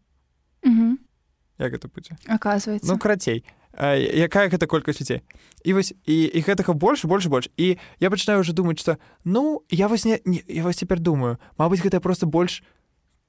Як 1.58 1.74
это 1.74 1.88
будзе 1.88 2.18
оказывается. 2.28 2.92
Ну 2.92 3.00
карацей 3.00 3.46
якая 3.76 4.50
гэта 4.50 4.68
колькасць 4.68 5.02
людзей 5.02 5.22
і 5.64 5.74
вось 5.74 5.94
і, 6.06 6.24
і 6.24 6.40
гэтага 6.42 6.74
больш 6.74 7.06
больш 7.06 7.26
больш 7.26 7.50
і 7.58 7.78
я 8.00 8.10
пачынаю 8.10 8.40
уже 8.40 8.54
думаць 8.54 8.80
что 8.80 8.98
ну 9.24 9.64
я 9.70 9.88
вось 9.88 10.06
не, 10.06 10.22
не 10.26 10.44
я 10.48 10.64
вас 10.64 10.78
цяпер 10.78 11.00
думаю. 11.00 11.38
Мабыць 11.58 11.84
гэта 11.84 12.00
просто 12.00 12.26
больш 12.26 12.64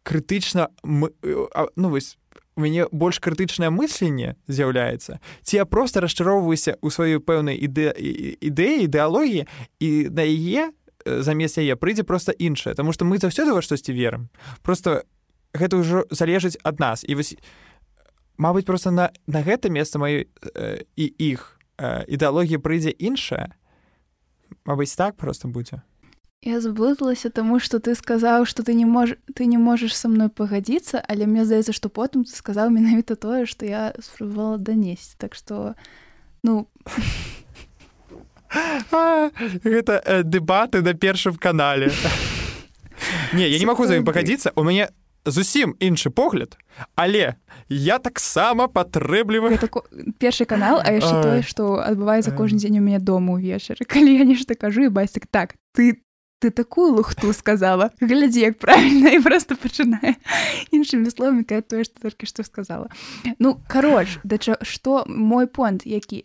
крытычна 0.04 0.70
мы, 0.82 1.10
э, 1.22 1.66
ну 1.76 1.90
вось 1.90 2.18
у 2.56 2.60
мяне 2.64 2.88
больш 2.92 3.20
крытычнае 3.20 3.70
мысленне 3.70 4.36
з'яўляецца 4.48 5.20
ці 5.42 5.54
я 5.56 5.64
просто 5.64 6.00
расчароўваюся 6.00 6.80
ў 6.80 6.88
сваёй 6.88 7.20
пэўнай 7.20 7.60
іде 7.60 7.92
ідэі 7.92 8.88
ідэалогіі 8.88 9.44
і 9.80 9.90
на 10.08 10.24
яе 10.24 10.72
замест 11.06 11.58
яе 11.58 11.76
прыйдзе 11.76 12.02
просто 12.02 12.32
іншае 12.32 12.74
Таму 12.74 12.92
што 12.92 13.04
мы 13.04 13.18
заўсёды 13.18 13.54
ва 13.54 13.62
штосьці 13.62 13.92
верым 13.92 14.28
просто 14.62 15.04
гэта 15.54 15.80
ўжо 15.80 16.04
залежыць 16.10 16.58
ад 16.62 16.80
нас. 16.80 17.04
І 17.04 17.14
вось 17.14 17.36
Мабыць 18.36 18.66
просто 18.66 18.90
на, 18.90 19.08
на 19.26 19.40
гэта 19.40 19.70
месца 19.72 19.98
маёй 19.98 20.28
э, 20.28 20.84
і 20.96 21.04
іх 21.18 21.56
э, 21.78 22.04
ідэалогія 22.04 22.60
прыйдзе 22.60 22.92
іншая 22.92 23.56
Мабыць 24.64 24.96
так 24.96 25.16
просто 25.16 25.48
будзе 25.48 25.82
Я 26.46 26.60
заблыталася 26.62 27.26
таму 27.34 27.58
што 27.58 27.82
ты 27.82 27.98
сказаў 27.98 28.46
што 28.46 28.62
ты 28.62 28.74
не 28.78 28.86
мож 28.86 29.18
ты 29.34 29.50
не 29.50 29.58
можаш 29.58 29.90
са 29.98 30.06
мной 30.06 30.30
пагадзіцца 30.30 31.02
але 31.02 31.26
мне 31.26 31.42
здаецца 31.42 31.74
што 31.74 31.90
потым 31.90 32.22
ты 32.22 32.30
сказаў 32.30 32.70
менавіта 32.70 33.18
тое 33.18 33.50
што 33.50 33.66
я 33.66 33.90
спрабавала 33.98 34.54
данесці 34.54 35.18
так 35.18 35.34
што 35.34 35.74
ну 36.46 36.70
гэта 39.66 39.98
э, 40.06 40.22
дэбаты 40.22 40.82
на 40.82 40.94
першым 40.94 41.34
канале. 41.34 41.90
Не 43.34 43.48
я 43.48 43.58
не 43.58 43.66
магу 43.66 43.86
за 43.86 43.98
ім 43.98 44.06
пагадзіцца 44.06 44.54
у 44.54 44.62
мяне 44.62 44.88
зусім 45.26 45.74
іншы 45.82 46.10
погляд. 46.14 46.56
Але 46.94 47.34
я 47.68 47.98
таксама 47.98 48.68
патрэбліваю 48.68 49.58
так 49.58 49.82
першы 50.22 50.46
канал 50.46 50.78
а 50.78 50.94
яшчэ 50.94 51.22
тое 51.22 51.42
што 51.42 51.82
адбываецца 51.82 52.30
кожны 52.30 52.62
дзень 52.62 52.78
у 52.78 52.82
мяне 52.86 53.02
дома 53.02 53.34
ўвечары 53.34 53.82
калі 53.94 54.14
я 54.14 54.24
нешта 54.24 54.54
кажу 54.54 54.86
і 54.86 54.94
бацьк 54.94 55.26
так 55.26 55.58
ты 55.74 56.05
ты 56.38 56.50
такую 56.50 56.92
лухту 56.94 57.32
сказала. 57.32 57.90
Глядзі 58.00 58.40
як 58.40 58.58
правильно 58.58 59.08
і 59.08 59.20
просто 59.20 59.56
пачынае 59.56 60.16
іншымі 60.70 61.10
словамі 61.10 61.44
тое 61.44 61.84
што 61.84 62.00
толькі 62.02 62.26
што 62.26 62.44
сказала. 62.44 62.88
Ну 63.38 63.60
кароч 63.68 64.18
да 64.24 64.38
што 64.62 65.04
мой 65.06 65.46
понт 65.46 65.86
які 65.86 66.24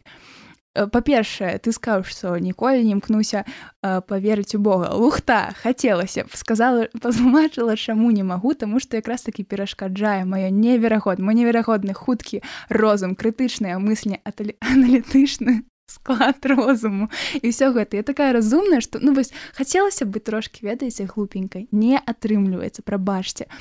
Э, 0.74 0.88
па-першае 0.88 1.60
ты 1.60 1.72
скажу 1.76 2.08
што 2.08 2.38
ніколі 2.40 2.84
не 2.88 2.96
імкнуся 2.96 3.44
э, 3.44 4.02
паверыць 4.08 4.56
у 4.56 4.60
Бога. 4.60 4.96
Лухта 4.96 5.52
хацелася 5.60 6.24
б 6.24 6.32
сказала 6.32 6.88
патлумачыла 6.96 7.76
чаму 7.76 8.12
не 8.12 8.24
магу 8.24 8.54
таму 8.56 8.80
што 8.80 8.96
якраз 8.96 9.28
такі 9.28 9.44
перашкаджае 9.44 10.24
маё 10.24 10.48
неверагод 10.48 11.20
мой 11.20 11.36
неверагодны 11.36 11.92
хуткі 11.92 12.40
розум 12.70 13.20
крытычныя 13.20 13.84
мыслі 13.84 14.24
аналітычны 14.24 15.68
склад 15.92 16.40
розуму 16.52 17.12
і 17.42 17.52
ўсё 17.52 17.76
гэта. 17.76 18.00
Я 18.00 18.04
такая 18.08 18.32
разумная 18.32 18.80
што 18.80 19.04
ну 19.04 19.12
вось 19.14 19.36
хацелася 19.54 20.08
бы 20.08 20.24
трошки 20.24 20.64
ведаеце 20.64 21.06
глупенькай 21.06 21.68
не 21.72 22.00
атрымліваецца 22.00 22.82
прабачце. 22.82 23.52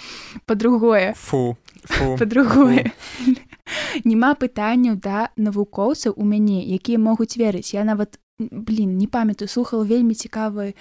По-другое 0.46 1.14
фу, 1.18 1.58
фу 1.84 2.16
по-другое 2.20 2.94
няма 4.04 4.34
пытанняў 4.38 4.96
да 4.96 5.34
навукоўцаў 5.36 6.14
у 6.16 6.24
мяне 6.24 6.62
якія 6.62 6.98
могуць 6.98 7.36
верыць. 7.36 7.74
Я 7.74 7.84
нават 7.84 8.18
блин 8.38 8.96
не 8.96 9.06
памятаю 9.06 9.48
слухала 9.48 9.84
вельмі 9.84 10.14
цікавы 10.14 10.74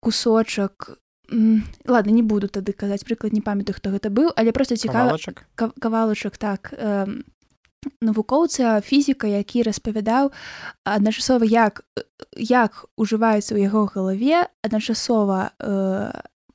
кусочак. 0.00 0.98
Ладно 1.88 2.12
не 2.12 2.22
буду 2.22 2.48
тады 2.48 2.72
казаць 2.72 3.04
прыклад 3.04 3.32
не 3.32 3.40
памятаю 3.40 3.76
хто 3.76 3.90
гэта 3.90 4.12
быў 4.12 4.32
але 4.36 4.52
просто 4.52 4.76
цікава 4.76 5.16
кавалачак? 5.56 6.36
так 6.36 6.74
э, 6.76 7.06
навукоўца 8.00 8.80
фізіка 8.80 9.26
які 9.26 9.62
распавядаў 9.66 10.30
адначасова 10.84 11.44
як 11.44 11.84
як 12.36 12.86
ужываецца 12.96 13.54
ў 13.54 13.68
яго 13.68 13.86
галаве 13.90 14.48
адначасова 14.62 15.52
э, 15.58 16.10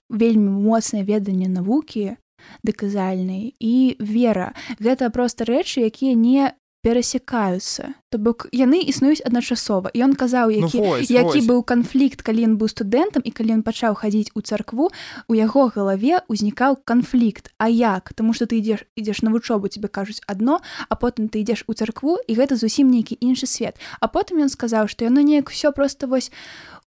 вельмі 0.09 0.49
моцнае 0.49 1.03
веданне 1.03 1.47
навукі 1.47 2.17
дэказальнай 2.63 3.55
і 3.59 3.95
вера. 3.99 4.55
Гэта 4.79 5.09
проста 5.13 5.45
рэчы 5.45 5.85
якія 5.85 6.15
не 6.15 6.51
перасякаюцца 6.81 7.93
то 8.09 8.17
бок 8.17 8.47
яны 8.55 8.79
існуюць 8.79 9.19
адначасова. 9.21 9.91
Ён 9.93 10.15
казаў 10.15 10.49
які 10.49 10.79
ну, 10.79 10.85
вось, 10.95 11.11
які 11.11 11.43
вось. 11.43 11.47
быў 11.47 11.59
канфлікт 11.63 12.23
калі 12.23 12.47
ён 12.47 12.53
быў 12.55 12.71
студэнтам 12.71 13.21
і 13.21 13.31
калі 13.35 13.59
ён 13.59 13.63
пачаў 13.67 13.99
хадзіць 13.99 14.31
у 14.33 14.41
царкву 14.41 14.87
у 15.27 15.33
яго 15.35 15.67
галаве 15.75 16.23
ўзнікаў 16.31 16.79
канфлікт. 16.87 17.51
А 17.59 17.67
як? 17.67 18.13
Тому 18.15 18.33
что 18.33 18.47
ты 18.47 18.63
ідзеш 18.63 18.87
ідзеш 18.95 19.21
на 19.21 19.29
вучобу 19.29 19.67
тебе 19.67 19.91
кажуць 19.91 20.23
адно 20.25 20.63
а 20.87 20.95
потым 20.95 21.27
ты 21.27 21.43
ідзеш 21.43 21.67
у 21.67 21.75
царкву 21.75 22.17
і 22.23 22.31
гэта 22.33 22.55
зусім 22.55 22.87
нейкі 22.87 23.19
іншы 23.19 23.45
свет. 23.45 23.75
А 23.99 24.07
потым 24.07 24.39
ён 24.39 24.49
сказаў 24.49 24.87
што 24.87 25.03
яно 25.03 25.19
неяк 25.19 25.51
все 25.51 25.75
просто 25.75 26.07
вось 26.07 26.31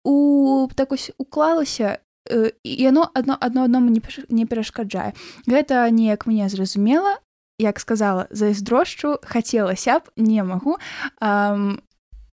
у 0.05 0.69
так 0.75 0.93
ось 0.93 1.09
уклалася 1.17 1.97
яно 2.63 3.09
адно 3.13 3.37
адно 3.41 3.63
адному 3.65 3.89
не 3.89 4.45
перашкаджае. 4.45 5.13
Гэта 5.47 5.89
неяк 5.89 6.27
мне 6.29 6.47
зразумела 6.49 7.17
як 7.59 7.79
сказала 7.79 8.27
зайздрошчу 8.31 9.19
хацелася 9.23 9.99
б 9.99 10.09
не 10.17 10.43
магу. 10.43 10.77
А, 11.19 11.77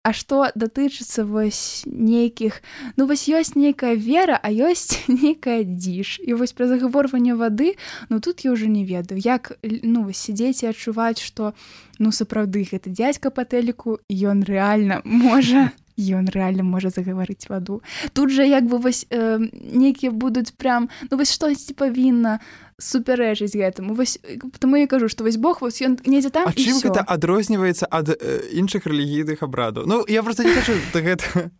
А 0.00 0.14
што 0.16 0.48
датычыцца 0.56 1.26
вось 1.28 1.84
нейкіх 1.84 2.62
ну 2.96 3.04
вось 3.04 3.28
ёсць 3.28 3.52
нейкая 3.52 4.00
вера 4.00 4.38
а 4.40 4.48
ёсць 4.48 4.96
нейкая 5.12 5.60
дзіж. 5.68 6.24
І 6.24 6.40
вось 6.40 6.56
пра 6.56 6.72
загаворванне 6.72 7.36
вады 7.36 7.76
ну 8.08 8.16
тут 8.24 8.40
я 8.40 8.56
ўжо 8.56 8.64
не 8.64 8.88
ведаю. 8.88 9.20
Як 9.20 9.60
ну 9.60 10.08
сядзець 10.08 10.64
і 10.64 10.72
адчуваць 10.72 11.20
што 11.20 11.52
ну 12.00 12.16
сапраўды 12.16 12.64
гэта 12.64 12.88
дзядзька 12.88 13.28
па 13.28 13.44
тэліку 13.44 14.00
ён 14.08 14.40
рэальна 14.40 15.04
можа 15.04 15.68
ён 16.00 16.32
реально 16.32 16.64
можа 16.64 16.90
загаварыць 16.90 17.48
ваду 17.48 17.82
тут 18.12 18.32
жа 18.32 18.42
як 18.42 18.64
бы 18.64 18.80
вось 18.80 19.06
э, 19.10 19.38
нейкія 19.52 20.12
будуць 20.12 20.50
прям 20.56 20.88
ну 21.10 21.16
вось 21.16 21.32
штосьці 21.32 21.74
павінна 21.74 22.40
супярэчыць 22.80 23.52
гэтаму 23.52 23.94
вось 23.94 24.18
тому 24.58 24.80
я 24.80 24.86
кажу 24.86 25.08
што 25.08 25.24
вось 25.24 25.36
Бог 25.36 25.60
вось 25.60 25.82
ён 25.84 26.00
недзе 26.06 26.30
там 26.32 26.48
чым 26.56 26.80
гэта 26.80 27.04
адрозніваецца 27.04 27.86
ад 27.90 28.16
э, 28.16 28.48
іншых 28.56 28.88
рэлігійных 28.88 29.44
абрадаў 29.44 29.84
Ну 29.86 30.04
я 30.08 30.22
просто 30.22 30.44
не 30.44 30.54
хочу 30.54 30.72
да 30.92 31.00
гэта 31.00 31.50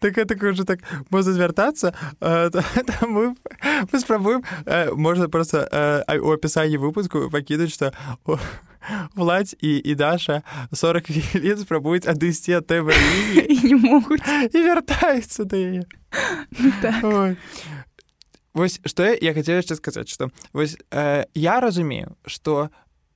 так 0.00 0.18
это 0.18 0.34
уже 0.46 0.64
так 0.64 0.80
можна 1.10 1.32
звяртацца 1.32 1.94
мы 3.02 3.34
спрабуем 3.98 4.44
можна 4.94 5.28
просто 5.28 5.68
у 6.22 6.30
апісанні 6.30 6.78
выпуску 6.78 7.30
пакідаць 7.30 7.72
што 7.72 7.92
владь 9.14 9.56
і 9.60 9.76
і 9.78 9.94
даша 9.94 10.42
40 10.72 11.06
хвілін 11.06 11.58
спрабуюць 11.62 12.06
адысці 12.06 12.58
ад 12.60 12.68
тэвы 12.68 12.94
не 13.64 13.76
могуць 13.76 14.22
і 14.24 14.58
вяртаюцца 14.58 15.44
да 15.44 15.56
яе 15.56 15.84
ну 16.58 16.72
так. 16.82 17.36
Вось 18.54 18.78
што 18.86 19.10
я 19.10 19.34
хацеў 19.34 19.58
яшчэ 19.58 19.74
сказаць 19.80 20.08
што 20.08 20.30
вось 20.52 20.78
э, 20.90 21.26
я 21.34 21.60
разумею 21.60 22.14
што 22.26 22.70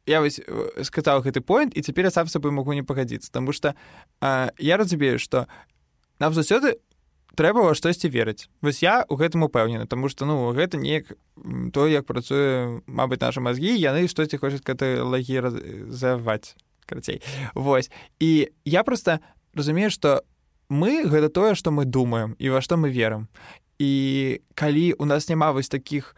я 0.08 0.20
вось 0.24 0.40
сказаў 0.82 1.22
гэты 1.22 1.40
поинт 1.40 1.76
і 1.76 1.84
цяпер 1.84 2.08
я 2.08 2.10
сам 2.10 2.26
сабой 2.28 2.50
могу 2.50 2.72
не 2.72 2.82
пагадзіцца 2.82 3.30
Таму 3.30 3.52
што 3.52 3.74
э, 4.20 4.50
я 4.58 4.76
разумею 4.76 5.18
што 5.18 5.46
нам 6.18 6.34
заўсёды 6.34 6.82
трэба 7.39 7.62
во 7.62 7.74
штосьці 7.78 8.11
верыць. 8.11 8.51
Вось 8.61 8.82
я 8.82 9.07
у 9.07 9.14
гэтым 9.14 9.47
упэўнены 9.47 9.86
тому 9.86 10.11
что 10.11 10.26
ну 10.26 10.51
гэта 10.51 10.76
неяк 10.76 11.14
то 11.72 11.86
як 11.86 12.07
працуе 12.07 12.82
мабыць 12.91 13.22
наша 13.22 13.41
мазгі 13.41 13.78
яны 13.78 14.11
штосьці 14.11 14.43
хочуць 14.43 14.66
гэты 14.66 15.07
лагі 15.07 15.47
заваць 15.86 16.59
карацей. 16.86 17.22
Вось. 17.55 17.91
І 18.18 18.51
я 18.64 18.82
просто 18.82 19.20
разумею 19.55 19.91
что 19.91 20.24
мы 20.68 21.07
гэта 21.07 21.30
тое 21.30 21.55
што 21.55 21.70
мы 21.70 21.86
думаем 21.86 22.34
і 22.39 22.51
во 22.51 22.61
што 22.61 22.74
мы 22.74 22.91
верым. 22.91 23.30
І 23.78 24.43
калі 24.59 24.99
у 24.99 25.07
нас 25.07 25.28
няма 25.30 25.53
вось 25.55 25.70
таких 25.70 26.16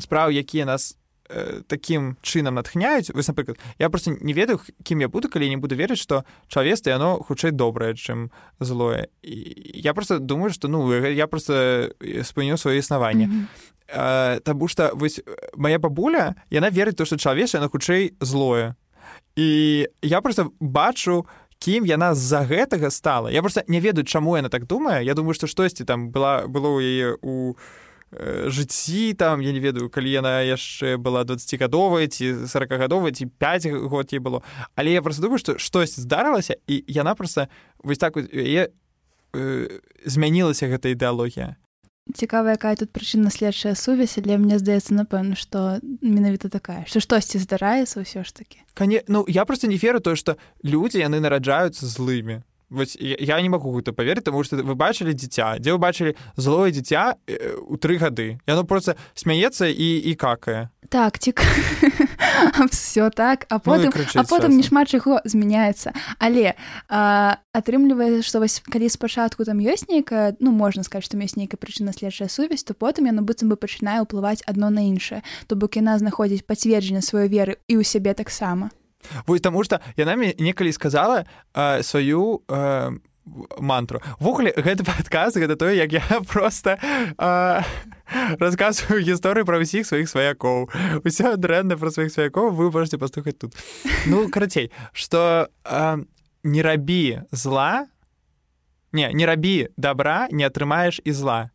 спраў 0.00 0.30
якія 0.30 0.68
нас 0.68 1.00
Э, 1.28 1.62
таким 1.66 2.16
чынам 2.22 2.54
натхняюць 2.54 3.10
вось 3.10 3.28
напрыклад 3.28 3.58
я 3.78 3.90
просто 3.90 4.16
не 4.20 4.32
ведаю 4.32 4.60
кім 4.84 5.00
я 5.00 5.08
буду 5.08 5.28
калі 5.28 5.48
не 5.48 5.56
буду 5.56 5.74
верыць 5.74 5.98
што 5.98 6.22
чалавецтва 6.46 6.90
яно 6.90 7.18
хутчэй 7.18 7.50
добрае 7.50 7.94
чым 7.94 8.30
злое. 8.60 9.08
І 9.22 9.56
я 9.74 9.94
просто 9.94 10.18
думаю 10.18 10.52
что 10.52 10.68
ну 10.68 10.92
я 10.94 11.26
просто 11.26 11.90
спыню 12.22 12.56
сваё 12.56 12.78
існаванне 12.78 13.26
mm 13.26 13.32
-hmm. 13.32 14.40
Таму 14.40 14.68
что 14.68 14.90
вось 14.94 15.20
моя 15.56 15.78
бабуля 15.78 16.34
яна 16.50 16.70
верыць 16.70 16.96
то 16.96 17.04
што 17.04 17.16
чалавеч 17.16 17.54
яна 17.54 17.68
хутчэй 17.68 18.12
злое. 18.20 18.74
І 19.36 19.86
я 20.02 20.20
просто 20.20 20.50
бачу 20.60 21.26
кім 21.58 21.86
яна 21.86 22.14
з-за 22.14 22.40
гэтага 22.40 22.90
стала. 22.90 23.30
Я 23.30 23.40
просто 23.40 23.62
не 23.68 23.80
ведаю 23.80 24.04
чаму 24.04 24.36
яна 24.36 24.48
так 24.48 24.66
думае 24.66 25.04
я 25.04 25.14
думаю 25.14 25.34
што 25.34 25.46
штосьці 25.46 25.84
там 25.84 26.10
была 26.10 26.46
было 26.46 26.68
ў 26.68 26.82
яе 26.82 27.16
у 27.22 27.54
Э, 27.54 27.85
жыцці 28.12 29.14
там 29.14 29.40
я 29.40 29.52
не 29.52 29.60
ведаю 29.60 29.90
калі 29.90 30.10
яна 30.10 30.40
яшчэ 30.46 30.96
была 30.96 31.26
20гадовая 31.26 32.06
ці 32.06 32.46
40гадовая 32.46 33.12
ці 33.12 33.26
5 33.26 33.66
год 33.90 34.12
ей 34.12 34.20
было. 34.20 34.42
Але 34.74 34.92
я 34.92 35.02
просто 35.02 35.22
думаю 35.22 35.38
што 35.38 35.58
штось 35.58 35.98
здарылася 35.98 36.56
і 36.66 36.84
яна 36.86 37.14
просто 37.14 37.48
вось 37.82 37.98
так 37.98 38.16
яе 38.16 38.70
э, 39.34 39.80
змянілася 40.04 40.70
гэта 40.70 40.94
ідэалогія. 40.94 41.56
Цікава 42.14 42.54
якая 42.54 42.76
тут 42.76 42.94
прычына 42.94 43.30
следчая 43.30 43.74
сувязь 43.74 44.14
для 44.22 44.38
мне 44.38 44.62
здаецца 44.62 44.94
напэўна 44.94 45.34
што 45.34 45.82
менавіта 45.98 46.48
такая 46.48 46.86
што 46.86 47.02
штосьці 47.02 47.42
здараецца 47.42 48.06
ўсё 48.06 48.22
ж 48.22 48.30
таки 48.30 48.62
Кане 48.74 49.02
ну 49.08 49.26
я 49.26 49.44
просто 49.44 49.66
не 49.66 49.74
веру 49.76 49.98
тое 49.98 50.14
што 50.14 50.38
людзі 50.62 51.02
яны 51.02 51.18
нараджаюцца 51.18 51.82
злымі 51.90 52.46
Вось 52.70 52.96
я 53.00 53.40
не 53.40 53.48
магу 53.48 53.72
гэта 53.76 53.92
паверыць, 53.92 54.24
таму 54.24 54.42
што 54.44 54.58
вы 54.58 54.74
бачылі 54.74 55.14
дзіця, 55.14 55.58
дзе 55.58 55.74
вы 55.74 55.78
бачылі 55.78 56.16
злое 56.36 56.70
дзіця 56.70 57.14
ў 57.26 57.74
тры 57.78 57.98
гады. 57.98 58.38
Яно 58.46 58.64
проста 58.64 58.96
смяецца 59.14 59.70
і, 59.70 59.88
і 60.10 60.14
какае. 60.14 60.70
Так 60.88 61.18
цік 61.18 61.42
все 62.70 63.10
так. 63.10 63.46
А 63.50 63.58
потым 63.58 63.90
ну, 63.94 64.04
а 64.14 64.24
потым 64.24 64.56
не 64.56 64.62
шмат 64.62 64.88
чаго 64.88 65.20
змяняецца 65.24 65.92
але 66.18 66.54
атрымлівае 66.88 68.22
што 68.22 68.40
вось 68.42 68.60
калі 68.60 68.88
спачатку 68.88 69.44
там 69.44 69.58
ёсць 69.58 69.88
нейкая 69.88 70.36
ну 70.40 70.52
можна 70.52 70.82
сказаць 70.82 71.06
што 71.06 71.18
ёсць 71.18 71.36
нейкая 71.36 71.58
прычына 71.58 71.92
следчая 71.92 72.28
сувязь 72.28 72.64
то 72.64 72.74
потым 72.74 73.10
яно 73.10 73.22
быццам 73.22 73.50
бы 73.50 73.56
пачынае 73.56 74.02
ўплываць 74.04 74.44
адно 74.46 74.70
на 74.70 74.86
іншае 74.86 75.22
то 75.46 75.56
бок 75.56 75.76
яна 75.76 75.98
знаходзіць 75.98 76.46
пацверджанне 76.46 77.02
сваёй 77.02 77.28
веры 77.28 77.58
і 77.68 77.78
ў 77.78 77.82
сябе 77.82 78.14
таксама 78.14 78.70
Вось 79.26 79.40
таму 79.40 79.64
што 79.64 79.80
яна 79.96 80.16
мне 80.16 80.34
некалі 80.38 80.72
сказала 80.72 81.26
э, 81.54 81.82
сваю 81.82 82.42
э, 82.48 82.90
мантру. 83.58 84.00
Ввогуле 84.20 84.54
гэты 84.54 84.86
падказ 84.86 85.34
гэта 85.34 85.56
тое 85.56 85.76
як 85.76 85.92
я 85.92 86.02
просто 86.32 86.78
э, 87.18 87.62
расказваю 88.38 89.02
гісторыю 89.02 89.44
пра 89.46 89.58
ўсіх 89.58 89.86
сваіх 89.86 90.06
сваякоў 90.06 90.70
усё 91.02 91.34
дрэнна 91.34 91.74
пра 91.74 91.90
сваіх 91.90 92.14
сваякоў 92.14 92.54
вы 92.54 92.70
можете 92.70 92.98
пастухаць 92.98 93.38
тут. 93.38 93.54
Ну 94.06 94.30
карацей 94.30 94.70
что 94.92 95.50
э, 95.64 96.04
не 96.44 96.62
рабі 96.62 97.26
зла 97.32 97.90
не 98.92 99.10
не 99.12 99.26
рабі 99.26 99.68
добра 99.76 100.28
не 100.30 100.46
атрымаеш 100.46 101.02
і 101.02 101.12
зла 101.12 101.50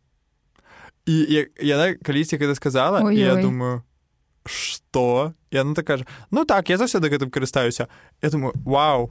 і 1.08 1.48
яна 1.58 1.96
калісьці 2.04 2.36
гэта 2.36 2.54
сказала 2.54 3.00
Ой 3.00 3.16
-ой. 3.16 3.32
я 3.32 3.34
думаю 3.36 3.82
что? 4.46 5.34
Яна 5.50 5.74
так 5.74 5.86
кажа 5.86 6.06
ну 6.30 6.44
так 6.44 6.68
я 6.68 6.76
заўсёды 6.76 7.08
гэтым 7.08 7.30
карыстаюся 7.30 7.88
я 8.22 8.30
думаю 8.30 8.52
вау 8.64 9.10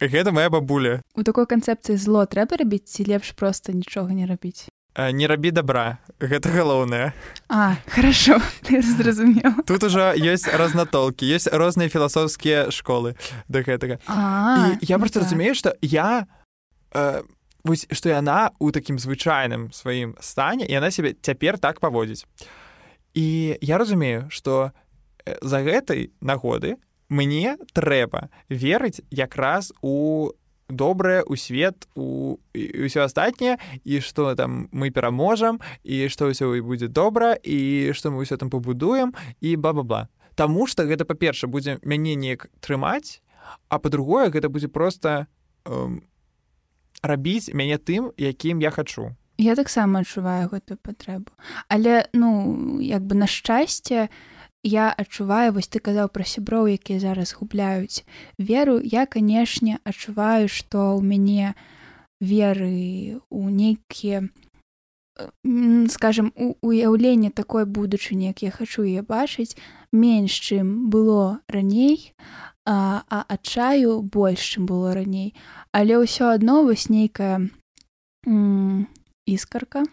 гэта 0.00 0.32
моя 0.32 0.50
бабуля 0.50 1.00
у 1.14 1.22
такой 1.22 1.46
канцэпцыі 1.46 1.96
зло 1.96 2.26
трэба 2.26 2.60
рабіць 2.60 2.88
ці 2.88 3.08
лепш 3.08 3.32
просто 3.32 3.72
нічога 3.72 4.12
не 4.12 4.26
рабіць 4.26 4.68
не 4.96 5.26
рабі 5.26 5.50
добра 5.50 5.98
гэта 6.20 6.48
галоўнае 6.52 7.12
а 7.48 7.76
хорошо 7.88 8.40
зразумеў 8.98 9.64
тут 9.66 9.84
ужо 9.84 10.12
ёсць 10.16 10.48
разнатолкі 10.48 11.28
ёсць 11.28 11.48
розныя 11.52 11.88
філасофскія 11.88 12.70
школы. 12.70 13.16
Да 13.48 13.60
гэтага 13.60 14.00
я 14.80 14.98
просто 14.98 15.20
так. 15.20 15.28
разумею 15.28 15.54
что 15.54 15.76
я 15.80 16.26
э, 16.92 17.22
вось 17.64 17.86
што 17.92 18.08
яна 18.08 18.52
у 18.58 18.70
такім 18.70 18.98
звычайным 18.98 19.72
сваім 19.72 20.16
стане 20.20 20.64
і 20.64 20.72
яна 20.72 20.90
сябе 20.90 21.16
цяпер 21.20 21.58
так 21.58 21.80
паводзіць 21.80 22.24
і 23.16 23.56
я 23.60 23.78
разумею 23.78 24.28
что 24.30 24.72
за 25.40 25.64
гэтай 25.64 26.12
нагоды 26.20 26.76
мне 27.08 27.56
трэба 27.72 28.28
верыць 28.48 29.00
якраз 29.10 29.72
у 29.80 30.30
добрае 30.68 31.22
у 31.22 31.36
свет 31.36 31.88
у 31.94 32.36
ўсё 32.52 33.08
астатняе 33.08 33.56
і 33.84 34.00
што 34.00 34.34
там 34.34 34.68
мы 34.70 34.90
пераможам 34.90 35.60
і 35.82 36.08
што 36.12 36.28
ўсё 36.28 36.54
і 36.58 36.60
будзе 36.60 36.92
добра 36.92 37.38
і 37.40 37.90
што 37.96 38.12
мы 38.12 38.20
ўсё 38.22 38.36
там 38.36 38.50
пабудуем 38.50 39.14
і 39.40 39.56
ба-ба-ба 39.56 40.08
Таму 40.36 40.66
што 40.68 40.84
гэта 40.84 41.08
па-перша 41.08 41.48
будзе 41.48 41.80
мяне 41.80 42.12
неяк 42.12 42.52
трымаць 42.60 43.24
а 43.72 43.80
па-другое 43.80 44.28
гэта 44.28 44.52
будзе 44.52 44.68
просто 44.68 45.26
эм, 45.64 46.04
рабіць 47.00 47.48
мяне 47.54 47.78
тым 47.78 48.12
якім 48.20 48.60
я 48.60 48.70
хачу 48.70 49.16
Я 49.38 49.54
таксама 49.54 50.00
адчуваю 50.00 50.48
гэтую 50.48 50.78
патрэбу. 50.80 51.30
Але 51.68 52.08
ну 52.12 52.80
як 52.80 53.02
бы 53.04 53.14
на 53.14 53.26
шчасце 53.26 54.08
я 54.62 54.90
адчуваю 54.90 55.52
вось 55.52 55.68
ты 55.68 55.78
казаў 55.78 56.08
пра 56.08 56.24
сяброў 56.24 56.72
якія 56.72 57.00
зараз 57.00 57.36
губляюць 57.36 58.04
веру. 58.38 58.80
Я 58.80 59.06
канешне 59.06 59.78
адчуваю 59.84 60.48
што 60.48 60.96
ў 60.96 61.02
мяне 61.04 61.54
веры 62.20 63.20
у 63.30 63.48
нейкія 63.48 64.28
скажем 65.88 66.32
у 66.36 66.52
уяўленне 66.60 67.30
такой 67.30 67.64
будучыні 67.64 68.26
як 68.32 68.42
я 68.42 68.50
хачу 68.50 68.84
яе 68.84 69.00
бачыць 69.00 69.56
менш 69.92 70.32
чым 70.32 70.92
было 70.92 71.40
раней 71.48 72.12
а, 72.66 73.04
а 73.08 73.24
адчаю 73.28 74.02
больш 74.02 74.40
чым 74.56 74.66
было 74.66 74.92
раней. 74.94 75.34
Але 75.72 76.02
ўсё 76.02 76.34
адно 76.34 76.66
вось 76.66 76.90
нейкая 76.90 77.48
іскарка 79.26 79.84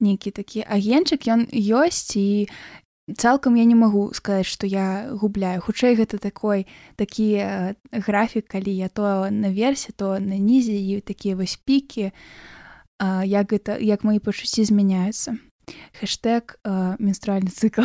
нейкі 0.00 0.30
такі 0.30 0.62
агенчык 0.62 1.26
ён 1.26 1.48
ёсць 1.50 2.14
і 2.14 2.46
цалкам 3.16 3.56
я 3.56 3.64
не 3.64 3.74
магу 3.74 4.12
сказаць 4.14 4.46
што 4.46 4.68
я 4.68 5.08
губляю. 5.10 5.60
Хутчэй 5.64 5.96
гэта 5.96 6.18
такой 6.18 6.66
такі 6.96 7.28
э, 7.40 7.74
графік 7.90 8.46
калі 8.46 8.70
я 8.70 8.88
то 8.88 9.30
наверсе 9.30 9.92
то 9.92 10.18
на 10.20 10.36
нізе 10.36 10.76
і 10.76 11.00
такія 11.00 11.36
вось 11.36 11.56
пікі 11.56 12.12
як 13.24 13.52
гэта 13.52 13.78
як 13.78 14.04
мои 14.04 14.18
пачуцці 14.18 14.64
змяняюцца. 14.64 15.38
Хэштег 16.00 16.58
менструальны 16.98 17.52
цыкл. 17.52 17.84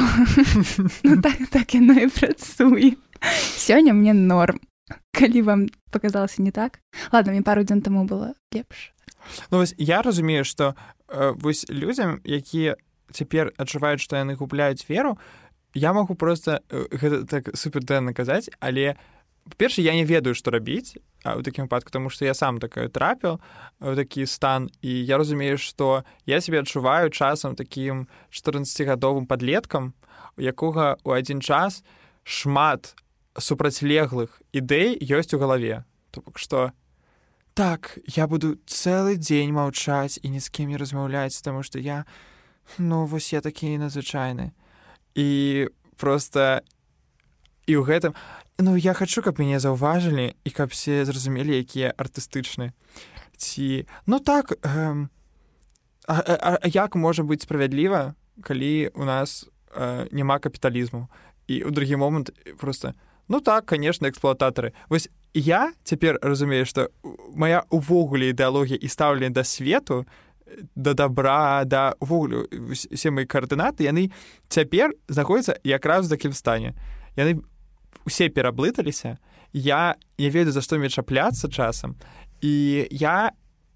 Ну, 1.04 1.22
так, 1.26 1.38
так 1.52 1.76
яно 1.76 1.94
і 1.94 2.08
працуе. 2.08 2.96
Сёння 3.58 3.94
мне 3.94 4.14
норм. 4.14 4.60
Калі 5.12 5.42
вам 5.42 5.68
показалася 5.92 6.42
не 6.42 6.52
так. 6.52 6.80
Ладно 7.12 7.32
мне 7.32 7.44
пару 7.44 7.64
дзён 7.64 7.82
таму 7.82 8.06
было 8.06 8.34
лепш 8.52 8.93
ну, 9.52 9.58
вось 9.58 9.76
я 9.78 10.02
разумею 10.02 10.46
што 10.46 10.76
э, 11.08 11.34
вось 11.38 11.66
людзям 11.70 12.20
якія 12.24 12.76
цяпер 13.12 13.54
адчуваюць 13.58 14.02
што 14.02 14.16
яны 14.16 14.36
губляюць 14.36 14.88
веру 14.90 15.18
я 15.74 15.94
магу 15.94 16.16
просто 16.16 16.62
э, 16.70 16.88
гэта 16.92 17.26
так 17.26 17.56
супердэнна 17.56 18.14
казаць 18.14 18.50
але 18.60 18.96
перша 19.58 19.82
я 19.82 19.94
не 19.94 20.06
ведаю 20.06 20.36
што 20.36 20.52
рабіць 20.52 20.98
у 21.26 21.42
такім 21.42 21.66
выпадку 21.66 21.92
тому 21.92 22.10
што 22.10 22.26
я 22.26 22.34
сам 22.34 22.60
такое 22.60 22.88
трапіў 22.90 23.40
у 23.80 23.96
такі 23.96 24.26
стан 24.26 24.70
і 24.82 24.92
я 25.06 25.18
разумею 25.18 25.58
што 25.58 26.04
я 26.26 26.42
себе 26.42 26.60
адчуваю 26.60 27.10
часам 27.10 27.56
такім 27.56 28.08
14гадовым 28.32 29.26
подлеткам 29.28 29.94
у 30.38 30.42
якога 30.42 30.98
у 31.04 31.12
адзін 31.12 31.42
час 31.42 31.84
шмат 32.24 32.96
супрацьлеглых 33.38 34.42
ідэй 34.54 34.98
ёсць 35.02 35.34
у 35.34 35.40
галаве. 35.42 35.84
То 36.12 36.22
бок 36.22 36.38
што 36.38 36.72
так 37.54 38.00
я 38.08 38.28
буду 38.28 38.58
цэлы 38.66 39.16
дзень 39.18 39.54
маўчаць 39.54 40.18
і 40.22 40.34
ні 40.34 40.42
з 40.42 40.50
кім 40.50 40.74
не 40.74 40.78
размаўляць 40.82 41.42
таму 41.46 41.62
што 41.62 41.78
я 41.80 42.06
ну 42.78 43.06
вось 43.06 43.34
я 43.34 43.42
такі 43.42 43.78
надзвычайны 43.78 44.52
і 45.14 45.70
просто 45.98 46.66
і 47.70 47.78
ў 47.78 47.84
гэтым 47.86 48.18
ну 48.58 48.76
я 48.76 48.98
хачу 48.98 49.22
каб 49.22 49.38
мяне 49.38 49.62
заўважылі 49.62 50.34
і 50.34 50.50
каб 50.50 50.74
все 50.74 51.06
зразумелі 51.06 51.54
якія 51.54 51.94
артыстычны 51.94 52.74
ці 53.38 53.86
ну 54.06 54.20
так 54.20 54.58
э, 54.58 55.08
а, 56.08 56.14
а, 56.18 56.58
а 56.58 56.68
як 56.68 56.96
можа 56.96 57.22
быць 57.22 57.46
справядліва 57.46 58.18
калі 58.42 58.90
у 58.98 59.06
нас 59.06 59.46
э, 59.78 60.10
няма 60.10 60.40
капіталізму 60.42 61.06
і 61.48 61.70
ў 61.70 61.72
другі 61.72 62.02
момант 62.02 62.34
просто 62.58 62.98
ну 63.28 63.40
так 63.40 63.66
конечно 63.66 64.08
эксплуататары 64.08 64.74
вось 64.90 65.10
я 65.34 65.74
цяпер 65.84 66.20
разумею 66.22 66.66
што 66.66 66.90
моя 67.34 67.64
увогуле 67.70 68.30
ідэалогія 68.30 68.78
і 68.78 68.88
стаўленне 68.88 69.34
да 69.34 69.44
свету 69.44 70.06
да 70.76 70.94
добра 70.94 71.64
да 71.66 71.96
вуглю 72.00 72.48
все 72.74 73.12
мои 73.12 73.26
каардынаты 73.26 73.84
яны 73.90 74.12
цяпер 74.50 74.94
знаходзяцца 75.08 75.60
якраз 75.64 76.08
у 76.08 76.10
такім 76.10 76.34
стане. 76.34 76.76
Яны 77.16 77.42
усе 78.06 78.30
пераблыталіся 78.30 79.18
я 79.54 79.96
не 80.18 80.30
ведаю 80.30 80.54
за 80.54 80.62
што 80.62 80.78
мне 80.78 80.90
чапляцца 80.90 81.50
часам 81.50 81.96
і 82.42 82.88
я 82.92 83.32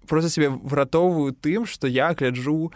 просто 0.06 0.30
себе 0.30 0.48
выратоўваю 0.48 1.32
тым 1.32 1.66
што 1.66 1.86
я 1.86 2.14
гляджу 2.14 2.72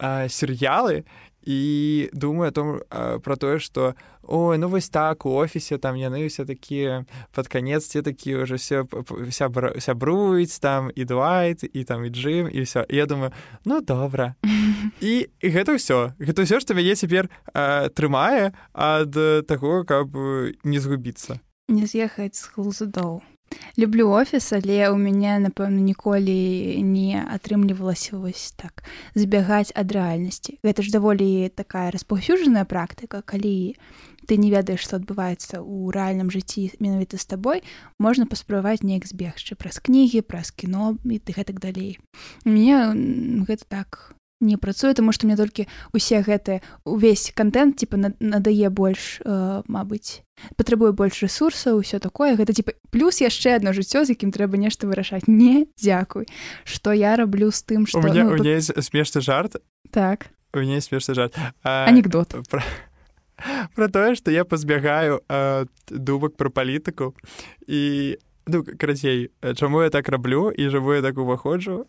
серыялы 0.00 1.04
і 1.44 2.10
думаю 2.12 2.48
о 2.48 2.52
том 2.52 2.80
про 3.22 3.36
тое 3.36 3.58
что 3.58 3.94
ой 4.28 4.58
ну 4.58 4.68
вось 4.68 4.88
так 4.88 5.26
у 5.26 5.34
офісе 5.34 5.78
там 5.78 5.96
яны 5.96 6.24
ўсе 6.26 6.44
такія 6.44 7.04
под 7.32 7.48
конец 7.48 7.88
те 7.88 8.02
такі 8.02 8.44
уже 8.44 8.56
все 8.56 8.84
вся 9.28 9.50
сябруюць 9.78 10.58
там 10.58 10.90
і 10.94 11.04
дуайт 11.04 11.64
і 11.64 11.84
там 11.84 12.04
і 12.04 12.10
джим 12.10 12.48
і 12.52 12.60
все 12.62 12.86
я 12.88 13.06
думаю 13.06 13.32
ну 13.64 13.80
добра 13.80 14.34
і, 15.00 15.28
і 15.44 15.46
гэта 15.48 15.76
ўсё 15.76 16.16
гэта 16.18 16.42
ўсё 16.42 16.60
што 16.60 16.74
мяне 16.74 16.94
цяпер 16.94 17.28
трымае 17.94 18.52
ад 18.72 19.12
таго 19.46 19.84
каб 19.84 20.12
не 20.64 20.78
згубіцца 20.80 21.40
не 21.68 21.86
з'ехаць 21.86 22.36
з 22.36 22.48
глузудоў 22.56 23.22
люблю 23.76 24.10
офіс 24.10 24.52
але 24.52 24.88
ў 24.88 24.96
мяне 24.96 25.38
напэўна 25.42 25.80
ніколі 25.82 26.80
не 26.82 27.18
атрымлівалася 27.20 28.18
вось 28.18 28.54
так 28.56 28.84
збягаць 29.14 29.74
ад 29.74 29.90
рэальнасці. 29.90 30.58
Гэта 30.62 30.82
ж 30.82 30.94
даволі 30.94 31.50
такая 31.50 31.90
распаўсюджаная 31.90 32.64
практыка 32.64 33.22
калі 33.22 33.76
ты 34.26 34.36
не 34.36 34.50
ведаеш 34.50 34.84
што 34.84 34.96
адбываецца 35.00 35.60
ў 35.60 35.92
рэальным 35.94 36.32
жыцці 36.32 36.72
менавіта 36.80 37.20
з 37.20 37.26
табой 37.28 37.62
можна 37.98 38.26
паспрабаваць 38.26 38.82
неяк 38.82 39.06
збегчы 39.06 39.54
праз 39.54 39.78
кнігі 39.78 40.24
праз 40.26 40.50
кіно 40.50 40.96
і 41.04 41.18
ты 41.18 41.36
гэтак 41.36 41.60
далей 41.60 41.98
мне 42.44 42.92
гэта 43.44 43.64
так 43.68 44.14
не 44.44 44.56
працуе 44.56 44.94
тому 44.94 45.12
што 45.12 45.26
мне 45.26 45.36
толькі 45.36 45.66
усе 45.92 46.20
гэтыя 46.22 46.60
увесь 46.84 47.32
контент 47.34 47.76
типа 47.80 47.96
надае 48.20 48.68
больш 48.70 49.20
э, 49.24 49.62
Мабыць 49.66 50.22
патрабуе 50.56 50.92
больш 50.92 51.22
ресурсаў 51.22 51.80
ўсё 51.80 51.98
такое. 52.02 52.36
Гэта 52.36 52.52
типа 52.52 52.74
плюс 52.90 53.22
яшчэ 53.22 53.56
одно 53.56 53.72
жыццё 53.72 54.04
з 54.04 54.18
якім 54.18 54.34
трэба 54.34 54.58
нешта 54.58 54.86
вырашаць 54.86 55.26
не 55.26 55.66
дзякуй 55.78 56.26
что 56.64 56.92
я 56.92 57.16
раблю 57.16 57.50
з 57.50 57.62
тым 57.64 57.86
что 57.86 58.02
ну, 58.02 58.36
тут... 58.36 58.84
смешны 58.84 59.20
жарт. 59.20 59.62
Так. 59.90 60.28
Мне 60.52 60.80
смешны 60.80 61.14
жарт. 61.14 61.34
Анекдот. 61.62 62.34
про 62.50 62.62
про 63.74 63.88
тое 63.88 64.14
што 64.14 64.30
я 64.30 64.44
пазбягаю 64.44 65.20
э, 65.28 65.66
думак 65.90 66.36
про 66.36 66.50
палітыку. 66.50 67.14
І 67.66 68.18
ну 68.46 68.64
карацей 68.64 69.30
чаму 69.56 69.82
я 69.82 69.90
так 69.90 70.08
раблю 70.08 70.50
і 70.50 70.68
жыву 70.68 70.94
я 70.94 71.02
так 71.02 71.18
уваходжу? 71.18 71.86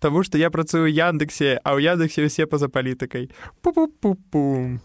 Таму 0.00 0.22
што 0.22 0.38
я 0.38 0.50
працую 0.50 0.92
яндексе 0.92 1.60
а 1.64 1.76
ў 1.76 1.96
яндексе 1.96 2.26
ўсе 2.26 2.46
па-за 2.46 2.68
палітыкай. 2.68 3.30
Пу-пу-пу-пу 3.62 4.80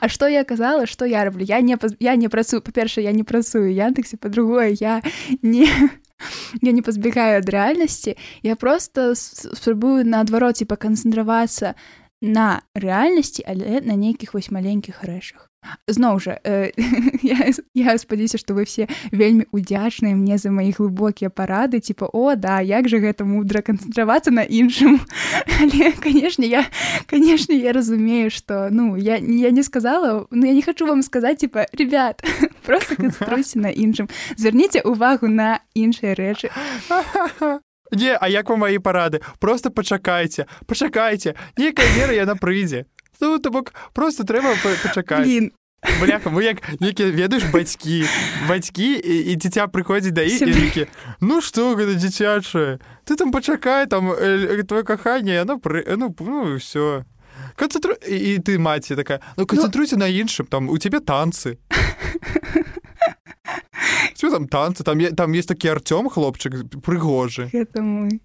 А 0.00 0.08
што 0.08 0.28
я 0.28 0.44
казала 0.44 0.86
што 0.86 1.04
я 1.04 1.24
раблю? 1.24 1.44
Я 1.44 1.60
не 1.60 1.76
я 2.00 2.16
не 2.16 2.28
працую 2.28 2.62
па-першае 2.62 3.04
я 3.04 3.12
не 3.12 3.24
працую 3.24 3.74
яндексе 3.74 4.16
па-другое 4.16 4.74
я 4.80 5.02
не 5.42 5.66
я 6.62 6.72
не 6.72 6.82
пазбегаю 6.82 7.38
ад 7.38 7.48
рэальнасці. 7.48 8.16
Я 8.42 8.56
просто 8.56 9.14
спрабую 9.14 10.06
наадвароце 10.06 10.66
паканцэнтравацца 10.66 11.74
на 12.20 12.62
рэальнасці 12.74 13.44
але 13.46 13.80
на 13.80 13.94
нейкіх 13.94 14.34
вось 14.34 14.50
маленькіх 14.50 15.04
рэчах 15.04 15.48
зноў 15.86 16.20
жа 16.22 16.38
э, 16.44 16.70
я, 17.22 17.50
я 17.74 17.98
спадзяюся 17.98 18.38
што 18.38 18.54
вы 18.54 18.64
все 18.64 18.88
вельмі 19.10 19.46
удзячныя 19.52 20.14
мне 20.14 20.38
за 20.38 20.50
мои 20.50 20.72
глыбокія 20.72 21.30
парады 21.30 21.80
типа 21.80 22.08
о 22.12 22.34
да 22.34 22.60
як 22.60 22.88
же 22.88 22.98
гэта 22.98 23.24
мудра 23.24 23.62
канцэнтравацца 23.62 24.30
на 24.30 24.42
іншым? 24.42 25.00
Але 25.60 25.92
канешне 25.92 26.46
я 26.46 26.64
канешне 27.06 27.56
я 27.56 27.72
разумею 27.72 28.30
что 28.30 28.68
ну 28.70 28.96
я 28.96 29.16
я 29.16 29.50
не 29.50 29.62
сказала 29.62 30.26
но 30.30 30.46
я 30.46 30.52
не 30.52 30.62
хочу 30.62 30.86
вам 30.86 31.02
сказаць 31.02 31.38
типа 31.38 31.66
ребят 31.72 32.22
просто 32.66 32.96
канцэнтруйся 32.96 33.58
на 33.58 33.70
іншым. 33.70 34.08
Звярніце 34.36 34.82
увагу 34.82 35.28
на 35.28 35.60
іншыя 35.74 36.14
рэчы 36.14 36.50
Не, 37.92 38.16
а 38.20 38.28
як 38.28 38.48
вам 38.48 38.60
мои 38.60 38.78
парады 38.78 39.20
просто 39.40 39.70
пачакайце 39.70 40.46
пачакайце 40.66 41.34
некая 41.56 41.86
вера 41.96 42.12
яна 42.12 42.34
прыйдзе 42.34 42.86
Ну 43.20 43.38
то 43.38 43.50
бок 43.50 43.72
просто 43.94 44.24
трэба 44.24 44.54
пачакаць 44.62 45.50
бляха 46.00 46.30
мы 46.30 46.42
як 46.42 46.62
некі 46.80 47.04
ведаеш 47.04 47.44
бацькі 47.52 48.04
бацькі 48.48 48.98
і, 48.98 49.32
і 49.32 49.36
дзіця 49.36 49.66
прыходзіць 49.66 50.12
да 50.12 50.22
ікі 50.22 50.86
Ну 51.20 51.40
што 51.40 51.74
гэта 51.78 51.94
дзіцячае 51.94 52.78
ты 53.04 53.16
там 53.16 53.30
пачакай 53.32 53.86
там 53.86 54.10
э, 54.12 54.62
твоё 54.62 54.82
каханне 54.84 55.34
яно 55.34 55.58
пры 55.58 55.84
ну, 55.96 56.14
ну 56.18 56.56
все 56.56 57.04
канцэнтру 57.56 57.94
і 58.04 58.38
ты 58.42 58.58
маці 58.58 58.96
такая 58.96 59.20
ну 59.36 59.46
канцэнтруйся 59.46 59.96
ну... 59.96 60.04
на 60.04 60.08
іншым 60.10 60.46
там 60.46 60.68
у 60.68 60.78
цябе 60.78 61.00
танцы 61.00 61.58
там 64.30 64.48
танцы? 64.48 64.84
Там 64.84 65.00
там 65.14 65.32
есть 65.32 65.48
такі 65.48 65.68
арцём 65.68 66.08
хлопчык 66.08 66.68
прыгожы 66.82 67.48
гэта 67.52 67.82
мой 67.82 68.20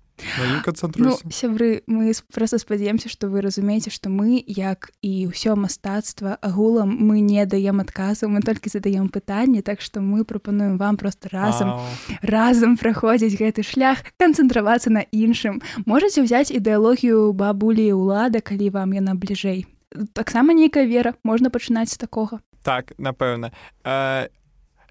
ну, 0.95 1.17
сябры 1.31 1.81
мы 1.87 2.13
просто 2.33 2.57
спадзяемся 2.59 3.09
што 3.09 3.27
вы 3.27 3.41
разумееце 3.41 3.89
што 3.89 4.09
мы 4.09 4.43
як 4.45 4.91
і 5.01 5.27
ўсё 5.33 5.55
мастацтва 5.57 6.37
агулам 6.41 6.93
мы 6.93 7.19
не 7.19 7.45
даем 7.45 7.81
адказу 7.81 8.29
мы 8.29 8.41
толькі 8.41 8.69
задаем 8.69 9.09
пытанне 9.09 9.61
так 9.61 9.81
што 9.81 10.01
мы 10.01 10.23
прапануем 10.23 10.77
вам 10.77 10.97
просто 10.97 11.29
разам 11.33 11.81
разам 12.21 12.77
праходзіць 12.77 13.37
гэты 13.37 13.63
шлях 13.65 14.05
канцэнтравацца 14.21 14.93
на 14.93 15.01
іншым 15.11 15.61
можете 15.85 16.21
ўзяць 16.21 16.53
ідэалогію 16.53 17.33
бабулі 17.33 17.89
ўлада 17.97 18.41
калі 18.41 18.69
вам 18.69 18.93
яна 18.93 19.17
бліжэй 19.17 19.65
таксама 20.13 20.53
нейкая 20.53 20.85
вера 20.85 21.17
можна 21.23 21.49
пачынаць 21.49 21.89
з 21.89 21.97
такога 21.97 22.39
так 22.63 22.93
напэўна. 22.97 23.51
А 23.83 24.27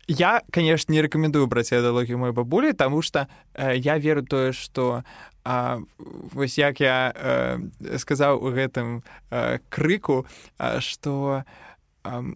я 0.09 0.42
конечно 0.50 0.92
не 0.92 1.03
рекомендую 1.03 1.46
браць 1.46 1.72
ідэалогію 1.72 2.18
мой 2.18 2.32
бабулі 2.32 2.72
тому 2.72 3.03
что 3.03 3.26
э, 3.55 3.76
я 3.76 3.98
веру 3.98 4.22
тое 4.22 4.53
что 4.53 5.05
э, 5.44 5.82
вось 6.32 6.59
як 6.59 6.80
я 6.80 7.12
э, 7.14 7.98
сказаў 7.98 8.42
у 8.42 8.50
гэтым 8.50 9.03
э, 9.30 9.59
крыку 9.68 10.26
что 10.80 11.44
э, 12.05 12.34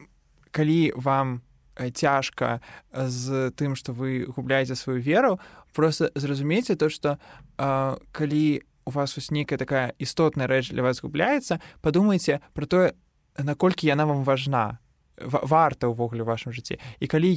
калі 0.51 0.93
вам 0.97 1.43
цяжка 1.95 2.61
з 2.93 3.51
тым 3.57 3.75
что 3.77 3.93
вы 3.93 4.25
губляеце 4.25 4.75
сваю 4.77 5.01
веру 5.01 5.41
просто 5.73 6.11
зразумейце 6.15 6.77
то 6.77 6.89
что 6.89 7.19
э, 7.59 7.99
калі 8.13 8.63
у 8.85 8.91
вас 8.91 9.17
вось 9.17 9.31
нейкая 9.31 9.59
такая 9.59 9.95
істотная 9.99 10.47
рэч 10.47 10.71
для 10.71 10.83
вас 10.83 11.03
губляецца 11.03 11.61
падумайце 11.83 12.41
про 12.55 12.67
тое 12.67 12.95
наколькі 13.39 13.87
яна 13.87 14.07
вам 14.07 14.25
важна 14.25 14.79
варта 15.21 15.89
ўвогуле 15.89 16.23
ў 16.23 16.29
вашым 16.29 16.53
жыцці. 16.53 16.81
І 17.01 17.07
калі 17.07 17.33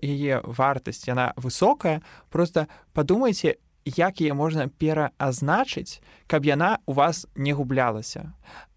яе 0.00 0.40
вартасць 0.44 1.08
яна 1.08 1.32
высокая 1.36 2.00
просто 2.30 2.66
падумайце 2.92 3.60
як 3.84 4.20
яе 4.20 4.34
можна 4.34 4.68
пераазначыць 4.68 6.00
каб 6.26 6.44
яна 6.44 6.78
у 6.86 6.92
вас 6.92 7.26
не 7.34 7.52
гублялася. 7.52 8.32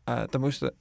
Таму 0.05 0.51
что 0.51 0.73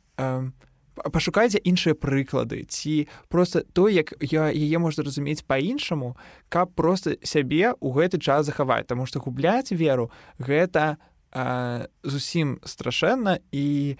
пашукайце 1.09 1.59
іншыя 1.65 1.95
прыклады 1.95 2.65
ці 2.69 3.09
просто 3.29 3.63
то 3.73 3.89
як 3.89 4.13
я 4.21 4.51
яе 4.51 4.79
можна 4.79 5.05
разумець 5.05 5.47
па-іншаму 5.47 6.17
каб 6.49 6.75
просто 6.75 7.17
сябе 7.23 7.73
ў 7.73 7.89
гэты 7.95 8.19
час 8.21 8.47
захаваць. 8.47 8.87
Таму 8.87 9.07
што 9.07 9.21
губляць 9.21 9.73
веру 9.73 10.11
гэта 10.39 10.99
а, 11.33 11.87
зусім 12.03 12.59
страшэнна 12.65 13.39
і 13.53 13.97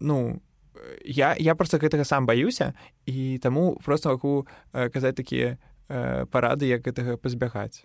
ну 0.00 0.40
я, 1.04 1.36
я 1.38 1.54
просто 1.54 1.78
гэтага 1.78 2.04
сам 2.04 2.26
баюся 2.26 2.74
і 3.06 3.38
таму 3.38 3.80
просто 3.84 4.10
магу 4.10 4.46
э, 4.72 4.88
казаць 4.90 5.16
такія 5.16 5.58
э, 5.88 6.26
парады 6.26 6.66
як 6.66 6.82
гэтага 6.86 7.16
пазбягаць. 7.16 7.84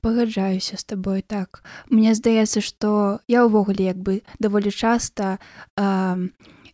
Пагаджаюся 0.00 0.76
з 0.76 0.84
табой 0.84 1.22
так. 1.22 1.62
Мне 1.90 2.14
здаецца 2.14 2.60
што 2.60 3.20
я 3.28 3.44
ўвогуле 3.44 3.84
як 3.84 4.00
бы 4.00 4.22
даволі 4.40 4.70
часта 4.72 5.38
э, 5.76 6.28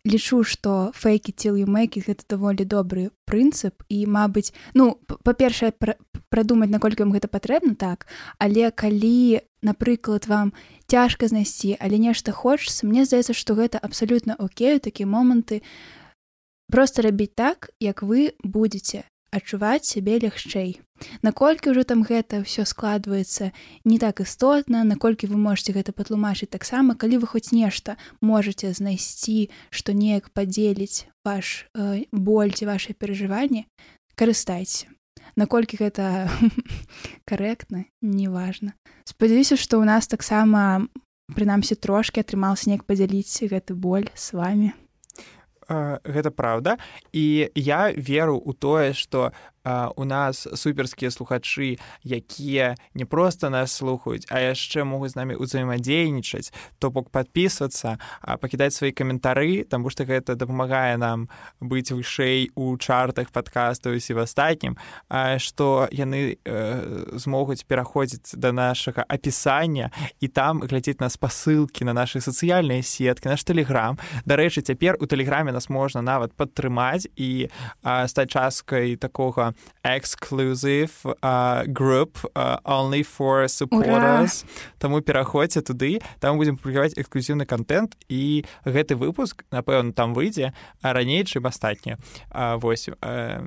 лічу 0.07 0.41
што 0.43 0.91
фейкі 0.97 1.31
ціл 1.37 1.57
юмейкі 1.61 2.01
гэта 2.01 2.25
даволі 2.33 2.65
добры 2.65 3.09
прынцып 3.29 3.85
і 3.89 4.05
мабыць 4.09 4.53
ну 4.73 4.97
па-першае 5.05 5.71
прадумаць 6.31 6.71
наколькі 6.73 7.03
вам 7.05 7.13
гэта 7.13 7.27
патрэбна 7.27 7.75
так. 7.75 8.07
Але 8.39 8.71
калі 8.71 9.41
напрыклад 9.61 10.25
вам 10.25 10.53
цяжка 10.87 11.27
знайсці 11.27 11.77
але 11.79 12.01
нешта 12.01 12.31
хочацца 12.31 12.87
мне 12.89 13.05
здаецца 13.05 13.37
што 13.37 13.53
гэта 13.53 13.77
абсалютна 13.77 14.35
окей 14.39 14.79
такі 14.79 15.05
моманты 15.05 15.61
просто 16.71 17.05
рабіць 17.05 17.35
так 17.35 17.69
як 17.79 18.01
вы 18.01 18.33
будете 18.41 19.05
адчуваць 19.29 19.85
сябе 19.85 20.17
лягчэй 20.17 20.81
наколькі 21.21 21.73
ўжо 21.73 21.83
там 21.83 22.03
гэта 22.05 22.41
ўсё 22.45 22.65
складваецца 22.65 23.51
не 23.85 23.97
так 23.97 24.21
істотна 24.21 24.83
наколькі 24.83 25.27
вы 25.31 25.37
можете 25.37 25.73
гэта 25.73 25.91
патлумачыць 25.91 26.51
таксама 26.51 26.95
калі 26.95 27.21
вы 27.23 27.27
хоць 27.27 27.51
нешта 27.51 27.97
можете 28.21 28.73
знайсці 28.73 29.49
што 29.69 29.93
неяк 29.93 30.29
падзеліць 30.31 31.09
ваш 31.25 31.67
э, 31.73 32.05
боль 32.11 32.51
ці 32.53 32.65
ваше 32.69 32.93
перажыванне 32.93 33.65
карыстайце 34.15 34.89
наколькі 35.35 35.77
гэта 35.79 36.29
карэктна 37.29 37.85
неважна. 38.01 38.73
Спадзяюся 39.07 39.55
што 39.55 39.79
ў 39.79 39.87
нас 39.87 40.07
таксама 40.07 40.87
прынамсі 41.31 41.79
трошки 41.79 42.19
атрымаўся 42.19 42.69
неяк 42.69 42.85
падзяліць 42.85 43.47
гэты 43.47 43.77
боль 43.77 44.09
с 44.15 44.33
вами 44.35 44.75
гэта 45.71 46.31
праўда. 46.31 46.77
І 47.15 47.47
я 47.55 47.91
веру 47.95 48.35
ў 48.43 48.51
тое 48.59 48.87
што 48.91 49.31
у 49.95 50.05
нас 50.05 50.47
суперскія 50.53 51.11
слухачы 51.11 51.77
якія 52.03 52.75
не 52.93 53.05
просто 53.05 53.49
нас 53.49 53.71
слухаюць 53.71 54.25
а 54.29 54.39
яшчэ 54.39 54.83
могуць 54.83 55.13
з 55.13 55.15
намі 55.15 55.35
ўзаемадзейнічаць. 55.37 56.53
То 56.79 56.89
бок 56.89 57.09
подписывацца 57.13 57.97
пакідаць 58.41 58.73
свае 58.73 58.91
каментары 58.91 59.63
таму 59.69 59.89
што 59.89 60.05
гэта 60.05 60.35
дапамагае 60.35 60.97
нам 60.97 61.29
быць 61.61 61.93
вышэй 61.93 62.49
у 62.55 62.77
чартах 62.77 63.29
подкастаў 63.29 63.93
і 63.93 64.01
в 64.01 64.19
астатнім. 64.19 64.77
Што 65.37 65.87
яны 65.91 66.37
э, 66.41 67.17
змогуць 67.17 67.63
пераходзіць 67.63 68.33
да 68.33 68.51
нашага 68.51 69.05
апісання 69.07 69.91
і 70.19 70.27
там 70.27 70.61
глядзець 70.61 70.99
на 70.99 71.09
спасылкі 71.09 71.85
на 71.85 71.93
наши 71.93 72.19
сацыяльныя 72.21 72.81
сеткі 72.81 73.29
наш 73.29 73.43
тэлеграм. 73.43 73.99
Дарэчы 74.25 74.61
цяпер 74.61 74.97
у 74.99 75.05
тэлеграме 75.05 75.51
нас 75.51 75.69
можна 75.69 76.01
нават 76.01 76.33
падтрымаць 76.33 77.07
і 77.15 77.49
стаць 78.07 78.31
часткай 78.31 78.95
такога 78.95 79.50
exclusive 79.83 80.91
uh, 81.21 81.63
group 81.67 82.17
uh, 82.35 82.57
only 82.65 83.03
for 83.03 83.47
supporters. 83.47 84.45
Таму 84.79 85.01
пераходзьце 85.01 85.61
туды 85.61 86.01
там 86.19 86.37
будзем 86.37 86.57
публікаваць 86.57 86.97
эксклюзіўны 86.97 87.45
контент 87.45 87.95
і 88.09 88.45
гэты 88.65 88.95
выпуск 88.95 89.43
напэўна 89.51 89.93
там 89.93 90.13
выйдзе 90.13 90.53
раней 90.81 91.23
чым 91.25 91.47
астатні 91.47 91.97
восьось 92.33 92.95
uh, 93.01 93.45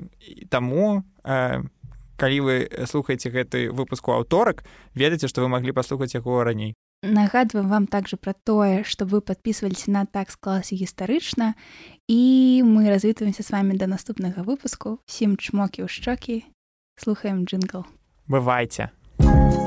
таму 0.49 1.03
uh, 1.23 1.63
калі 2.15 2.39
вы 2.39 2.69
слухаеце 2.87 3.29
гэты 3.29 3.71
выпуск 3.71 4.07
у 4.07 4.15
аўторак 4.15 4.63
ведаеце 4.95 5.27
што 5.27 5.41
вы 5.41 5.51
маглі 5.51 5.75
паслухаць 5.75 6.15
яго 6.15 6.43
раней 6.43 6.75
нагадваем 7.03 7.69
вам 7.69 7.87
также 7.87 8.17
про 8.17 8.33
тое 8.33 8.83
что 8.83 9.05
вы 9.05 9.21
подписывались 9.21 9.87
на 9.87 10.05
так 10.05 10.29
класе 10.39 10.75
гістарычна 10.75 11.55
і 12.07 12.61
мы 12.65 12.89
развітваемся 12.89 13.43
с 13.43 13.51
вами 13.51 13.73
до 13.75 13.87
наступнага 13.87 14.43
выпуску 14.43 14.99
сім 15.05 15.37
чмокі 15.37 15.83
ў 15.83 15.87
шчокі 15.87 16.45
слухаем 16.97 17.45
джингл. 17.45 17.85
Бывайте. 18.27 18.89
у 19.19 19.64